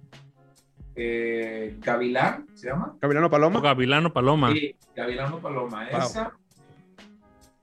eh, 0.94 1.78
Gavilán, 1.80 2.48
¿se 2.54 2.68
llama? 2.68 2.98
Gavilano 3.00 3.30
Paloma. 3.30 3.62
Gavilano 3.62 4.12
Paloma. 4.12 4.52
Sí, 4.52 4.76
Gavilano 4.94 5.40
Paloma, 5.40 5.88
Wow. 5.90 6.02
esa. 6.02 6.34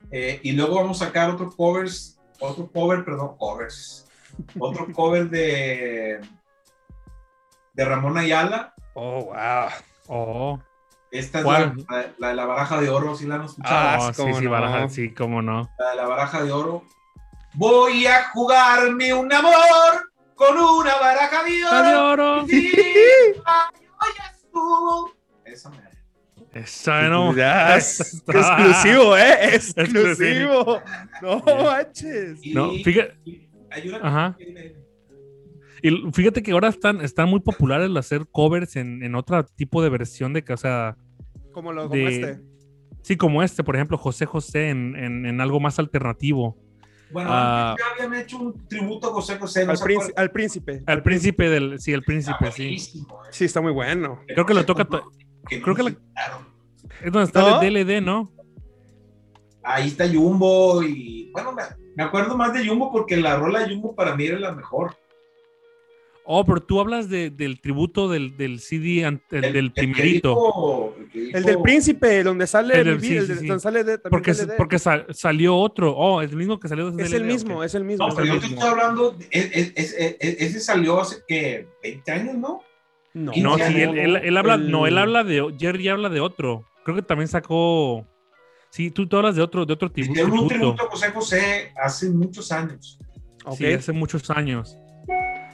Eh, 0.09 0.39
y 0.41 0.53
luego 0.53 0.77
vamos 0.77 0.99
a 0.99 1.05
sacar 1.05 1.29
otro 1.29 1.51
covers, 1.55 2.19
otro 2.39 2.71
cover, 2.71 3.05
perdón, 3.05 3.37
covers. 3.37 4.03
Otro 4.59 4.91
cover 4.93 5.29
de 5.29 6.21
de 7.73 7.85
Ramón 7.85 8.17
Ayala. 8.17 8.73
Oh, 8.95 9.25
wow. 9.25 9.69
Oh, 10.07 10.59
Esta 11.11 11.39
es 11.39 11.43
¿Cuál? 11.45 11.73
la, 11.89 11.95
la- 11.97 12.11
la 12.17 12.27
de 12.29 12.33
la 12.35 12.45
baraja 12.45 12.81
de 12.81 12.89
oro, 12.89 13.15
si 13.15 13.25
la 13.25 13.35
han 13.35 13.43
escuchado. 13.43 13.75
Ah, 13.75 13.97
oh, 14.01 14.13
sí, 14.13 14.33
sí, 14.39 14.43
no. 14.45 14.51
baraja, 14.51 14.89
sí, 14.89 15.13
cómo 15.13 15.41
no. 15.41 15.69
La 15.79 15.89
de 15.91 15.95
la 15.95 16.07
baraja 16.07 16.43
de 16.43 16.51
oro. 16.51 16.83
Voy 17.53 18.05
a 18.05 18.25
jugarme 18.29 19.13
un 19.13 19.31
amor 19.33 20.11
con 20.35 20.57
una 20.57 20.95
baraja 20.97 21.43
de 21.43 21.63
oro. 21.65 21.71
¡Ah, 21.75 21.89
de 21.89 21.95
oro! 21.95 22.45
Sí, 22.47 22.71
estuvo. 24.33 25.11
Esa 25.45 25.69
me 25.71 26.59
Esa 26.59 27.01
no. 27.03 27.35
Ya, 27.35 27.75
Esa 27.77 28.03
es- 28.03 28.23
exclusivo, 28.27 29.17
¿eh? 29.17 29.37
Exclusivo. 29.55 30.81
Exclusivo. 30.81 30.81
No 31.21 31.41
manches. 31.63 32.39
Y- 32.45 32.53
No, 32.53 32.71
fíjate- 32.83 33.17
una 33.85 33.97
Ajá. 34.07 34.37
Y 35.81 36.11
fíjate 36.11 36.41
que 36.43 36.51
ahora 36.51 36.69
están, 36.69 37.01
están 37.01 37.29
muy 37.29 37.39
populares 37.39 37.87
el 37.87 37.97
hacer 37.97 38.25
covers 38.31 38.75
en, 38.75 39.03
en 39.03 39.15
otro 39.15 39.43
tipo 39.45 39.81
de 39.83 39.89
versión 39.89 40.33
de 40.33 40.43
que, 40.43 40.53
o 40.53 40.57
sea, 40.57 40.95
Como 41.53 41.71
lo 41.73 41.83
como 41.83 41.95
de- 41.95 42.07
este. 42.07 42.41
sí, 43.03 43.15
como 43.17 43.43
este, 43.43 43.63
por 43.63 43.75
ejemplo, 43.75 43.97
José 43.97 44.25
José 44.25 44.69
en, 44.69 44.95
en- 44.95 45.25
en 45.25 45.41
algo 45.41 45.59
más 45.59 45.77
alternativo. 45.79 46.57
Bueno, 47.09 47.29
antes 47.31 47.85
ya 47.97 48.03
habían 48.05 48.21
hecho 48.21 48.37
un 48.37 48.67
tributo 48.67 49.09
a 49.09 49.13
José 49.13 49.37
José. 49.37 49.65
¿no 49.65 49.71
Al, 49.71 49.79
príncipe, 49.79 50.13
al 50.19 50.31
príncipe. 50.31 50.83
Al 50.87 51.03
príncipe 51.03 51.49
del, 51.49 51.79
sí, 51.79 51.93
el 51.93 52.03
príncipe, 52.03 52.51
sí. 52.51 52.75
eh. 52.75 53.03
Sí, 53.31 53.45
está 53.45 53.61
muy 53.61 53.71
bueno. 53.71 54.19
Creo 54.27 54.45
que 54.45 54.53
lo 54.53 54.65
toca 54.65 54.83
cómo- 54.85 55.03
to- 55.03 55.11
que 55.47 55.61
creo 55.61 55.73
que 55.75 55.83
la-. 55.83 55.95
Es 57.01 57.11
donde 57.11 57.23
está 57.27 57.39
¿No? 57.41 57.61
el 57.61 57.73
DLD, 57.85 58.01
¿no? 58.01 58.33
Ahí 59.63 59.87
está 59.87 60.05
Jumbo 60.11 60.81
y 60.83 61.29
bueno, 61.31 61.51
me, 61.53 61.61
me 61.95 62.03
acuerdo 62.03 62.35
más 62.35 62.53
de 62.53 62.67
Jumbo 62.67 62.91
porque 62.91 63.15
la 63.15 63.37
rola 63.37 63.59
de 63.61 63.73
Jumbo 63.73 63.95
para 63.95 64.15
mí 64.15 64.25
era 64.25 64.39
la 64.39 64.51
mejor. 64.53 64.96
Oh, 66.29 66.43
pero 66.43 66.61
tú 66.61 66.81
hablas 66.81 67.09
de- 67.09 67.29
del 67.29 67.61
tributo 67.61 68.09
del, 68.09 68.35
del 68.35 68.59
CD, 68.59 69.03
el, 69.03 69.21
El- 69.31 69.41
del 69.41 69.55
el 69.55 69.73
que 69.73 69.81
primerito. 69.81 70.29
dijo- 70.31 70.95
el 70.99 71.09
que 71.09 71.19
El 71.19 71.33
dijo- 71.33 71.47
del 71.47 71.61
príncipe, 71.61 72.21
donde 72.23 72.45
sale 72.47 72.73
El 72.73 72.79
el, 72.81 72.85
del- 72.85 72.97
vi- 72.97 73.07
sí, 73.07 73.15
el 73.15 73.21
sí, 73.27 73.33
de- 73.33 73.39
sí. 73.39 73.47
donde 73.47 73.61
sale 73.61 73.83
de, 73.85 73.97
Porque, 73.99 74.33
DLD. 74.33 74.57
porque 74.57 74.77
sa- 74.77 75.05
salió 75.11 75.55
otro. 75.55 75.95
Oh, 75.95 76.21
es 76.21 76.29
el 76.31 76.35
mismo 76.37 76.59
que 76.59 76.67
salió 76.67 76.91
desde 76.91 77.03
es 77.03 77.13
el 77.13 77.23
mismo, 77.23 77.63
es 77.63 77.73
el 77.75 77.85
mismo. 77.85 78.07
No, 78.09 78.13
pero 78.13 78.27
yo 78.33 78.39
te 78.41 78.47
estoy 78.47 78.67
hablando, 78.67 79.11
de- 79.11 79.25
es- 79.31 79.51
es- 79.55 79.73
es- 79.77 79.95
es- 80.19 80.41
ese 80.41 80.59
salió 80.59 80.99
hace 80.99 81.15
que 81.25 81.65
20 81.81 82.11
años, 82.11 82.35
¿no? 82.35 82.61
No, 83.13 83.31
No, 83.35 83.57
sí, 83.57 83.81
él, 83.81 83.97
él- 83.97 84.15
él 84.17 84.37
habla, 84.37 84.57
no, 84.57 84.85
él 84.85 84.97
habla 84.97 85.23
de, 85.23 85.55
Jerry 85.57 85.87
habla 85.87 86.09
de 86.09 86.19
otro. 86.19 86.65
Creo 86.83 86.95
que 86.97 87.01
también 87.03 87.29
sacó, 87.29 88.05
sí, 88.69 88.91
tú, 88.91 89.07
tú 89.07 89.15
hablas 89.15 89.37
de 89.37 89.41
otro, 89.41 89.65
de 89.65 89.71
otro 89.71 89.89
tribu- 89.89 90.11
Hicieron 90.11 90.31
un 90.37 90.47
tributo. 90.49 90.75
tributo 90.75 90.83
a 90.83 90.87
José 90.89 91.11
José 91.11 91.71
hace 91.81 92.09
muchos 92.09 92.51
años. 92.51 92.99
Sí, 93.55 93.65
hace 93.65 93.93
muchos 93.93 94.29
años. 94.29 94.77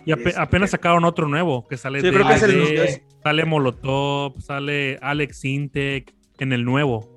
Y 0.06 0.12
ape- 0.12 0.30
Este- 0.30 0.42
apenas 0.42 0.72
sacaron 0.72 1.06
otro 1.06 1.28
nuevo, 1.28 1.68
que 1.68 1.78
sale 1.78 2.02
Sí, 2.02 2.10
creo 2.10 2.28
que 2.28 2.34
es 2.34 2.44
el- 2.44 2.78
es- 2.78 3.02
sale 3.24 3.46
Molotov, 3.46 4.40
sale 4.42 4.98
Alex 5.02 5.46
Intec 5.46 6.14
en 6.40 6.54
el 6.54 6.66
nuevo. 6.66 7.10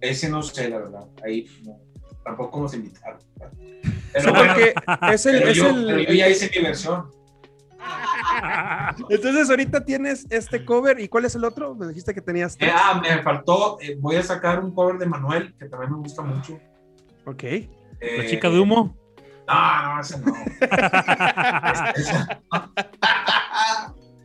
Ese 0.00 0.28
no 0.30 0.42
sé, 0.42 0.68
la 0.70 0.78
verdad. 0.78 1.04
Ahí 1.24 1.46
no, 1.64 1.76
tampoco 2.24 2.60
nos 2.62 2.74
invitaron. 2.74 3.18
Pero 4.12 4.32
bueno, 4.34 4.52
porque 4.54 4.74
es 5.14 5.26
el, 5.26 5.38
pero 5.38 5.50
es 5.50 5.56
yo, 5.56 5.68
el- 5.68 5.86
pero 5.86 5.98
yo 6.02 6.14
ya 6.14 6.28
hice 6.28 6.50
mi 6.56 6.62
versión. 6.64 7.10
Entonces 9.08 9.48
ahorita 9.50 9.84
tienes 9.84 10.26
este 10.30 10.64
cover 10.64 11.00
y 11.00 11.08
¿cuál 11.08 11.24
es 11.24 11.34
el 11.34 11.44
otro? 11.44 11.74
Me 11.74 11.86
dijiste 11.88 12.14
que 12.14 12.20
tenías 12.20 12.54
Eh, 12.54 12.58
tres. 12.60 12.72
ah, 12.74 13.00
me 13.02 13.22
faltó, 13.22 13.78
eh, 13.80 13.96
voy 13.98 14.16
a 14.16 14.22
sacar 14.22 14.62
un 14.62 14.72
cover 14.74 14.98
de 14.98 15.06
Manuel, 15.06 15.54
que 15.58 15.66
también 15.66 15.92
me 15.92 15.98
gusta 15.98 16.22
mucho. 16.22 16.58
Ok. 17.26 17.42
Eh, 17.44 17.68
La 18.18 18.26
chica 18.26 18.48
de 18.50 18.58
humo. 18.58 18.96
No, 19.52 19.94
no, 19.94 20.00
ese 20.00 20.18
no. 20.18 20.32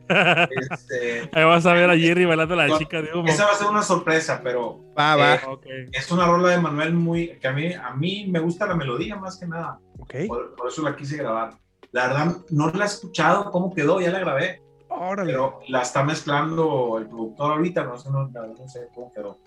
Este, 0.07 1.29
Ahí 1.33 1.43
vas 1.45 1.65
a 1.65 1.73
ver 1.73 1.89
a 1.89 1.97
Jerry 1.97 2.25
bailando 2.25 2.53
a 2.53 2.67
la 2.67 2.77
chica 2.77 3.01
de 3.01 3.11
humo. 3.13 3.27
esa 3.27 3.45
va 3.45 3.51
a 3.53 3.55
ser 3.55 3.67
una 3.67 3.81
sorpresa, 3.81 4.39
pero 4.43 4.79
Va, 4.97 5.15
va. 5.15 5.35
Eh, 5.35 5.39
Ok. 5.47 5.65
es 5.91 6.11
una 6.11 6.25
rola 6.27 6.49
de 6.49 6.59
Manuel 6.59 6.93
muy 6.93 7.39
que 7.39 7.47
a 7.47 7.53
mí 7.53 7.73
a 7.73 7.91
mí 7.95 8.27
me 8.29 8.39
gusta 8.39 8.67
la 8.67 8.75
melodía 8.75 9.15
más 9.15 9.37
que 9.37 9.47
nada. 9.47 9.79
Ok. 9.99 10.13
Por, 10.27 10.55
por 10.55 10.67
eso 10.67 10.83
la 10.83 10.95
quise 10.95 11.17
grabar. 11.17 11.57
La 11.91 12.07
verdad 12.07 12.37
no 12.51 12.69
la 12.69 12.83
he 12.83 12.87
escuchado 12.87 13.49
cómo 13.51 13.73
quedó, 13.73 13.99
ya 14.01 14.11
la 14.11 14.19
grabé, 14.19 14.61
Órale. 14.89 15.31
pero 15.31 15.59
la 15.69 15.81
está 15.81 16.03
mezclando 16.03 16.97
el 16.99 17.07
productor 17.07 17.53
ahorita, 17.53 17.83
no 17.85 17.97
sé, 17.97 18.09
no, 18.11 18.29
la 18.31 18.41
verdad 18.41 18.55
no 18.59 18.67
sé 18.69 18.87
cómo 18.93 19.11
quedó. 19.13 19.39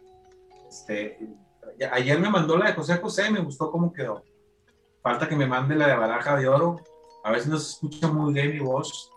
Este, 0.69 1.19
ayer 1.93 2.19
me 2.19 2.31
mandó 2.31 2.57
la 2.57 2.67
de 2.69 2.73
José 2.75 2.97
José 2.97 3.29
y 3.29 3.33
me 3.33 3.41
gustó 3.41 3.71
cómo 3.71 3.93
quedó. 3.93 4.25
Falta 5.03 5.29
que 5.29 5.37
me 5.37 5.47
mande 5.47 5.75
la 5.77 5.87
de 5.89 5.97
Baraja 5.97 6.37
de 6.37 6.49
Oro. 6.49 6.77
A 7.25 7.31
veces 7.33 7.49
no 7.49 7.59
se 7.59 7.73
escucha 7.73 8.09
muy 8.09 8.33
bien 8.33 8.51
mi 8.53 8.61
voz 8.61 9.11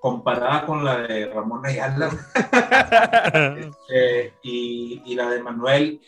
comparada 0.00 0.64
con 0.66 0.84
la 0.84 0.98
de 0.98 1.26
Ramón 1.32 1.64
Ayala. 1.66 2.10
Eh, 3.92 4.32
y, 4.42 5.02
y 5.04 5.14
la 5.14 5.28
de 5.30 5.42
Manuel, 5.42 6.00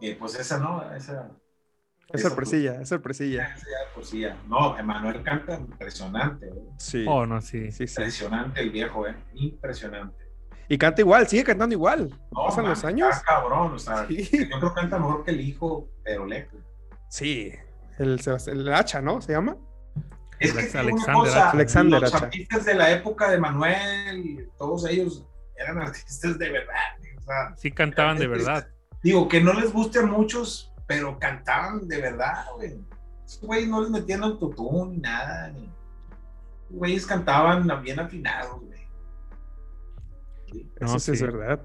eh, 0.00 0.16
pues 0.18 0.34
esa 0.38 0.58
no, 0.58 0.82
esa. 0.94 1.30
Es 2.08 2.22
sorpresilla, 2.22 2.80
es 2.80 2.88
sorpresilla. 2.88 3.54
pues. 3.94 4.12
No, 4.48 4.76
Emanuel 4.76 5.22
canta 5.22 5.54
impresionante, 5.58 6.46
eh. 6.48 6.64
Sí. 6.78 7.04
Oh, 7.08 7.24
no, 7.26 7.40
sí. 7.40 7.70
Sí, 7.70 7.86
sí. 7.86 7.94
impresionante 8.00 8.60
el 8.60 8.70
viejo, 8.70 9.06
eh. 9.06 9.14
impresionante. 9.34 10.16
Y 10.68 10.76
canta 10.78 11.00
igual, 11.02 11.26
sigue 11.28 11.44
cantando 11.44 11.74
igual. 11.74 12.08
No, 12.32 12.44
Pasan 12.46 12.64
man, 12.64 12.70
los 12.70 12.84
años. 12.84 13.08
está 13.10 13.24
cabrón, 13.24 13.74
o 13.74 13.78
sea, 13.78 14.06
Sí. 14.08 14.28
yo 14.50 14.58
creo 14.58 14.74
que 14.74 14.80
canta 14.80 14.98
mejor 14.98 15.24
que 15.24 15.30
el 15.32 15.40
hijo, 15.40 15.88
pero 16.04 16.26
lejos. 16.26 16.58
Sí. 17.08 17.52
El, 18.00 18.18
el 18.46 18.72
hacha, 18.72 19.02
¿no? 19.02 19.20
¿Se 19.20 19.32
llama? 19.32 19.56
Es 20.38 20.52
que 20.54 20.78
Alexander 20.78 21.12
cosa, 21.12 21.38
Hacha. 21.38 21.50
Alexander 21.50 22.00
los 22.00 22.14
Hacha. 22.14 22.24
artistas 22.24 22.64
de 22.64 22.74
la 22.74 22.90
época 22.92 23.30
de 23.30 23.38
Manuel, 23.38 24.48
todos 24.56 24.88
ellos 24.88 25.26
eran 25.56 25.78
artistas 25.82 26.38
de 26.38 26.50
verdad. 26.50 26.74
o 27.18 27.22
sea, 27.22 27.56
Sí 27.58 27.70
cantaban 27.70 28.16
de 28.16 28.26
verdad. 28.26 28.66
Digo, 29.02 29.28
que 29.28 29.42
no 29.42 29.52
les 29.52 29.70
guste 29.70 29.98
a 29.98 30.06
muchos, 30.06 30.72
pero 30.86 31.18
cantaban 31.18 31.86
de 31.86 32.00
verdad, 32.00 32.46
güey. 32.56 32.80
Esos 33.26 33.42
güeyes 33.42 33.68
no 33.68 33.82
les 33.82 33.90
metían 33.90 34.22
autotune 34.24 34.92
ni 34.92 34.98
nada. 34.98 35.50
Ni... 35.50 35.64
Esos 36.64 36.76
güeyes 36.78 37.06
cantaban 37.06 37.68
bien 37.82 38.00
afinados, 38.00 38.62
güey. 38.62 38.88
Sí. 40.50 40.72
No, 40.80 40.86
Eso 40.86 40.98
sí, 40.98 41.12
es 41.12 41.20
verdad. 41.22 41.60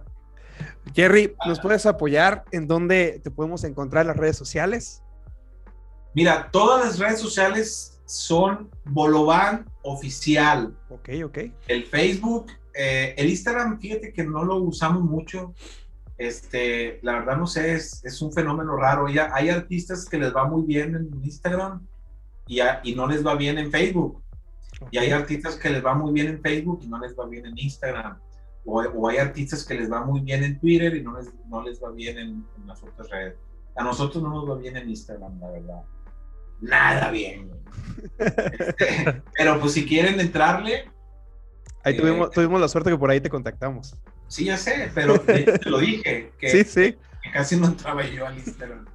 Jerry, 0.94 1.34
¿nos 1.46 1.62
puedes 1.62 1.86
apoyar 1.86 2.44
en 2.52 2.68
dónde 2.68 3.22
te 3.24 3.32
podemos 3.32 3.64
encontrar 3.64 4.02
en 4.02 4.08
las 4.10 4.18
redes 4.18 4.36
sociales? 4.36 5.02
Mira, 6.16 6.50
todas 6.52 6.86
las 6.86 7.00
redes 7.00 7.20
sociales 7.20 8.00
son 8.06 8.70
Bolovan 8.86 9.66
Oficial. 9.84 10.76
Ok, 10.90 11.10
ok. 11.26 11.38
El 11.68 11.86
Facebook, 11.86 12.48
eh, 12.74 13.14
el 13.18 13.30
Instagram, 13.30 13.80
fíjate 13.80 14.14
que 14.14 14.24
no 14.24 14.44
lo 14.44 14.56
usamos 14.58 15.04
mucho. 15.04 15.54
Este, 16.18 17.00
la 17.02 17.14
verdad 17.14 17.36
no 17.38 17.46
sé, 17.48 17.74
es, 17.74 18.04
es 18.06 18.22
un 18.22 18.32
fenómeno 18.32 18.78
raro. 18.78 19.10
Ya 19.10 19.30
hay 19.34 19.50
artistas 19.50 20.08
que 20.08 20.18
les 20.18 20.34
va 20.34 20.46
muy 20.48 20.64
bien 20.64 20.96
en 20.96 21.24
Instagram 21.24 21.86
y, 22.48 22.60
a- 22.62 22.80
y 22.84 22.96
no 22.96 23.08
les 23.08 23.26
va 23.26 23.36
bien 23.36 23.58
en 23.58 23.70
Facebook. 23.72 24.22
Y 24.92 24.98
hay 24.98 25.12
artistas 25.12 25.56
que 25.56 25.70
les 25.70 25.84
va 25.84 25.94
muy 25.96 26.14
bien 26.14 26.28
en 26.28 26.42
Facebook 26.42 26.80
y 26.84 26.88
no 26.88 27.00
les 27.00 27.14
va 27.18 27.26
bien 27.28 27.46
en 27.46 27.58
Instagram. 27.58 28.18
O, 28.66 28.82
o 28.82 29.10
hay 29.10 29.18
artistas 29.18 29.64
que 29.66 29.74
les 29.76 29.92
va 29.92 30.04
muy 30.06 30.22
bien 30.22 30.44
en 30.44 30.60
Twitter 30.60 30.96
y 30.96 31.02
no 31.04 31.18
les, 31.18 31.32
no 31.50 31.62
les 31.62 31.82
va 31.84 31.92
bien 31.92 32.18
en, 32.18 32.46
en 32.58 32.68
las 32.68 32.82
otras 32.84 33.10
redes. 33.10 33.36
A 33.76 33.84
nosotros 33.84 34.24
no 34.24 34.30
nos 34.30 34.50
va 34.50 34.56
bien 34.56 34.78
en 34.78 34.90
Instagram, 34.90 35.40
la 35.40 35.50
verdad. 35.52 35.82
Nada 36.62 37.12
bien. 37.12 37.52
pero 39.38 39.60
pues 39.60 39.74
si 39.74 39.86
quieren 39.86 40.20
entrarle, 40.20 40.92
Ahí 41.84 41.94
Eh, 41.94 42.02
tuvimos, 42.02 42.32
tuvimos 42.32 42.60
la 42.60 42.68
suerte 42.68 42.90
que 42.90 42.98
por 42.98 43.12
ahí 43.12 43.22
te 43.22 43.30
contactamos. 43.30 43.96
sí, 44.28 44.46
ya 44.46 44.58
sé, 44.58 44.90
pero 44.96 45.20
te, 45.20 45.60
lo 45.70 45.78
dije, 45.78 46.34
que, 46.40 46.50
Sí, 46.50 46.64
sí. 46.64 46.98
que 47.22 47.32
casi 47.32 47.58
no 47.58 47.68
entraba 47.68 48.04
yo 48.08 48.26
al 48.26 48.36
Instagram. 48.40 48.86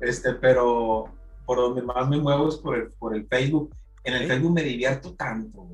Este, 0.00 0.34
pero 0.34 1.06
por 1.46 1.56
donde 1.56 1.80
más 1.80 2.06
me 2.08 2.18
muevo 2.18 2.48
es 2.50 2.56
por 2.56 2.76
el, 2.76 2.88
por 2.92 3.14
el 3.16 3.26
Facebook. 3.28 3.74
En 4.04 4.12
el 4.14 4.22
Ok. 4.24 4.28
Facebook 4.28 4.52
me 4.52 4.62
divierto 4.62 5.14
tanto, 5.14 5.66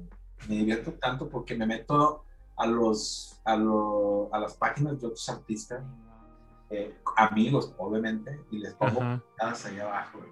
me 0.49 0.55
divierto 0.57 0.93
tanto 0.93 1.29
porque 1.29 1.57
me 1.57 1.67
meto 1.67 2.25
a 2.57 2.67
los 2.67 3.41
a, 3.45 3.57
lo- 3.57 4.29
a 4.33 4.39
las 4.39 4.55
páginas 4.55 5.01
de 5.01 5.07
otros 5.09 5.29
artistas, 5.29 5.83
eh, 6.71 6.95
amigos, 7.17 7.75
obviamente, 7.79 8.39
y 8.53 8.59
les 8.59 8.75
pongo 8.75 9.01
allá 9.41 9.83
abajo. 9.83 10.19
güey. 10.19 10.31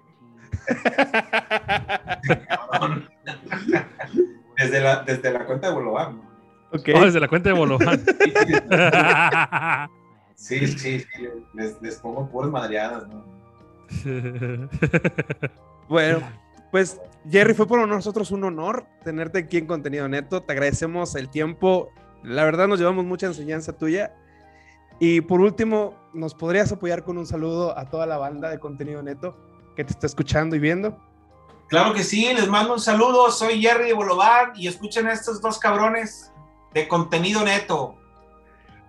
Desde, 4.57 4.81
la, 4.81 5.03
desde 5.03 5.31
la 5.31 5.45
cuenta 5.45 5.69
de 5.69 5.73
Bolovan. 5.73 6.17
¿no? 6.17 6.23
Ok. 6.73 6.89
Oh, 6.93 7.05
desde 7.05 7.19
la 7.19 7.27
cuenta 7.27 7.49
de 7.49 7.55
Bolovan. 7.55 7.99
Sí, 10.35 10.67
sí, 10.67 11.01
sí, 11.01 11.27
les, 11.53 11.81
les 11.81 11.97
pongo 11.97 12.29
puras 12.29 12.49
madreadas, 12.49 13.05
¿no? 13.09 13.25
Bueno, 15.89 16.21
pues 16.71 17.01
Jerry, 17.29 17.53
fue 17.53 17.67
por 17.67 17.85
nosotros 17.85 18.31
un 18.31 18.45
honor 18.45 18.85
tenerte 19.03 19.39
aquí 19.39 19.57
en 19.57 19.65
Contenido 19.65 20.07
Neto. 20.07 20.43
Te 20.43 20.53
agradecemos 20.53 21.13
el 21.15 21.29
tiempo. 21.29 21.89
La 22.23 22.45
verdad 22.45 22.69
nos 22.69 22.79
llevamos 22.79 23.03
mucha 23.03 23.27
enseñanza 23.27 23.73
tuya. 23.73 24.15
Y 24.99 25.19
por 25.21 25.41
último, 25.41 25.95
¿nos 26.13 26.35
podrías 26.35 26.71
apoyar 26.71 27.03
con 27.03 27.17
un 27.17 27.25
saludo 27.25 27.77
a 27.77 27.89
toda 27.89 28.05
la 28.05 28.17
banda 28.17 28.49
de 28.49 28.59
Contenido 28.59 29.03
Neto 29.03 29.48
que 29.79 29.85
te 29.85 29.93
está 29.93 30.07
escuchando 30.07 30.57
y 30.57 30.59
viendo? 30.59 30.97
Claro 31.69 31.93
que 31.93 32.03
sí, 32.03 32.33
les 32.33 32.49
mando 32.49 32.73
un 32.73 32.81
saludo. 32.81 33.31
Soy 33.31 33.61
Jerry 33.61 33.87
de 33.87 33.95
y 34.55 34.67
escuchen 34.67 35.07
a 35.07 35.13
estos 35.13 35.41
dos 35.41 35.57
cabrones 35.57 36.33
de 36.73 36.85
contenido 36.89 37.45
neto. 37.45 37.95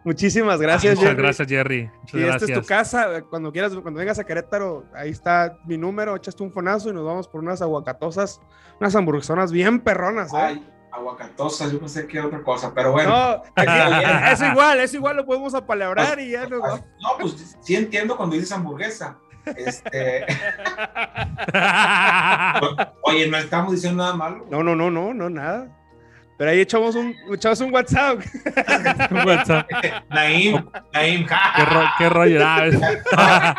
Muchísimas 0.03 0.61
gracias, 0.61 0.97
Muchas 0.97 1.11
Jerry. 1.11 1.23
gracias, 1.23 1.49
Jerry. 1.49 1.91
Muchas 2.01 2.21
Y 2.21 2.25
esta 2.25 2.45
es 2.45 2.61
tu 2.61 2.67
casa. 2.67 3.23
Cuando 3.31 3.53
quieras, 3.53 3.73
cuando 3.75 4.01
vengas 4.01 4.19
a 4.19 4.25
Querétaro, 4.25 4.85
ahí 4.93 5.11
está 5.11 5.59
mi 5.65 5.79
número. 5.79 6.17
Echaste 6.17 6.43
un 6.43 6.51
fonazo 6.51 6.91
y 6.91 6.93
nos 6.93 7.05
vamos 7.05 7.29
por 7.29 7.41
unas 7.41 7.63
aguacatosas, 7.63 8.41
unas 8.81 8.97
hamburguesonas 8.97 9.53
bien 9.53 9.79
perronas. 9.79 10.33
¿eh? 10.33 10.39
Ay, 10.39 10.71
aguacatosas, 10.91 11.71
yo 11.71 11.79
pensé 11.79 12.09
que 12.09 12.19
era 12.19 12.27
otra 12.27 12.43
cosa, 12.43 12.75
pero 12.75 12.91
bueno. 12.91 13.11
No, 13.11 13.43
es 14.33 14.43
igual, 14.43 14.81
es 14.81 14.93
igual, 14.93 15.19
lo 15.19 15.25
podemos 15.25 15.55
apalabrar 15.55 16.19
y 16.19 16.33
ya 16.33 16.49
nos. 16.49 16.61
No, 16.61 17.17
pues 17.21 17.57
sí 17.61 17.77
entiendo 17.77 18.17
cuando 18.17 18.35
dices 18.35 18.51
hamburguesa. 18.51 19.17
Este, 19.57 20.27
oye, 23.03 23.27
no 23.29 23.37
estamos 23.39 23.73
diciendo 23.73 24.03
nada 24.03 24.15
malo. 24.17 24.47
No, 24.51 24.63
no, 24.63 24.77
no, 24.77 24.91
no, 24.91 25.15
no, 25.15 25.31
nada. 25.31 25.69
Pero 26.37 26.51
ahí 26.53 26.61
echamos 26.61 26.95
un, 26.95 27.15
echamos 27.33 27.61
un 27.61 27.73
WhatsApp. 27.73 28.21
WhatsApp. 29.27 29.69
Naim, 30.09 30.65
Naim, 30.93 31.27
¿Qué, 31.27 31.65
ro- 31.65 31.91
qué 31.99 32.09
rollo? 32.09 32.41
Ah, 32.43 33.55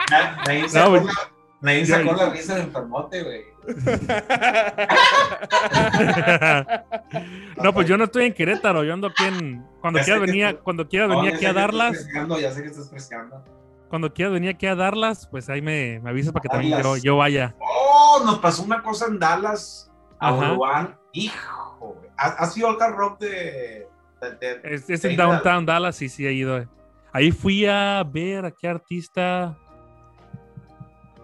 Naim 0.47 0.67
sacó, 0.67 0.97
No, 0.97 1.03
la, 1.05 1.13
Naim 1.61 1.85
sacó 1.85 2.13
la 2.13 2.29
risa 2.31 2.55
del 2.55 2.63
enfermote, 2.63 3.23
güey. 3.23 3.51
no, 7.63 7.73
pues 7.73 7.87
yo 7.87 7.97
no 7.97 8.05
estoy 8.05 8.25
en 8.25 8.33
Querétaro, 8.33 8.83
yo 8.83 8.93
ando 8.93 9.07
aquí 9.07 9.23
en. 9.25 9.63
Cuando 9.79 9.99
Ya 9.99 10.05
quieras 10.05 10.21
venía, 10.21 10.59
cuando 10.59 10.87
quieras 10.87 11.09
venía 11.09 11.35
aquí 11.35 11.45
a 11.45 11.53
darlas, 11.53 12.07
Ya 12.39 12.51
sé 12.51 12.61
que 12.63 12.69
estás 12.69 12.89
preciando. 12.89 13.43
Cuando 13.91 14.11
quieras 14.13 14.33
venía 14.33 14.51
aquí 14.51 14.65
a 14.65 14.73
darlas, 14.75 15.27
pues 15.27 15.49
ahí 15.49 15.61
me, 15.61 15.99
me 15.99 16.09
avisas 16.09 16.31
para 16.33 16.41
que 16.41 16.47
también 16.49 16.81
yo, 17.03 17.17
vaya. 17.17 17.55
Oh, 17.59 18.23
nos 18.25 18.39
pasó 18.39 18.63
una 18.63 18.81
cosa 18.81 19.05
en 19.07 19.19
Dallas, 19.19 19.91
a. 20.19 20.33
Uruguay. 20.33 20.87
Hijo. 21.11 22.01
¿Has 22.17 22.55
ido 22.57 22.69
al 22.69 22.81
Hard 22.81 22.95
Rock 22.95 23.19
de, 23.19 23.87
de- 24.21 24.35
de- 24.39 24.61
Es, 24.75 24.89
es 24.89 25.03
en 25.03 25.17
Downtown 25.17 25.65
Dallas, 25.65 25.95
sí, 25.97 26.07
sí, 26.07 26.25
he 26.25 26.31
ido. 26.31 26.65
Ahí 27.11 27.31
fui 27.31 27.65
a 27.65 28.01
ver 28.09 28.45
a 28.45 28.51
qué 28.51 28.67
artista. 28.69 29.57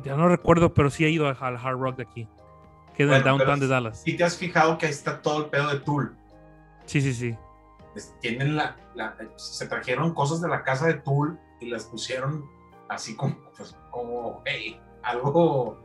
Ya 0.03 0.15
no 0.17 0.27
recuerdo, 0.27 0.73
pero 0.73 0.89
sí 0.89 1.05
he 1.05 1.09
ido 1.09 1.27
al 1.27 1.37
Hard 1.39 1.79
Rock 1.79 1.95
de 1.97 2.03
aquí. 2.03 2.27
Que 2.95 3.03
es 3.03 3.09
en 3.09 3.09
Bueno, 3.09 3.15
el 3.17 3.23
Downtown 3.23 3.59
de 3.61 3.67
Dallas. 3.67 4.01
Si 4.03 4.17
te 4.17 4.23
has 4.25 4.35
fijado 4.37 4.77
que 4.77 4.87
ahí 4.87 4.91
está 4.91 5.21
todo 5.21 5.45
el 5.45 5.49
pedo 5.49 5.69
de 5.69 5.79
Tool. 5.79 6.15
Sí, 6.85 6.99
sí, 7.01 7.13
sí. 7.13 7.37
Tienen 8.21 8.55
la, 8.57 8.75
la- 8.95 9.15
se 9.37 9.67
trajeron 9.67 10.13
cosas 10.13 10.41
de 10.41 10.49
la 10.49 10.63
casa 10.63 10.87
de 10.87 10.95
Tool 10.95 11.39
y 11.61 11.69
las 11.69 11.85
pusieron 11.85 12.43
así 12.89 13.15
como, 13.15 13.35
pues, 13.55 13.75
como 13.91 14.41
hey, 14.45 14.79
algo 15.03 15.79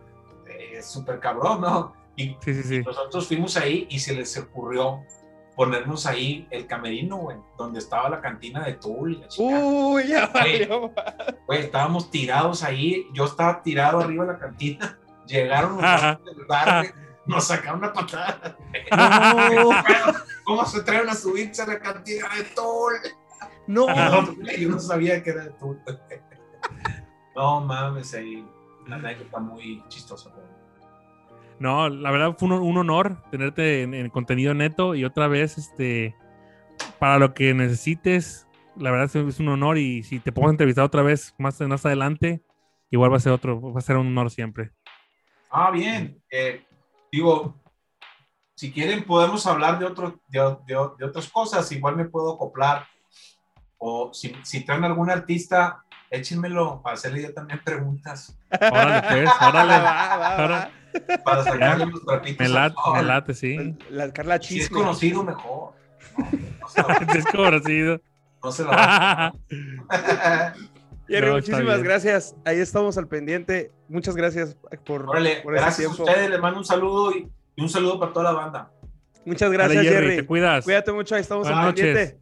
eh, 0.47 0.83
súper 0.83 1.21
cabrón, 1.21 1.61
¿no? 1.61 1.93
Y 2.17 2.37
Sí, 2.41 2.55
sí, 2.55 2.63
sí. 2.63 2.81
nosotros 2.81 3.27
fuimos 3.27 3.57
ahí 3.57 3.87
y 3.91 3.99
se 3.99 4.15
les 4.15 4.37
ocurrió 4.37 5.03
ponernos 5.57 6.07
ahí 6.07 6.47
el 6.51 6.67
camerino, 6.67 7.17
güey, 7.19 7.37
donde 7.57 7.79
estaba 7.79 8.09
la 8.09 8.21
cantina 8.21 8.65
de 8.65 8.75
Tool. 8.75 9.21
la. 9.21 9.29
Uy, 9.39 10.09
ya 10.09 10.27
Güey. 10.29 10.69
Güey, 11.47 11.61
estábamos 11.61 12.11
tirados 12.11 12.63
ahí, 12.63 13.07
yo 13.13 13.25
estaba 13.25 13.63
tirado 13.63 14.01
arriba 14.01 14.25
de 14.25 14.33
la 14.33 14.39
cantina, 14.39 14.99
llegaron 15.27 15.77
los 15.77 16.47
bar, 16.49 16.95
nos 17.27 17.45
sacaron 17.45 17.79
una 17.81 17.93
patada. 17.93 18.57
No, 18.91 19.71
¿Cómo 20.45 20.65
se 20.67 20.83
traen 20.83 21.09
a 21.09 21.15
subirse 21.15 21.63
a 21.63 21.67
la 21.67 21.79
cantina 21.79 22.29
de 22.37 22.45
Tool? 22.45 22.95
no. 23.67 23.87
Yo 24.59 24.69
no 24.69 24.79
sabía 24.81 25.23
que 25.23 25.31
era 25.31 25.45
de 25.45 25.51
Tool. 25.51 25.81
No 27.35 27.61
mames, 27.61 28.15
ahí 28.15 28.45
la 28.87 28.97
anécdota 28.97 29.39
muy 29.39 29.83
chistosa. 29.89 30.31
No, 31.59 31.89
la 31.89 32.11
verdad 32.11 32.35
fue 32.39 32.49
un, 32.49 32.55
un 32.55 32.77
honor 32.79 33.17
tenerte 33.31 33.83
en, 33.83 33.95
en 33.95 34.11
contenido 34.11 34.53
neto 34.55 34.95
y 34.95 35.05
otra 35.05 35.29
vez, 35.29 35.57
este, 35.59 36.15
para 36.99 37.19
lo 37.19 37.35
que 37.35 37.55
necesites, 37.55 38.49
la 38.77 38.91
verdad 38.91 39.07
es, 39.07 39.15
es 39.15 39.41
un 39.41 39.49
honor 39.49 39.79
y 39.79 40.03
si 40.03 40.19
te 40.19 40.33
puedo 40.33 40.51
entrevistar 40.51 40.85
otra 40.85 41.03
vez 41.03 41.35
más, 41.39 41.61
más 41.61 41.87
adelante, 41.87 42.43
igual 42.91 43.13
va 43.13 43.17
a 43.17 43.21
ser 43.21 43.33
otro, 43.33 43.61
va 43.73 43.79
a 43.79 43.83
ser 43.83 43.97
un 43.97 44.09
honor 44.09 44.31
siempre. 44.31 44.73
Ah, 45.51 45.71
bien. 45.71 46.21
Eh, 46.31 46.65
digo, 47.13 47.61
si 48.57 48.73
quieren 48.73 49.05
podemos 49.05 49.47
hablar 49.47 49.79
de, 49.79 49.85
otro, 49.85 50.21
de, 50.29 50.41
de- 50.67 50.91
de 50.99 51.05
otras 51.05 51.29
cosas, 51.31 51.71
igual 51.73 51.97
me 51.97 52.07
puedo 52.07 52.35
acoplar. 52.35 52.87
O 53.79 54.13
si, 54.15 54.35
si 54.43 54.65
traen 54.65 54.85
algún 54.85 55.11
artista, 55.11 55.85
échenmelo 56.13 56.81
para 56.83 56.95
hacerle 56.95 57.23
yo 57.23 57.33
también 57.35 57.61
preguntas, 57.65 58.39
Órale, 58.51 59.03
pues, 59.09 59.31
órale. 59.41 59.73
Va, 59.73 60.17
va, 60.47 60.71
para 61.25 61.43
sacarle 61.43 61.87
los 61.87 62.05
trapitos. 62.05 62.39
Me 62.47 62.49
late, 62.53 62.77
me 62.95 63.03
late, 63.03 63.35
sí. 63.35 63.77
La 63.91 64.13
Carla 64.13 64.41
Si 64.41 64.61
es 64.61 64.69
conocido, 64.69 65.25
mejor. 65.25 65.73
No, 66.19 66.29
no 66.61 66.69
se 66.69 66.83
la, 66.87 66.95
es 67.19 67.25
conocido. 67.27 68.01
no 68.45 68.53
se 68.53 68.65
la 68.65 69.35
Jerry, 71.09 71.27
No, 71.29 71.33
muchísimas 71.35 71.83
gracias. 71.83 72.35
Ahí 72.45 72.59
estamos 72.59 72.97
al 72.99 73.09
pendiente. 73.09 73.73
Muchas 73.89 74.15
gracias 74.17 74.57
por, 74.85 75.09
Órale, 75.09 75.41
por 75.43 75.55
ese 75.55 75.63
gracias 75.65 75.87
a 75.99 76.03
ustedes, 76.03 76.31
les 76.31 76.41
mando 76.41 76.59
un 76.59 76.65
saludo 76.65 77.13
y, 77.13 77.29
y 77.57 77.63
un 77.63 77.69
saludo 77.69 77.99
para 77.99 78.13
toda 78.13 78.33
la 78.33 78.39
banda. 78.39 78.71
Muchas 79.25 79.51
Dale, 79.51 79.57
gracias, 79.57 79.85
Jerry, 79.85 80.07
Jerry. 80.07 80.17
te 80.17 80.27
cuidas. 80.27 80.65
Cuídate 80.65 80.93
mucho, 80.93 81.15
ahí 81.15 81.21
estamos 81.23 81.45
Buenas 81.47 81.61
al 81.61 81.67
noches. 81.71 81.85
pendiente. 81.87 82.22